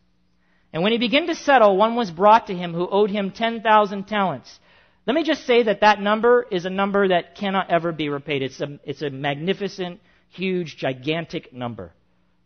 And 0.72 0.84
when 0.84 0.92
he 0.92 0.98
began 0.98 1.28
to 1.28 1.36
settle, 1.36 1.76
one 1.76 1.96
was 1.96 2.12
brought 2.12 2.48
to 2.48 2.56
him 2.56 2.74
who 2.74 2.88
owed 2.88 3.10
him 3.10 3.32
10,000 3.32 4.08
talents. 4.08 4.60
Let 5.08 5.16
me 5.16 5.24
just 5.24 5.46
say 5.46 5.64
that 5.64 5.82
that 5.82 6.00
number 6.00 6.46
is 6.52 6.66
a 6.66 6.70
number 6.70 7.08
that 7.08 7.36
cannot 7.36 7.72
ever 7.72 7.92
be 7.92 8.10
repaid. 8.10 8.44
It's 8.44 8.62
a, 8.62 8.80
it's 8.84 9.02
a 9.02 9.10
magnificent, 9.10 10.00
huge, 10.30 10.78
gigantic 10.78 11.52
number. 11.52 11.94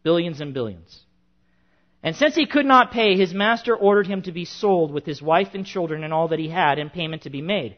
Billions 0.04 0.40
and 0.40 0.54
billions. 0.54 1.02
And 2.02 2.16
since 2.16 2.36
he 2.36 2.46
could 2.46 2.66
not 2.66 2.92
pay, 2.92 3.18
his 3.18 3.34
master 3.34 3.76
ordered 3.76 4.08
him 4.08 4.22
to 4.24 4.32
be 4.32 4.46
sold 4.46 4.92
with 4.92 5.06
his 5.06 5.22
wife 5.22 5.50
and 5.54 5.66
children 5.66 6.04
and 6.04 6.14
all 6.14 6.30
that 6.30 6.40
he 6.40 6.50
had 6.50 6.80
and 6.80 6.92
payment 6.92 7.24
to 7.24 7.30
be 7.30 7.42
made. 7.42 7.78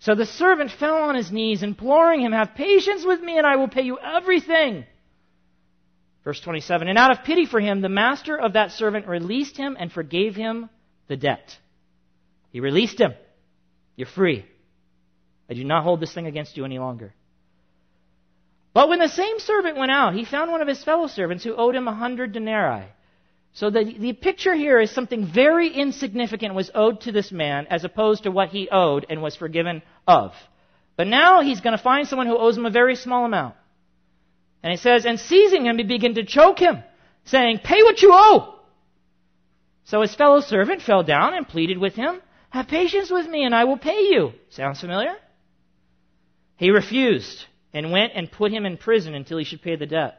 So 0.00 0.14
the 0.14 0.26
servant 0.26 0.70
fell 0.70 0.94
on 0.94 1.16
his 1.16 1.32
knees, 1.32 1.62
imploring 1.62 2.20
him, 2.20 2.32
Have 2.32 2.54
patience 2.54 3.04
with 3.04 3.20
me, 3.20 3.36
and 3.36 3.46
I 3.46 3.56
will 3.56 3.68
pay 3.68 3.82
you 3.82 3.98
everything. 3.98 4.86
Verse 6.24 6.40
27 6.40 6.88
And 6.88 6.98
out 6.98 7.10
of 7.10 7.24
pity 7.24 7.46
for 7.46 7.58
him, 7.58 7.80
the 7.80 7.88
master 7.88 8.38
of 8.38 8.52
that 8.52 8.72
servant 8.72 9.06
released 9.06 9.56
him 9.56 9.76
and 9.78 9.90
forgave 9.90 10.36
him 10.36 10.70
the 11.08 11.16
debt. 11.16 11.56
He 12.50 12.60
released 12.60 13.00
him. 13.00 13.14
You're 13.96 14.06
free. 14.06 14.44
I 15.50 15.54
do 15.54 15.64
not 15.64 15.82
hold 15.82 16.00
this 16.00 16.12
thing 16.12 16.26
against 16.26 16.56
you 16.56 16.64
any 16.64 16.78
longer. 16.78 17.14
But 18.74 18.88
when 18.88 19.00
the 19.00 19.08
same 19.08 19.38
servant 19.38 19.76
went 19.76 19.90
out, 19.90 20.14
he 20.14 20.24
found 20.24 20.52
one 20.52 20.62
of 20.62 20.68
his 20.68 20.84
fellow 20.84 21.08
servants 21.08 21.42
who 21.42 21.56
owed 21.56 21.74
him 21.74 21.88
a 21.88 21.94
hundred 21.94 22.32
denarii. 22.32 22.86
So 23.52 23.70
the, 23.70 23.84
the 23.84 24.12
picture 24.12 24.54
here 24.54 24.80
is 24.80 24.90
something 24.90 25.26
very 25.26 25.68
insignificant 25.68 26.54
was 26.54 26.70
owed 26.74 27.00
to 27.02 27.12
this 27.12 27.32
man 27.32 27.66
as 27.68 27.84
opposed 27.84 28.22
to 28.22 28.30
what 28.30 28.50
he 28.50 28.68
owed 28.70 29.06
and 29.08 29.20
was 29.22 29.36
forgiven 29.36 29.82
of. 30.06 30.32
But 30.96 31.06
now 31.06 31.42
he's 31.42 31.60
going 31.60 31.76
to 31.76 31.82
find 31.82 32.06
someone 32.06 32.26
who 32.26 32.38
owes 32.38 32.56
him 32.56 32.66
a 32.66 32.70
very 32.70 32.96
small 32.96 33.24
amount. 33.24 33.54
And 34.62 34.70
he 34.70 34.76
says, 34.76 35.06
and 35.06 35.18
seizing 35.18 35.66
him, 35.66 35.78
he 35.78 35.84
began 35.84 36.14
to 36.14 36.24
choke 36.24 36.58
him, 36.58 36.82
saying, 37.24 37.60
pay 37.64 37.82
what 37.82 38.02
you 38.02 38.10
owe. 38.12 38.58
So 39.84 40.02
his 40.02 40.14
fellow 40.14 40.40
servant 40.40 40.82
fell 40.82 41.02
down 41.02 41.34
and 41.34 41.48
pleaded 41.48 41.78
with 41.78 41.94
him, 41.94 42.20
have 42.50 42.68
patience 42.68 43.10
with 43.10 43.28
me 43.28 43.44
and 43.44 43.54
I 43.54 43.64
will 43.64 43.78
pay 43.78 44.02
you. 44.02 44.32
Sounds 44.50 44.80
familiar? 44.80 45.14
He 46.56 46.70
refused 46.70 47.44
and 47.72 47.92
went 47.92 48.12
and 48.14 48.30
put 48.30 48.52
him 48.52 48.66
in 48.66 48.76
prison 48.76 49.14
until 49.14 49.38
he 49.38 49.44
should 49.44 49.62
pay 49.62 49.76
the 49.76 49.86
debt. 49.86 50.18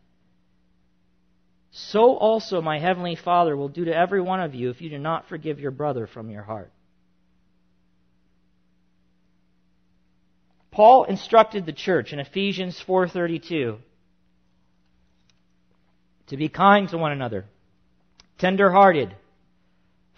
So 1.71 2.17
also 2.17 2.61
my 2.61 2.79
heavenly 2.79 3.15
Father 3.15 3.55
will 3.55 3.69
do 3.69 3.85
to 3.85 3.95
every 3.95 4.21
one 4.21 4.41
of 4.41 4.53
you 4.53 4.69
if 4.69 4.81
you 4.81 4.89
do 4.89 4.99
not 4.99 5.29
forgive 5.29 5.59
your 5.59 5.71
brother 5.71 6.05
from 6.05 6.29
your 6.29 6.43
heart. 6.43 6.71
Paul 10.69 11.05
instructed 11.05 11.65
the 11.65 11.73
church 11.73 12.13
in 12.13 12.19
Ephesians 12.19 12.81
4:32 12.85 13.77
to 16.27 16.37
be 16.37 16.47
kind 16.47 16.87
to 16.89 16.97
one 16.97 17.11
another, 17.11 17.45
tender-hearted, 18.37 19.13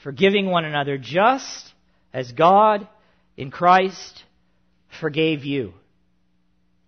forgiving 0.03 0.47
one 0.47 0.65
another 0.65 0.97
just 0.97 1.73
as 2.13 2.31
God 2.31 2.87
in 3.35 3.49
Christ 3.49 4.23
forgave 4.99 5.43
you. 5.43 5.73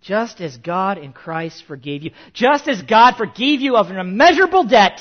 Just 0.06 0.40
as 0.40 0.56
God 0.56 0.98
in 0.98 1.12
Christ 1.12 1.64
forgave 1.66 2.04
you. 2.04 2.12
Just 2.32 2.68
as 2.68 2.80
God 2.80 3.16
forgave 3.16 3.60
you 3.60 3.76
of 3.76 3.90
an 3.90 3.98
immeasurable 3.98 4.62
debt, 4.62 5.00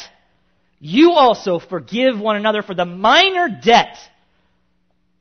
you 0.80 1.12
also 1.12 1.60
forgive 1.60 2.20
one 2.20 2.38
another 2.38 2.64
for 2.64 2.74
the 2.74 2.86
minor 2.86 3.48
debt 3.64 3.98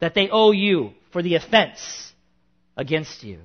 that 0.01 0.15
they 0.15 0.31
owe 0.31 0.53
you 0.53 0.93
for 1.13 1.23
the 1.23 1.35
offense 1.35 2.15
against 2.79 3.25
you. 3.25 3.41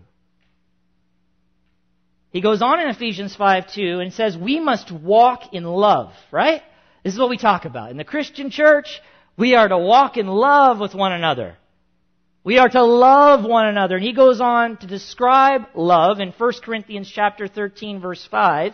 He 2.31 2.39
goes 2.39 2.61
on 2.61 2.79
in 2.79 2.87
Ephesians 2.87 3.35
5 3.35 3.73
2 3.73 3.99
and 3.99 4.13
says, 4.13 4.37
We 4.37 4.61
must 4.61 4.93
walk 4.93 5.53
in 5.53 5.65
love, 5.65 6.13
right? 6.31 6.61
This 7.03 7.13
is 7.13 7.19
what 7.19 7.29
we 7.29 7.37
talk 7.37 7.65
about. 7.65 7.91
In 7.91 7.97
the 7.97 8.05
Christian 8.05 8.49
church, 8.49 9.01
we 9.35 9.55
are 9.55 9.67
to 9.67 9.77
walk 9.77 10.15
in 10.15 10.27
love 10.27 10.79
with 10.79 10.95
one 10.95 11.11
another. 11.11 11.57
We 12.49 12.57
are 12.57 12.67
to 12.67 12.83
love 12.83 13.45
one 13.45 13.67
another. 13.67 13.97
And 13.97 14.03
he 14.03 14.11
goes 14.11 14.41
on 14.41 14.77
to 14.77 14.87
describe 14.87 15.67
love 15.75 16.19
in 16.19 16.31
1 16.31 16.53
Corinthians 16.63 17.07
chapter 17.07 17.47
13 17.47 18.01
verse 18.01 18.25
5. 18.25 18.73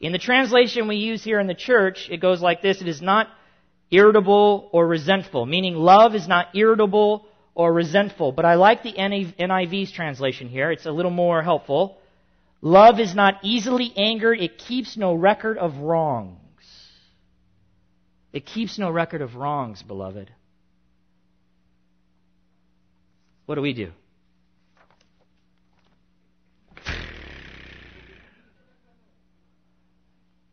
In 0.00 0.10
the 0.10 0.18
translation 0.18 0.88
we 0.88 0.96
use 0.96 1.22
here 1.22 1.38
in 1.38 1.46
the 1.46 1.54
church, 1.54 2.08
it 2.10 2.16
goes 2.16 2.42
like 2.42 2.60
this. 2.60 2.80
It 2.80 2.88
is 2.88 3.00
not 3.00 3.28
irritable 3.92 4.68
or 4.72 4.84
resentful, 4.84 5.46
meaning 5.46 5.76
love 5.76 6.16
is 6.16 6.26
not 6.26 6.48
irritable 6.56 7.24
or 7.54 7.72
resentful. 7.72 8.32
But 8.32 8.46
I 8.46 8.56
like 8.56 8.82
the 8.82 8.94
NIV's 8.94 9.92
translation 9.92 10.48
here. 10.48 10.72
It's 10.72 10.84
a 10.84 10.90
little 10.90 11.12
more 11.12 11.40
helpful. 11.40 11.98
Love 12.62 12.98
is 12.98 13.14
not 13.14 13.34
easily 13.44 13.92
angered. 13.96 14.40
It 14.40 14.58
keeps 14.58 14.96
no 14.96 15.14
record 15.14 15.56
of 15.56 15.78
wrongs. 15.78 16.36
It 18.32 18.44
keeps 18.44 18.76
no 18.76 18.90
record 18.90 19.22
of 19.22 19.36
wrongs, 19.36 19.84
beloved. 19.84 20.32
What 23.46 23.56
do 23.56 23.60
we 23.60 23.72
do? 23.72 23.90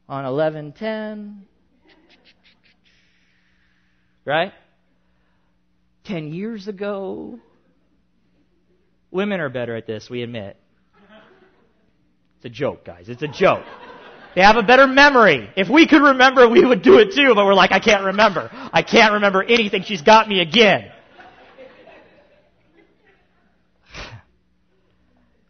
On 0.08 0.24
1110, 0.24 1.46
right? 4.26 4.52
10 6.06 6.34
years 6.34 6.68
ago. 6.68 7.40
Women 9.12 9.40
are 9.40 9.50
better 9.50 9.76
at 9.76 9.86
this, 9.86 10.10
we 10.10 10.24
admit. 10.24 10.58
It's 12.38 12.46
a 12.46 12.50
joke, 12.50 12.86
guys. 12.86 13.08
It's 13.08 13.22
a 13.22 13.28
joke. 13.28 13.66
They 14.34 14.42
have 14.42 14.56
a 14.56 14.64
better 14.64 14.88
memory. 14.88 15.50
If 15.56 15.70
we 15.70 15.88
could 15.88 16.02
remember, 16.02 16.48
we 16.48 16.66
would 16.66 16.82
do 16.82 16.98
it 17.00 17.14
too, 17.14 17.36
but 17.36 17.46
we're 17.46 17.54
like, 17.54 17.72
I 17.72 17.80
can't 17.80 18.06
remember. 18.06 18.50
I 18.52 18.82
can't 18.82 19.14
remember 19.14 19.44
anything. 19.44 19.84
She's 19.84 20.02
got 20.02 20.28
me 20.28 20.40
again. 20.40 20.92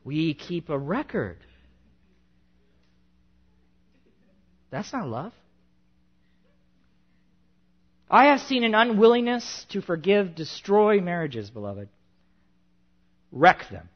We 0.09 0.33
keep 0.33 0.69
a 0.69 0.77
record. 0.79 1.37
That's 4.71 4.91
not 4.91 5.07
love. 5.07 5.33
I 8.09 8.25
have 8.29 8.39
seen 8.39 8.63
an 8.63 8.73
unwillingness 8.73 9.67
to 9.69 9.83
forgive 9.83 10.33
destroy 10.33 10.99
marriages, 10.99 11.51
beloved. 11.51 11.89
Wreck 13.31 13.69
them. 13.69 13.87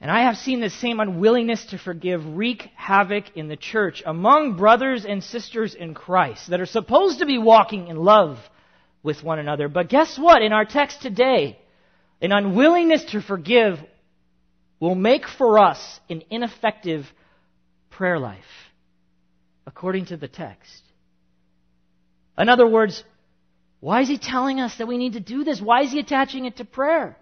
And 0.00 0.10
I 0.10 0.22
have 0.22 0.36
seen 0.36 0.58
the 0.58 0.70
same 0.70 0.98
unwillingness 0.98 1.66
to 1.66 1.78
forgive 1.78 2.26
wreak 2.26 2.68
havoc 2.74 3.36
in 3.36 3.46
the 3.46 3.56
church 3.56 4.02
among 4.04 4.56
brothers 4.56 5.04
and 5.04 5.22
sisters 5.22 5.76
in 5.76 5.94
Christ 5.94 6.48
that 6.48 6.60
are 6.60 6.66
supposed 6.66 7.20
to 7.20 7.26
be 7.26 7.38
walking 7.38 7.86
in 7.86 7.96
love 7.96 8.40
with 9.04 9.22
one 9.22 9.38
another. 9.38 9.68
But 9.68 9.88
guess 9.88 10.18
what? 10.18 10.42
In 10.42 10.52
our 10.52 10.64
text 10.64 11.00
today, 11.00 11.60
an 12.20 12.32
unwillingness 12.32 13.04
to 13.12 13.20
forgive 13.20 13.78
will 14.80 14.94
make 14.94 15.26
for 15.26 15.58
us 15.58 16.00
an 16.10 16.22
ineffective 16.30 17.06
prayer 17.90 18.18
life, 18.18 18.44
according 19.66 20.06
to 20.06 20.16
the 20.16 20.28
text. 20.28 20.82
In 22.36 22.48
other 22.48 22.66
words, 22.66 23.04
why 23.80 24.00
is 24.00 24.08
he 24.08 24.18
telling 24.18 24.60
us 24.60 24.76
that 24.78 24.88
we 24.88 24.98
need 24.98 25.12
to 25.12 25.20
do 25.20 25.44
this? 25.44 25.60
Why 25.60 25.82
is 25.82 25.92
he 25.92 26.00
attaching 26.00 26.46
it 26.46 26.56
to 26.56 26.64
prayer? 26.64 27.16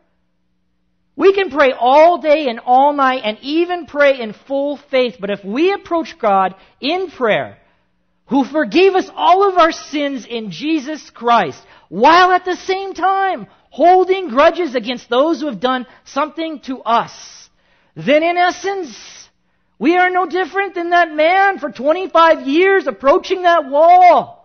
We 1.14 1.34
can 1.34 1.50
pray 1.50 1.72
all 1.78 2.18
day 2.18 2.48
and 2.48 2.60
all 2.64 2.94
night 2.94 3.22
and 3.24 3.38
even 3.42 3.86
pray 3.86 4.20
in 4.20 4.32
full 4.32 4.78
faith, 4.90 5.16
but 5.20 5.30
if 5.30 5.44
we 5.44 5.72
approach 5.72 6.18
God 6.18 6.54
in 6.80 7.10
prayer 7.10 7.58
who 8.26 8.44
forgave 8.44 8.94
us 8.94 9.10
all 9.14 9.48
of 9.48 9.58
our 9.58 9.72
sins 9.72 10.24
in 10.24 10.50
Jesus 10.50 11.10
Christ, 11.10 11.62
while 11.90 12.30
at 12.30 12.46
the 12.46 12.56
same 12.56 12.94
time 12.94 13.46
holding 13.72 14.28
grudges 14.28 14.74
against 14.74 15.08
those 15.08 15.40
who 15.40 15.46
have 15.46 15.58
done 15.58 15.86
something 16.04 16.60
to 16.60 16.82
us, 16.82 17.48
then 17.96 18.22
in 18.22 18.36
essence, 18.36 19.30
we 19.78 19.96
are 19.96 20.10
no 20.10 20.26
different 20.26 20.74
than 20.74 20.90
that 20.90 21.10
man 21.10 21.58
for 21.58 21.70
25 21.70 22.46
years 22.46 22.86
approaching 22.86 23.42
that 23.42 23.70
wall. 23.70 24.38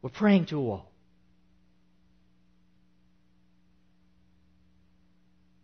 We're 0.00 0.08
praying 0.08 0.46
to 0.46 0.56
a 0.56 0.62
wall. 0.62 0.90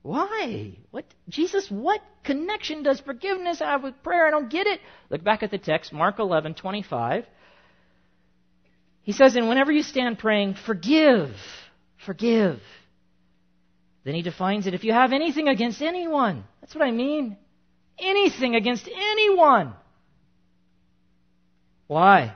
Why? 0.02 0.76
What 0.90 1.06
Jesus, 1.30 1.70
what 1.70 2.02
connection 2.24 2.82
does 2.82 3.00
forgiveness 3.00 3.60
have 3.60 3.82
with 3.82 4.02
prayer? 4.02 4.26
I 4.26 4.30
don't 4.30 4.50
get 4.50 4.66
it. 4.66 4.80
Look 5.08 5.24
back 5.24 5.42
at 5.42 5.50
the 5.50 5.58
text, 5.58 5.94
Mark 5.94 6.18
11, 6.18 6.54
25. 6.54 7.24
He 9.08 9.14
says, 9.14 9.36
and 9.36 9.48
whenever 9.48 9.72
you 9.72 9.82
stand 9.82 10.18
praying, 10.18 10.56
forgive, 10.66 11.34
forgive. 12.04 12.60
Then 14.04 14.14
he 14.14 14.20
defines 14.20 14.66
it. 14.66 14.74
If 14.74 14.84
you 14.84 14.92
have 14.92 15.14
anything 15.14 15.48
against 15.48 15.80
anyone, 15.80 16.44
that's 16.60 16.74
what 16.74 16.86
I 16.86 16.90
mean. 16.90 17.38
Anything 17.98 18.54
against 18.54 18.86
anyone. 18.86 19.72
Why? 21.86 22.34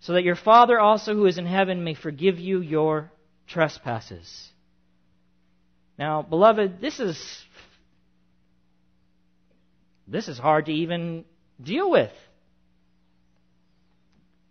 So 0.00 0.14
that 0.14 0.24
your 0.24 0.34
Father 0.34 0.80
also 0.80 1.14
who 1.14 1.26
is 1.26 1.38
in 1.38 1.46
heaven 1.46 1.84
may 1.84 1.94
forgive 1.94 2.40
you 2.40 2.60
your 2.60 3.12
trespasses. 3.46 4.48
Now, 5.96 6.22
beloved, 6.22 6.80
this 6.80 6.98
is 6.98 7.44
this 10.08 10.26
is 10.26 10.38
hard 10.38 10.66
to 10.66 10.72
even 10.72 11.24
deal 11.62 11.88
with. 11.88 12.10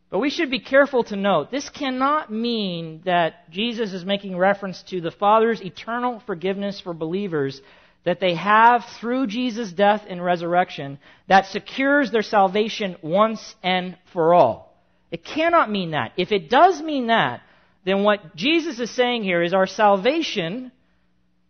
But 0.10 0.20
we 0.20 0.30
should 0.30 0.50
be 0.50 0.60
careful 0.60 1.04
to 1.06 1.16
note 1.16 1.52
this 1.52 1.70
cannot 1.70 2.32
mean 2.32 3.02
that 3.06 3.50
Jesus 3.50 3.92
is 3.94 4.06
making 4.06 4.38
reference 4.38 4.82
to 4.84 5.02
the 5.02 5.12
Father's 5.12 5.62
eternal 5.62 6.22
forgiveness 6.26 6.80
for 6.80 6.94
believers 6.94 7.62
that 8.06 8.22
they 8.22 8.36
have 8.36 8.86
through 9.00 9.28
Jesus' 9.28 9.74
death 9.74 10.06
and 10.08 10.24
resurrection 10.24 10.98
that 11.28 11.48
secures 11.48 12.10
their 12.10 12.22
salvation 12.22 12.96
once 13.02 13.54
and 13.62 13.98
for 14.14 14.34
all. 14.34 14.74
It 15.12 15.26
cannot 15.26 15.70
mean 15.70 15.92
that. 15.92 16.14
If 16.16 16.32
it 16.32 16.50
does 16.50 16.82
mean 16.82 17.08
that, 17.08 17.42
then 17.84 18.04
what 18.04 18.34
Jesus 18.34 18.80
is 18.80 18.92
saying 18.92 19.24
here 19.24 19.44
is 19.44 19.54
our 19.54 19.68
salvation 19.68 20.72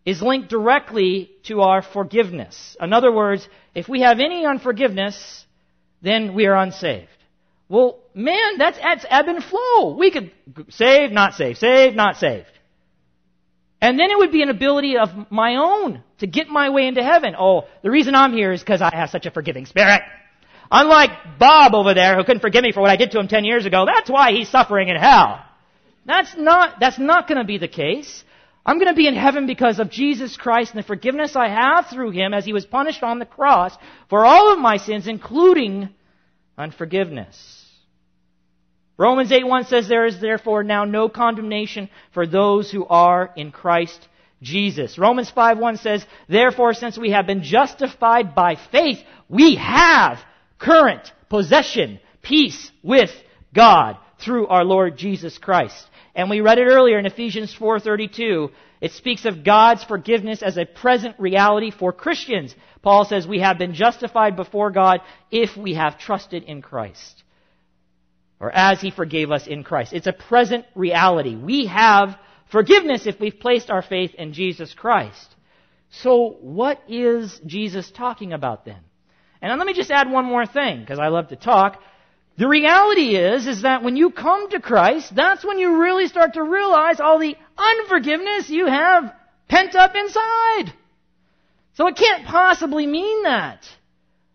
is 0.03 0.21
linked 0.21 0.49
directly 0.49 1.29
to 1.43 1.61
our 1.61 1.83
forgiveness. 1.83 2.75
In 2.79 2.91
other 2.91 3.11
words, 3.11 3.47
if 3.75 3.87
we 3.87 4.01
have 4.01 4.19
any 4.19 4.45
unforgiveness, 4.45 5.45
then 6.01 6.33
we 6.33 6.47
are 6.47 6.55
unsaved. 6.55 7.09
Well, 7.69 7.99
man, 8.13 8.57
that's, 8.57 8.77
that's 8.77 9.05
ebb 9.09 9.27
and 9.27 9.43
flow. 9.43 9.95
We 9.97 10.11
could 10.11 10.31
save, 10.69 11.11
not 11.11 11.33
save, 11.33 11.57
save, 11.57 11.95
not 11.95 12.17
saved. 12.17 12.47
And 13.81 13.99
then 13.99 14.09
it 14.09 14.17
would 14.17 14.31
be 14.31 14.41
an 14.41 14.49
ability 14.49 14.97
of 14.97 15.09
my 15.29 15.57
own 15.57 16.01
to 16.19 16.27
get 16.27 16.47
my 16.47 16.69
way 16.69 16.87
into 16.87 17.03
heaven. 17.03 17.35
Oh, 17.37 17.65
the 17.83 17.91
reason 17.91 18.15
I'm 18.15 18.33
here 18.33 18.51
is 18.51 18.61
because 18.61 18.81
I 18.81 18.89
have 18.93 19.09
such 19.09 19.25
a 19.25 19.31
forgiving 19.31 19.65
spirit. 19.65 20.01
Unlike 20.71 21.11
Bob 21.39 21.75
over 21.75 21.93
there 21.93 22.15
who 22.15 22.23
couldn't 22.23 22.41
forgive 22.41 22.63
me 22.63 22.71
for 22.71 22.81
what 22.81 22.89
I 22.89 22.95
did 22.95 23.11
to 23.11 23.19
him 23.19 23.27
10 23.27 23.45
years 23.45 23.65
ago, 23.65 23.85
that's 23.85 24.09
why 24.09 24.31
he's 24.31 24.49
suffering 24.49 24.89
in 24.89 24.95
hell. 24.95 25.43
That's 26.05 26.35
not, 26.37 26.79
that's 26.79 26.97
not 26.97 27.27
going 27.27 27.37
to 27.37 27.43
be 27.43 27.57
the 27.57 27.67
case. 27.67 28.23
I'm 28.65 28.77
going 28.77 28.89
to 28.89 28.95
be 28.95 29.07
in 29.07 29.15
heaven 29.15 29.45
because 29.45 29.79
of 29.79 29.89
Jesus 29.89 30.35
Christ 30.35 30.73
and 30.73 30.83
the 30.83 30.87
forgiveness 30.87 31.35
I 31.35 31.47
have 31.47 31.87
through 31.87 32.11
him 32.11 32.33
as 32.33 32.43
he 32.43 32.53
was 32.53 32.65
punished 32.65 33.03
on 33.03 33.19
the 33.19 33.25
cross 33.25 33.77
for 34.09 34.25
all 34.25 34.51
of 34.51 34.59
my 34.59 34.77
sins, 34.77 35.07
including 35.07 35.89
unforgiveness. 36.57 37.56
Romans 38.97 39.31
8:1 39.31 39.65
says 39.65 39.87
there 39.87 40.05
is 40.05 40.19
therefore 40.19 40.63
now 40.63 40.83
no 40.83 41.07
condemnation 41.07 41.89
for 42.11 42.25
those 42.25 42.71
who 42.71 42.85
are 42.87 43.31
in 43.35 43.51
Christ 43.51 44.07
Jesus. 44.41 44.97
Romans 44.97 45.31
5:1 45.31 45.77
says, 45.77 46.05
"Therefore 46.27 46.73
since 46.73 46.97
we 46.97 47.11
have 47.11 47.27
been 47.27 47.43
justified 47.43 48.33
by 48.33 48.55
faith, 48.55 49.03
we 49.29 49.55
have 49.55 50.23
current 50.57 51.11
possession, 51.29 51.99
peace 52.23 52.71
with 52.81 53.11
God 53.53 53.97
through 54.17 54.47
our 54.47 54.63
Lord 54.63 54.97
Jesus 54.97 55.37
Christ." 55.37 55.87
And 56.15 56.31
we 56.31 56.41
read 56.41 56.57
it 56.57 56.65
earlier 56.65 56.97
in 56.97 57.05
Ephesians 57.05 57.53
4:32. 57.53 58.51
It 58.81 58.91
speaks 58.91 59.25
of 59.25 59.43
God's 59.43 59.83
forgiveness 59.83 60.41
as 60.41 60.57
a 60.57 60.65
present 60.65 61.15
reality 61.19 61.69
for 61.69 61.93
Christians. 61.93 62.55
Paul 62.81 63.05
says 63.05 63.27
we 63.27 63.39
have 63.39 63.59
been 63.59 63.73
justified 63.73 64.35
before 64.35 64.71
God 64.71 65.01
if 65.29 65.55
we 65.55 65.75
have 65.75 65.99
trusted 65.99 66.43
in 66.43 66.63
Christ. 66.63 67.23
Or 68.39 68.51
as 68.51 68.79
he 68.79 68.91
forgave 68.91 69.31
us 69.31 69.47
in 69.47 69.63
Christ. 69.63 69.93
It's 69.93 70.07
a 70.07 70.13
present 70.13 70.65
reality. 70.75 71.35
We 71.35 71.65
have 71.65 72.17
forgiveness 72.51 73.07
if 73.07 73.19
we've 73.19 73.39
placed 73.39 73.71
our 73.71 73.81
faith 73.81 74.13
in 74.15 74.33
Jesus 74.33 74.73
Christ. 74.73 75.35
So 75.89 76.37
what 76.41 76.81
is 76.87 77.39
Jesus 77.45 77.89
talking 77.89 78.33
about 78.33 78.65
then? 78.65 78.79
And 79.41 79.57
let 79.57 79.65
me 79.65 79.73
just 79.73 79.91
add 79.91 80.11
one 80.11 80.25
more 80.25 80.45
thing, 80.45 80.81
because 80.81 80.99
I 80.99 81.07
love 81.07 81.29
to 81.29 81.35
talk. 81.35 81.81
The 82.37 82.47
reality 82.47 83.15
is, 83.15 83.47
is 83.47 83.63
that 83.63 83.83
when 83.83 83.95
you 83.95 84.11
come 84.11 84.49
to 84.51 84.59
Christ, 84.59 85.15
that's 85.15 85.43
when 85.43 85.57
you 85.57 85.81
really 85.81 86.07
start 86.07 86.33
to 86.33 86.43
realize 86.43 86.99
all 86.99 87.17
the 87.17 87.35
unforgiveness 87.57 88.49
you 88.49 88.67
have 88.67 89.13
pent 89.47 89.75
up 89.75 89.95
inside. 89.95 90.73
So 91.73 91.87
it 91.87 91.95
can't 91.95 92.25
possibly 92.25 92.85
mean 92.85 93.23
that. 93.23 93.67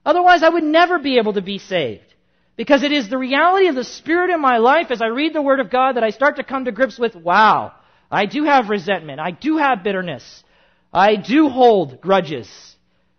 Otherwise, 0.04 0.42
I 0.42 0.48
would 0.48 0.64
never 0.64 0.98
be 0.98 1.18
able 1.18 1.34
to 1.34 1.42
be 1.42 1.58
saved. 1.58 2.11
Because 2.56 2.82
it 2.82 2.92
is 2.92 3.08
the 3.08 3.18
reality 3.18 3.68
of 3.68 3.74
the 3.74 3.84
Spirit 3.84 4.30
in 4.30 4.40
my 4.40 4.58
life 4.58 4.90
as 4.90 5.00
I 5.00 5.06
read 5.06 5.34
the 5.34 5.42
Word 5.42 5.60
of 5.60 5.70
God 5.70 5.96
that 5.96 6.04
I 6.04 6.10
start 6.10 6.36
to 6.36 6.44
come 6.44 6.66
to 6.66 6.72
grips 6.72 6.98
with, 6.98 7.16
wow, 7.16 7.72
I 8.10 8.26
do 8.26 8.44
have 8.44 8.68
resentment. 8.68 9.20
I 9.20 9.30
do 9.30 9.56
have 9.56 9.82
bitterness. 9.82 10.44
I 10.92 11.16
do 11.16 11.48
hold 11.48 12.00
grudges 12.00 12.48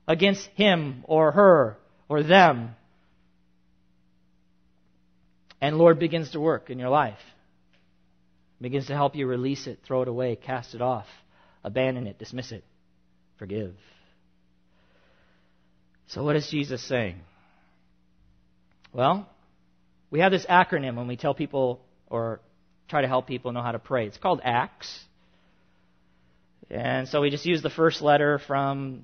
against 0.07 0.47
him 0.55 1.03
or 1.07 1.31
her 1.31 1.77
or 2.07 2.21
them 2.21 2.75
and 5.63 5.77
Lord 5.77 5.97
begins 5.97 6.31
to 6.31 6.41
work 6.41 6.69
in 6.69 6.77
your 6.77 6.89
life. 6.89 7.21
Begins 8.59 8.87
to 8.87 8.93
help 8.95 9.15
you 9.15 9.25
release 9.25 9.65
it, 9.65 9.79
throw 9.87 10.01
it 10.01 10.09
away, 10.09 10.35
cast 10.35 10.75
it 10.75 10.81
off, 10.81 11.07
abandon 11.63 12.05
it, 12.05 12.19
dismiss 12.19 12.51
it, 12.51 12.65
forgive. 13.39 13.73
So 16.07 16.21
what 16.21 16.35
is 16.35 16.49
Jesus 16.49 16.83
saying? 16.83 17.21
Well, 18.93 19.27
we 20.11 20.19
have 20.19 20.31
this 20.31 20.45
acronym 20.45 20.95
when 20.95 21.07
we 21.07 21.17
tell 21.17 21.33
people 21.33 21.81
or 22.07 22.39
try 22.87 23.01
to 23.01 23.07
help 23.07 23.25
people 23.25 23.51
know 23.51 23.63
how 23.63 23.71
to 23.71 23.79
pray. 23.79 24.05
It's 24.05 24.17
called 24.17 24.39
ACTS. 24.43 25.03
And 26.69 27.07
so 27.07 27.21
we 27.21 27.31
just 27.31 27.45
use 27.45 27.63
the 27.63 27.71
first 27.71 28.03
letter 28.03 28.37
from 28.37 29.03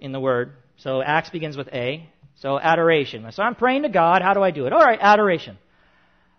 in 0.00 0.12
the 0.12 0.20
word. 0.20 0.52
So 0.76 1.00
ACTS 1.02 1.30
begins 1.30 1.56
with 1.56 1.68
A. 1.68 2.06
So 2.36 2.58
adoration. 2.58 3.30
So 3.32 3.42
I'm 3.42 3.54
praying 3.54 3.82
to 3.84 3.88
God. 3.88 4.20
How 4.20 4.34
do 4.34 4.42
I 4.42 4.50
do 4.50 4.66
it? 4.66 4.72
All 4.72 4.80
right, 4.80 4.98
adoration. 5.00 5.56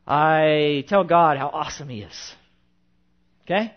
I 0.06 0.84
tell 0.88 1.04
God 1.04 1.38
how 1.38 1.48
awesome 1.48 1.90
He 1.90 2.02
is. 2.02 2.34
Okay? 3.46 3.74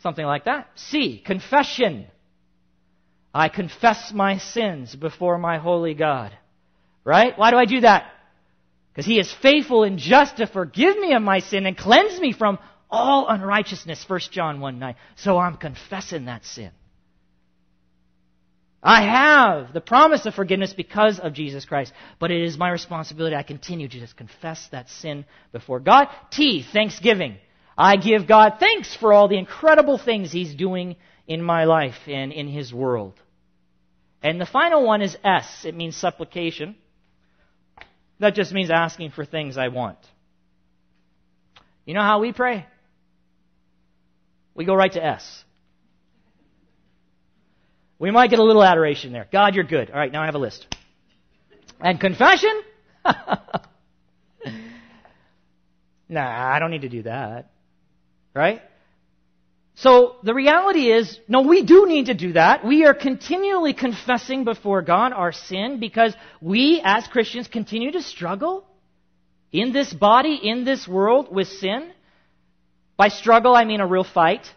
Something 0.00 0.24
like 0.24 0.44
that. 0.44 0.68
C, 0.76 1.22
confession. 1.24 2.06
I 3.34 3.48
confess 3.48 4.12
my 4.14 4.38
sins 4.38 4.94
before 4.94 5.38
my 5.38 5.58
holy 5.58 5.94
God. 5.94 6.32
Right? 7.08 7.38
Why 7.38 7.50
do 7.50 7.56
I 7.56 7.64
do 7.64 7.80
that? 7.80 8.12
Because 8.92 9.06
He 9.06 9.18
is 9.18 9.32
faithful 9.32 9.82
and 9.82 9.98
just 9.98 10.36
to 10.36 10.46
forgive 10.46 10.98
me 10.98 11.14
of 11.14 11.22
my 11.22 11.38
sin 11.38 11.64
and 11.64 11.74
cleanse 11.74 12.20
me 12.20 12.34
from 12.34 12.58
all 12.90 13.28
unrighteousness. 13.28 14.04
1 14.06 14.20
John 14.30 14.60
1 14.60 14.78
9. 14.78 14.94
So 15.16 15.38
I'm 15.38 15.56
confessing 15.56 16.26
that 16.26 16.44
sin. 16.44 16.70
I 18.82 19.04
have 19.04 19.72
the 19.72 19.80
promise 19.80 20.26
of 20.26 20.34
forgiveness 20.34 20.74
because 20.74 21.18
of 21.18 21.32
Jesus 21.32 21.64
Christ, 21.64 21.94
but 22.18 22.30
it 22.30 22.42
is 22.42 22.58
my 22.58 22.68
responsibility. 22.68 23.34
I 23.34 23.42
continue 23.42 23.88
to 23.88 24.00
just 24.00 24.14
confess 24.14 24.68
that 24.72 24.90
sin 24.90 25.24
before 25.50 25.80
God. 25.80 26.08
T, 26.30 26.62
thanksgiving. 26.62 27.38
I 27.76 27.96
give 27.96 28.28
God 28.28 28.56
thanks 28.60 28.94
for 28.94 29.14
all 29.14 29.28
the 29.28 29.38
incredible 29.38 29.96
things 29.96 30.30
He's 30.30 30.54
doing 30.54 30.96
in 31.26 31.40
my 31.40 31.64
life 31.64 32.06
and 32.06 32.32
in 32.32 32.48
His 32.48 32.70
world. 32.70 33.14
And 34.22 34.38
the 34.38 34.46
final 34.46 34.84
one 34.84 35.00
is 35.00 35.16
S. 35.24 35.64
It 35.64 35.74
means 35.74 35.96
supplication. 35.96 36.76
That 38.20 38.34
just 38.34 38.52
means 38.52 38.70
asking 38.70 39.10
for 39.10 39.24
things 39.24 39.56
I 39.56 39.68
want. 39.68 39.98
You 41.84 41.94
know 41.94 42.02
how 42.02 42.20
we 42.20 42.32
pray? 42.32 42.66
We 44.54 44.64
go 44.64 44.74
right 44.74 44.92
to 44.92 45.04
S. 45.04 45.44
We 47.98 48.10
might 48.10 48.30
get 48.30 48.38
a 48.38 48.44
little 48.44 48.62
adoration 48.62 49.12
there. 49.12 49.26
God, 49.30 49.54
you're 49.54 49.64
good. 49.64 49.90
All 49.90 49.98
right, 49.98 50.12
now 50.12 50.22
I 50.22 50.26
have 50.26 50.34
a 50.34 50.38
list. 50.38 50.66
And 51.80 52.00
confession? 52.00 52.62
nah, 56.08 56.52
I 56.54 56.58
don't 56.58 56.70
need 56.70 56.82
to 56.82 56.88
do 56.88 57.02
that. 57.02 57.50
Right? 58.34 58.62
So 59.78 60.16
the 60.24 60.34
reality 60.34 60.90
is, 60.90 61.20
no, 61.28 61.42
we 61.42 61.62
do 61.62 61.86
need 61.86 62.06
to 62.06 62.14
do 62.14 62.32
that. 62.32 62.66
We 62.66 62.84
are 62.84 62.94
continually 62.94 63.74
confessing 63.74 64.42
before 64.42 64.82
God 64.82 65.12
our 65.12 65.30
sin 65.30 65.78
because 65.78 66.16
we 66.40 66.82
as 66.84 67.06
Christians 67.06 67.46
continue 67.46 67.92
to 67.92 68.02
struggle 68.02 68.64
in 69.52 69.72
this 69.72 69.92
body, 69.92 70.34
in 70.42 70.64
this 70.64 70.88
world 70.88 71.32
with 71.32 71.46
sin. 71.46 71.92
By 72.96 73.06
struggle, 73.06 73.54
I 73.54 73.64
mean 73.66 73.80
a 73.80 73.86
real 73.86 74.02
fight. 74.02 74.52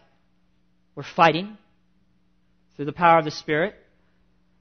We're 0.96 1.04
fighting 1.04 1.56
through 2.74 2.86
the 2.86 2.92
power 2.92 3.20
of 3.20 3.24
the 3.24 3.30
Spirit. 3.30 3.76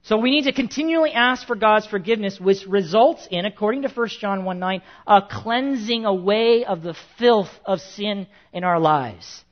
So 0.04 0.18
we 0.18 0.30
need 0.30 0.44
to 0.44 0.54
continually 0.54 1.12
ask 1.12 1.48
for 1.48 1.56
God's 1.56 1.88
forgiveness, 1.88 2.40
which 2.40 2.68
results 2.68 3.28
in, 3.32 3.46
according 3.46 3.82
to 3.82 3.90
1 3.90 4.08
John 4.20 4.46
1 4.46 4.60
9, 4.60 4.82
a 5.08 5.22
cleansing 5.28 6.06
away 6.06 6.66
of 6.66 6.84
the 6.84 6.96
filth 7.18 7.50
of 7.66 7.82
sin 7.82 8.28
in 8.54 8.64
our 8.64 8.80
lives. 8.80 9.44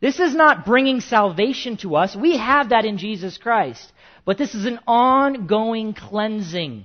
This 0.00 0.20
is 0.20 0.34
not 0.34 0.64
bringing 0.64 1.00
salvation 1.00 1.76
to 1.78 1.96
us. 1.96 2.14
We 2.14 2.36
have 2.36 2.68
that 2.68 2.84
in 2.84 2.98
Jesus 2.98 3.36
Christ. 3.36 3.92
But 4.24 4.38
this 4.38 4.54
is 4.54 4.64
an 4.64 4.78
ongoing 4.86 5.94
cleansing 5.94 6.84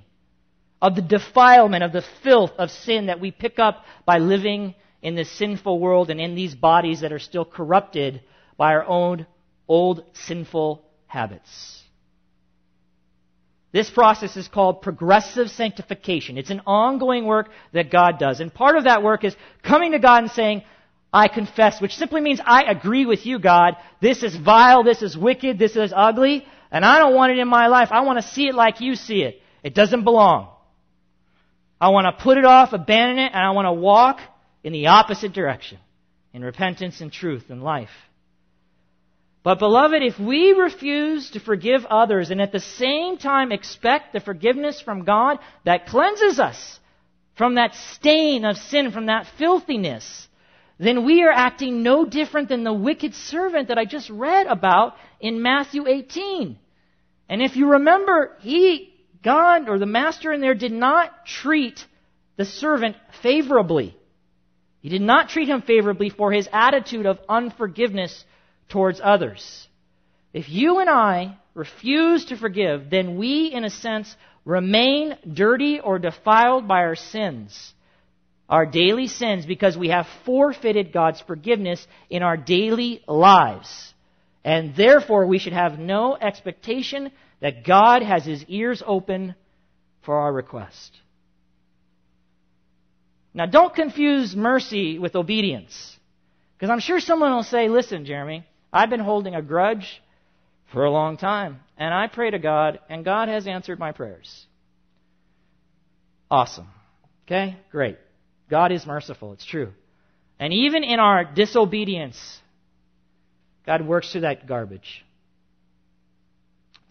of 0.82 0.96
the 0.96 1.02
defilement, 1.02 1.84
of 1.84 1.94
the 1.94 2.04
filth 2.24 2.52
of 2.58 2.72
sin 2.72 3.08
that 3.08 3.20
we 3.20 3.32
pick 3.32 3.60
up 3.60 3.86
by 4.06 4.18
living 4.18 4.76
in 5.02 5.16
this 5.16 5.32
sinful 5.32 5.80
world 5.80 6.10
and 6.10 6.20
in 6.20 6.36
these 6.36 6.56
bodies 6.56 7.02
that 7.02 7.12
are 7.12 7.20
still 7.20 7.46
corrupted 7.46 8.22
by 8.58 8.74
our 8.74 8.86
own 8.86 9.28
old 9.68 10.04
sinful 10.14 10.84
habits. 11.06 11.82
This 13.72 13.90
process 13.90 14.38
is 14.38 14.48
called 14.48 14.82
progressive 14.82 15.50
sanctification. 15.50 16.38
It's 16.38 16.52
an 16.52 16.62
ongoing 16.68 17.26
work 17.26 17.50
that 17.74 17.92
God 17.92 18.20
does. 18.20 18.40
And 18.40 18.54
part 18.54 18.78
of 18.78 18.84
that 18.84 19.02
work 19.02 19.24
is 19.24 19.36
coming 19.64 19.94
to 19.94 20.00
God 20.00 20.24
and 20.24 20.32
saying, 20.32 20.64
I 21.14 21.28
confess, 21.28 21.80
which 21.80 21.96
simply 21.96 22.22
means 22.22 22.42
I 22.44 22.64
agree 22.64 23.06
with 23.06 23.26
you, 23.26 23.38
God. 23.38 23.76
This 24.02 24.24
is 24.24 24.36
vile, 24.36 24.84
this 24.84 25.04
is 25.04 25.16
wicked, 25.16 25.60
this 25.60 25.76
is 25.76 25.94
ugly, 25.96 26.46
and 26.72 26.84
I 26.84 26.98
don't 26.98 27.14
want 27.14 27.32
it 27.32 27.38
in 27.38 27.48
my 27.48 27.68
life. 27.68 27.90
I 27.92 28.02
want 28.02 28.18
to 28.20 28.28
see 28.28 28.48
it 28.48 28.56
like 28.56 28.82
you 28.82 28.96
see 28.96 29.22
it. 29.22 29.40
It 29.62 29.76
doesn't 29.76 30.04
belong. 30.04 30.50
I 31.80 31.90
want 31.90 32.06
to 32.06 32.24
put 32.24 32.40
it 32.40 32.46
off, 32.46 32.74
abandon 32.74 33.20
it, 33.20 33.32
and 33.34 33.42
I 33.42 33.52
want 33.52 33.68
to 33.68 33.74
walk 33.74 34.22
in 34.64 34.74
the 34.74 34.88
opposite 34.88 35.34
direction 35.34 35.78
in 36.34 36.44
repentance 36.44 37.00
and 37.00 37.12
truth 37.12 37.46
and 37.50 37.62
life. 37.62 37.92
But 39.44 39.60
beloved, 39.60 40.02
if 40.02 40.18
we 40.18 40.54
refuse 40.54 41.32
to 41.32 41.40
forgive 41.40 41.86
others 41.86 42.32
and 42.32 42.42
at 42.42 42.54
the 42.54 42.62
same 42.62 43.18
time 43.18 43.52
expect 43.52 44.14
the 44.14 44.22
forgiveness 44.22 44.82
from 44.82 45.04
God 45.04 45.38
that 45.66 45.86
cleanses 45.88 46.40
us 46.40 46.80
from 47.36 47.56
that 47.56 47.76
stain 47.76 48.46
of 48.46 48.58
sin, 48.58 48.92
from 48.92 49.08
that 49.08 49.28
filthiness, 49.38 50.28
then 50.80 51.06
we 51.06 51.24
are 51.24 51.32
acting 51.32 51.84
no 51.84 52.06
different 52.06 52.50
than 52.50 52.64
the 52.64 52.74
wicked 52.74 53.14
servant 53.14 53.68
that 53.68 53.78
I 53.78 53.86
just 53.86 54.10
read 54.10 54.48
about 54.48 54.96
in 55.20 55.42
Matthew 55.42 55.88
18. 55.88 56.58
And 57.30 57.42
if 57.42 57.56
you 57.56 57.72
remember, 57.72 58.36
he, 58.40 58.94
God, 59.24 59.70
or 59.70 59.78
the 59.78 59.86
master 59.86 60.34
in 60.34 60.42
there 60.42 60.56
did 60.56 60.72
not 60.72 61.26
treat 61.26 61.86
the 62.38 62.46
servant 62.46 62.96
favorably. 63.22 63.96
He 64.82 64.90
did 64.90 65.02
not 65.02 65.30
treat 65.30 65.48
him 65.48 65.62
favorably 65.62 66.10
for 66.10 66.32
his 66.32 66.50
attitude 66.52 67.06
of 67.06 67.20
unforgiveness 67.30 68.26
towards 68.70 69.00
others. 69.02 69.68
If 70.34 70.50
you 70.50 70.80
and 70.80 70.90
I 70.90 71.38
refuse 71.54 72.26
to 72.26 72.36
forgive, 72.36 72.90
then 72.90 73.18
we, 73.18 73.48
in 73.54 73.64
a 73.64 73.70
sense, 73.70 74.14
remain 74.44 75.16
dirty 75.32 75.80
or 75.80 76.00
defiled 76.00 76.68
by 76.68 76.80
our 76.80 76.96
sins 76.96 77.74
our 78.50 78.66
daily 78.66 79.08
sins 79.08 79.46
because 79.46 79.78
we 79.78 79.90
have 79.90 80.08
forfeited 80.26 80.92
God's 80.92 81.22
forgiveness 81.22 81.86
in 82.10 82.24
our 82.24 82.38
daily 82.38 83.02
lives. 83.08 83.94
And 84.44 84.76
therefore, 84.76 85.26
we 85.26 85.40
should 85.40 85.54
have 85.54 85.80
no 85.80 86.16
expectation 86.16 87.12
that 87.40 87.66
God 87.66 88.02
has 88.02 88.26
his 88.26 88.44
ears 88.48 88.84
open 88.86 89.36
for 90.04 90.18
our 90.18 90.32
request. 90.32 90.98
Now, 93.34 93.46
don't 93.46 93.74
confuse 93.74 94.36
mercy 94.36 95.00
with 95.00 95.16
obedience. 95.16 95.98
Because 96.56 96.70
I'm 96.70 96.80
sure 96.80 97.00
someone 97.00 97.34
will 97.34 97.44
say, 97.44 97.68
listen, 97.68 98.06
Jeremy, 98.06 98.46
I've 98.72 98.90
been 98.90 99.00
holding 99.00 99.36
a 99.36 99.42
grudge 99.42 100.02
for 100.72 100.86
a 100.86 100.92
long 100.92 101.18
time, 101.18 101.60
and 101.78 101.94
I 101.94 102.08
pray 102.08 102.32
to 102.32 102.40
God, 102.40 102.80
and 102.90 103.06
God 103.06 103.30
has 103.30 103.48
answered 103.48 103.80
my 103.80 103.92
prayers. 103.92 104.46
Awesome. 106.30 106.68
Okay? 107.26 107.58
Great. 107.72 107.98
God 108.54 108.72
is 108.72 108.86
merciful. 108.86 109.34
It's 109.34 109.44
true. 109.44 109.72
And 110.40 110.54
even 110.54 110.84
in 110.84 111.00
our 111.00 111.26
disobedience, 111.26 112.40
God 113.66 113.84
works 113.84 114.12
through 114.12 114.22
that 114.22 114.46
garbage. 114.46 115.04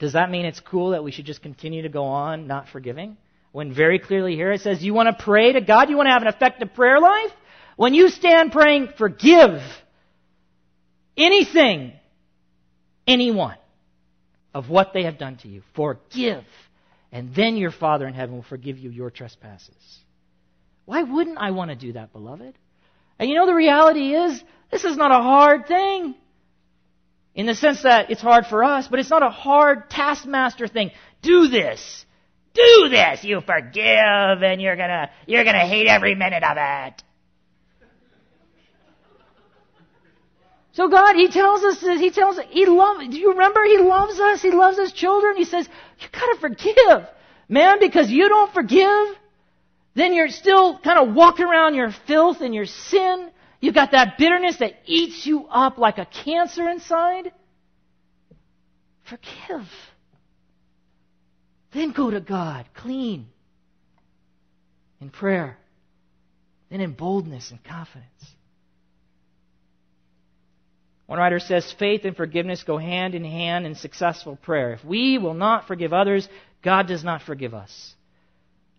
Does 0.01 0.15
that 0.15 0.29
mean 0.29 0.45
it's 0.45 0.59
cool 0.59 0.91
that 0.91 1.05
we 1.05 1.13
should 1.13 1.25
just 1.25 1.41
continue 1.41 1.83
to 1.83 1.89
go 1.89 2.03
on 2.03 2.49
not 2.49 2.69
forgiving? 2.69 3.17
When 3.53 3.73
very 3.73 4.01
clearly 4.01 4.35
here 4.35 4.51
it 4.51 4.63
says, 4.63 4.83
you 4.83 4.93
want 4.93 5.17
to 5.17 5.25
pray 5.25 5.53
to 5.53 5.61
God? 5.61 5.89
You 5.89 5.97
want 5.97 6.09
to 6.09 6.13
have 6.13 6.23
an 6.23 6.27
effective 6.27 6.75
prayer 6.75 6.99
life? 6.99 7.31
When 7.77 7.95
you 7.95 8.09
stand 8.09 8.51
praying, 8.51 8.89
forgive 8.99 9.63
anything, 11.17 11.93
anyone 13.07 13.57
of 14.53 14.69
what 14.69 14.93
they 14.93 15.05
have 15.05 15.17
done 15.17 15.37
to 15.43 15.49
you. 15.49 15.63
Forgive. 15.77 16.43
And 17.13 17.33
then 17.37 17.57
your 17.57 17.71
Father 17.71 18.09
in 18.09 18.15
heaven 18.15 18.35
will 18.35 18.43
forgive 18.43 18.79
you 18.79 18.91
your 18.91 19.11
trespasses. 19.11 20.02
Why 20.85 21.03
wouldn't 21.03 21.39
I 21.39 21.53
want 21.53 21.71
to 21.71 21.77
do 21.77 21.93
that, 21.93 22.13
beloved? 22.13 22.55
And 23.19 23.29
you 23.29 23.37
know, 23.37 23.47
the 23.47 23.55
reality 23.55 24.15
is, 24.15 24.43
this 24.71 24.85
is 24.85 24.97
not 24.97 25.11
a 25.11 25.23
hard 25.23 25.67
thing. 25.69 26.15
In 27.35 27.47
the 27.47 27.55
sense 27.55 27.83
that 27.85 28.11
it's 28.11 28.21
hard 28.21 28.47
for 28.47 28.63
us, 28.63 28.89
but 28.89 28.99
it's 28.99 29.11
not 29.11 29.23
a 29.23 29.31
hard 29.31 29.89
taskmaster 29.89 30.69
thing. 30.69 30.91
Do 31.23 31.49
this. 31.49 32.05
Do 32.53 32.89
this. 32.91 33.25
You 33.25 33.41
forgive 33.41 34.43
and 34.43 34.61
you're 34.61 34.77
gonna, 34.77 35.11
you're 35.27 35.45
gonna 35.45 35.67
hate 35.67 35.87
every 35.87 36.15
minute 36.15 36.43
of 36.43 36.57
it. 36.59 37.03
So 40.73 40.89
God, 40.89 41.17
He 41.17 41.29
tells 41.29 41.63
us 41.65 41.81
He 41.81 42.11
tells, 42.11 42.39
us 42.39 42.45
He 42.51 42.67
loves, 42.67 43.09
do 43.09 43.19
you 43.19 43.31
remember 43.31 43.63
He 43.65 43.79
loves 43.79 44.19
us? 44.19 44.43
He 44.43 44.51
loves 44.51 44.79
His 44.79 44.93
children. 44.93 45.37
He 45.37 45.45
says, 45.45 45.69
you 46.01 46.09
gotta 46.13 46.39
forgive. 46.41 47.09
Man, 47.49 47.79
because 47.81 48.11
you 48.11 48.29
don't 48.29 48.53
forgive, 48.53 49.17
then 49.95 50.15
you're 50.15 50.29
still 50.29 50.79
kind 50.79 50.99
of 50.99 51.15
walking 51.15 51.45
around 51.45 51.75
your 51.75 51.93
filth 52.07 52.41
and 52.41 52.55
your 52.55 52.67
sin. 52.67 53.31
You've 53.61 53.75
got 53.75 53.93
that 53.93 54.17
bitterness 54.19 54.57
that 54.59 54.73
eats 54.87 55.27
you 55.27 55.47
up 55.47 55.79
like 55.79 55.99
a 55.99 56.07
cancer 56.07 56.69
inside. 56.69 57.33
Forgive. 59.05 59.69
Then 61.73 61.93
go 61.93 62.11
to 62.11 62.21
God 62.21 62.67
clean 62.75 63.27
in 65.01 65.11
prayer, 65.11 65.59
then 66.71 66.81
in 66.81 66.93
boldness 66.93 67.51
and 67.51 67.63
confidence. 67.63 68.09
One 71.07 71.19
writer 71.19 71.41
says 71.41 71.71
faith 71.79 72.05
and 72.05 72.17
forgiveness 72.17 72.63
go 72.63 72.79
hand 72.79 73.15
in 73.15 73.25
hand 73.25 73.67
in 73.67 73.75
successful 73.75 74.37
prayer. 74.37 74.73
If 74.73 74.85
we 74.85 75.19
will 75.19 75.35
not 75.35 75.67
forgive 75.67 75.93
others, 75.93 76.27
God 76.63 76.87
does 76.87 77.05
not 77.05 77.23
forgive 77.23 77.53
us. 77.53 77.95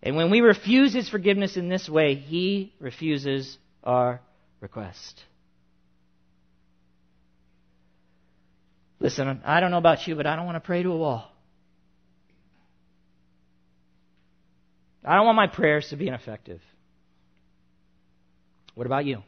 And 0.04 0.16
when 0.16 0.30
we 0.30 0.42
refuse 0.42 0.92
His 0.92 1.08
forgiveness 1.08 1.56
in 1.56 1.70
this 1.70 1.88
way, 1.88 2.14
He 2.14 2.74
refuses 2.78 3.56
our 3.82 4.20
request. 4.60 5.20
Listen, 9.00 9.40
I 9.44 9.60
don't 9.60 9.70
know 9.70 9.78
about 9.78 10.06
you, 10.06 10.14
but 10.14 10.26
I 10.26 10.36
don't 10.36 10.44
want 10.44 10.56
to 10.56 10.60
pray 10.60 10.82
to 10.82 10.90
a 10.90 10.96
wall. 10.96 11.30
I 15.04 15.16
don't 15.16 15.26
want 15.26 15.36
my 15.36 15.46
prayers 15.46 15.88
to 15.88 15.96
be 15.96 16.06
ineffective. 16.06 16.60
What 18.74 18.86
about 18.86 19.06
you? 19.06 19.22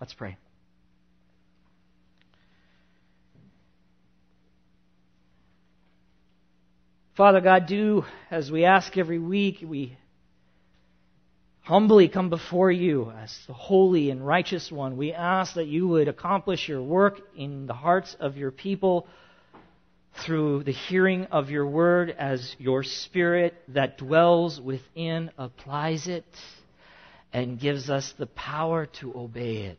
Let's 0.00 0.14
pray. 0.14 0.36
Father 7.14 7.42
God, 7.42 7.66
do 7.66 8.06
as 8.30 8.50
we 8.50 8.64
ask 8.64 8.96
every 8.96 9.18
week, 9.18 9.58
we 9.62 9.98
humbly 11.60 12.08
come 12.08 12.30
before 12.30 12.72
you 12.72 13.12
as 13.20 13.38
the 13.46 13.52
holy 13.52 14.08
and 14.08 14.26
righteous 14.26 14.72
one. 14.72 14.96
We 14.96 15.12
ask 15.12 15.56
that 15.56 15.66
you 15.66 15.86
would 15.88 16.08
accomplish 16.08 16.66
your 16.66 16.82
work 16.82 17.20
in 17.36 17.66
the 17.66 17.74
hearts 17.74 18.16
of 18.18 18.38
your 18.38 18.50
people 18.50 19.06
through 20.24 20.64
the 20.64 20.72
hearing 20.72 21.26
of 21.26 21.50
your 21.50 21.66
word 21.66 22.08
as 22.18 22.56
your 22.58 22.82
spirit 22.82 23.54
that 23.68 23.98
dwells 23.98 24.58
within 24.58 25.30
applies 25.36 26.06
it 26.06 26.24
and 27.30 27.60
gives 27.60 27.90
us 27.90 28.14
the 28.16 28.26
power 28.26 28.86
to 28.86 29.12
obey 29.14 29.64
it. 29.64 29.78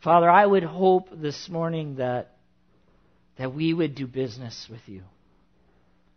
Father, 0.00 0.30
I 0.30 0.46
would 0.46 0.62
hope 0.62 1.08
this 1.12 1.48
morning 1.48 1.96
that 1.96 2.37
that 3.38 3.54
we 3.54 3.72
would 3.72 3.94
do 3.94 4.06
business 4.06 4.66
with 4.70 4.80
you. 4.86 5.02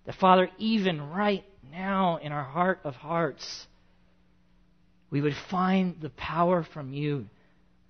That, 0.06 0.16
Father, 0.16 0.50
even 0.58 1.10
right 1.12 1.46
now 1.72 2.18
in 2.18 2.32
our 2.32 2.44
heart 2.44 2.80
of 2.84 2.96
hearts, 2.96 3.68
we 5.10 5.22
would 5.22 5.36
find 5.50 5.96
the 6.02 6.10
power 6.10 6.64
from 6.74 6.94
you 6.94 7.28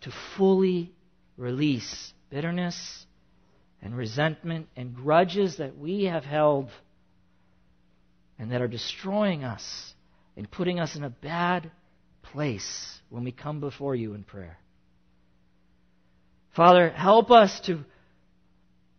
to 0.01 0.11
fully 0.35 0.91
release 1.37 2.13
bitterness 2.29 3.05
and 3.81 3.95
resentment 3.95 4.67
and 4.75 4.95
grudges 4.95 5.57
that 5.57 5.77
we 5.77 6.05
have 6.05 6.25
held 6.25 6.69
and 8.37 8.51
that 8.51 8.61
are 8.61 8.67
destroying 8.67 9.43
us 9.43 9.93
and 10.35 10.49
putting 10.49 10.79
us 10.79 10.95
in 10.95 11.03
a 11.03 11.09
bad 11.09 11.71
place 12.21 12.99
when 13.09 13.23
we 13.23 13.31
come 13.31 13.59
before 13.59 13.95
you 13.95 14.13
in 14.13 14.23
prayer. 14.23 14.57
Father, 16.55 16.89
help 16.89 17.31
us 17.31 17.59
to, 17.61 17.83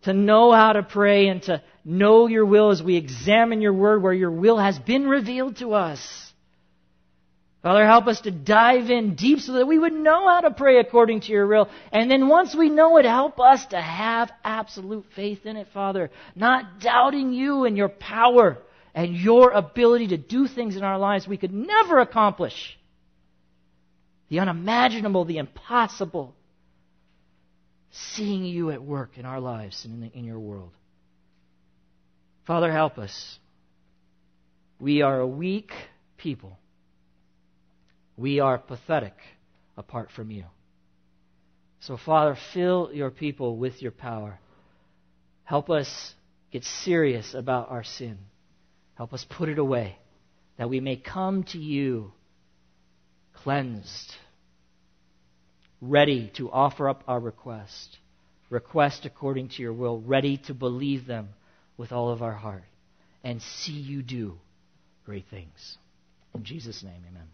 to 0.03 0.13
know 0.13 0.53
how 0.53 0.73
to 0.73 0.83
pray 0.83 1.29
and 1.29 1.43
to 1.45 1.63
know 1.85 2.27
your 2.27 2.45
will 2.45 2.71
as 2.71 2.83
we 2.83 2.97
examine 2.97 3.61
your 3.61 3.73
word 3.73 4.03
where 4.03 4.13
your 4.13 4.31
will 4.31 4.59
has 4.59 4.79
been 4.79 5.07
revealed 5.09 5.57
to 5.57 5.75
us. 5.75 6.33
Father, 7.63 7.87
help 7.87 8.09
us 8.09 8.21
to 8.23 8.33
dive 8.33 8.91
in 8.91 9.15
deep 9.15 9.39
so 9.39 9.53
that 9.53 9.69
we 9.69 9.79
would 9.79 9.93
know 9.93 10.27
how 10.27 10.41
to 10.41 10.51
pray 10.51 10.81
according 10.81 11.21
to 11.21 11.33
your 11.33 11.47
will. 11.47 11.69
And 11.93 12.11
then 12.11 12.29
once 12.29 12.57
we 12.57 12.69
know 12.69 12.97
it, 12.97 13.05
help 13.05 13.39
us 13.39 13.65
to 13.67 13.81
have 13.81 14.33
absolute 14.43 15.07
faith 15.15 15.47
in 15.47 15.57
it, 15.57 15.69
Father. 15.73 16.11
Not 16.35 16.81
doubting 16.81 17.33
you 17.33 17.65
and 17.65 17.77
your 17.77 17.89
power 17.89 18.59
and 18.95 19.15
your 19.15 19.53
ability 19.53 20.09
to 20.09 20.17
do 20.17 20.49
things 20.49 20.77
in 20.77 20.83
our 20.83 20.99
lives 20.99 21.29
we 21.29 21.37
could 21.37 21.55
never 21.55 22.01
accomplish. 22.01 22.77
The 24.29 24.41
unimaginable, 24.41 25.25
the 25.25 25.39
impossible. 25.39 26.35
Seeing 27.93 28.45
you 28.45 28.71
at 28.71 28.83
work 28.83 29.19
in 29.19 29.25
our 29.25 29.41
lives 29.41 29.85
and 29.85 29.95
in, 29.95 30.01
the, 30.01 30.19
in 30.19 30.25
your 30.25 30.41
world. 30.41 30.73
Father, 32.47 32.73
help 32.73 32.99
us. 32.99 33.39
We 34.81 35.03
are 35.03 35.21
a 35.21 35.27
weak 35.27 35.71
people. 36.17 36.59
We 38.17 38.41
are 38.41 38.59
pathetic 38.59 39.15
apart 39.77 40.11
from 40.15 40.31
you. 40.31 40.45
So, 41.81 41.97
Father, 41.97 42.37
fill 42.53 42.91
your 42.93 43.11
people 43.11 43.57
with 43.57 43.83
your 43.83 43.93
power. 43.93 44.39
Help 45.45 45.69
us 45.71 46.15
get 46.51 46.65
serious 46.65 47.35
about 47.35 47.71
our 47.71 47.85
sin. 47.85 48.19
Help 48.95 49.13
us 49.13 49.27
put 49.29 49.49
it 49.49 49.59
away, 49.59 49.97
that 50.59 50.71
we 50.71 50.81
may 50.81 50.97
come 50.97 51.43
to 51.45 51.59
you 51.59 52.13
cleansed, 53.35 54.15
ready 55.83 56.31
to 56.37 56.51
offer 56.51 56.89
up 56.89 57.03
our 57.09 57.19
request, 57.19 57.99
request 58.49 59.05
according 59.05 59.49
to 59.49 59.63
your 59.63 59.73
will, 59.73 60.01
ready 60.01 60.37
to 60.37 60.55
believe 60.55 61.07
them 61.07 61.29
with 61.77 61.91
all 61.93 62.11
of 62.11 62.23
our 62.23 62.33
heart, 62.33 62.63
and 63.25 63.43
see 63.43 63.73
you 63.73 64.01
do 64.01 64.39
great 65.05 65.27
things. 65.29 65.77
In 66.35 66.45
Jesus' 66.45 66.85
name, 66.85 67.03
amen. 67.11 67.27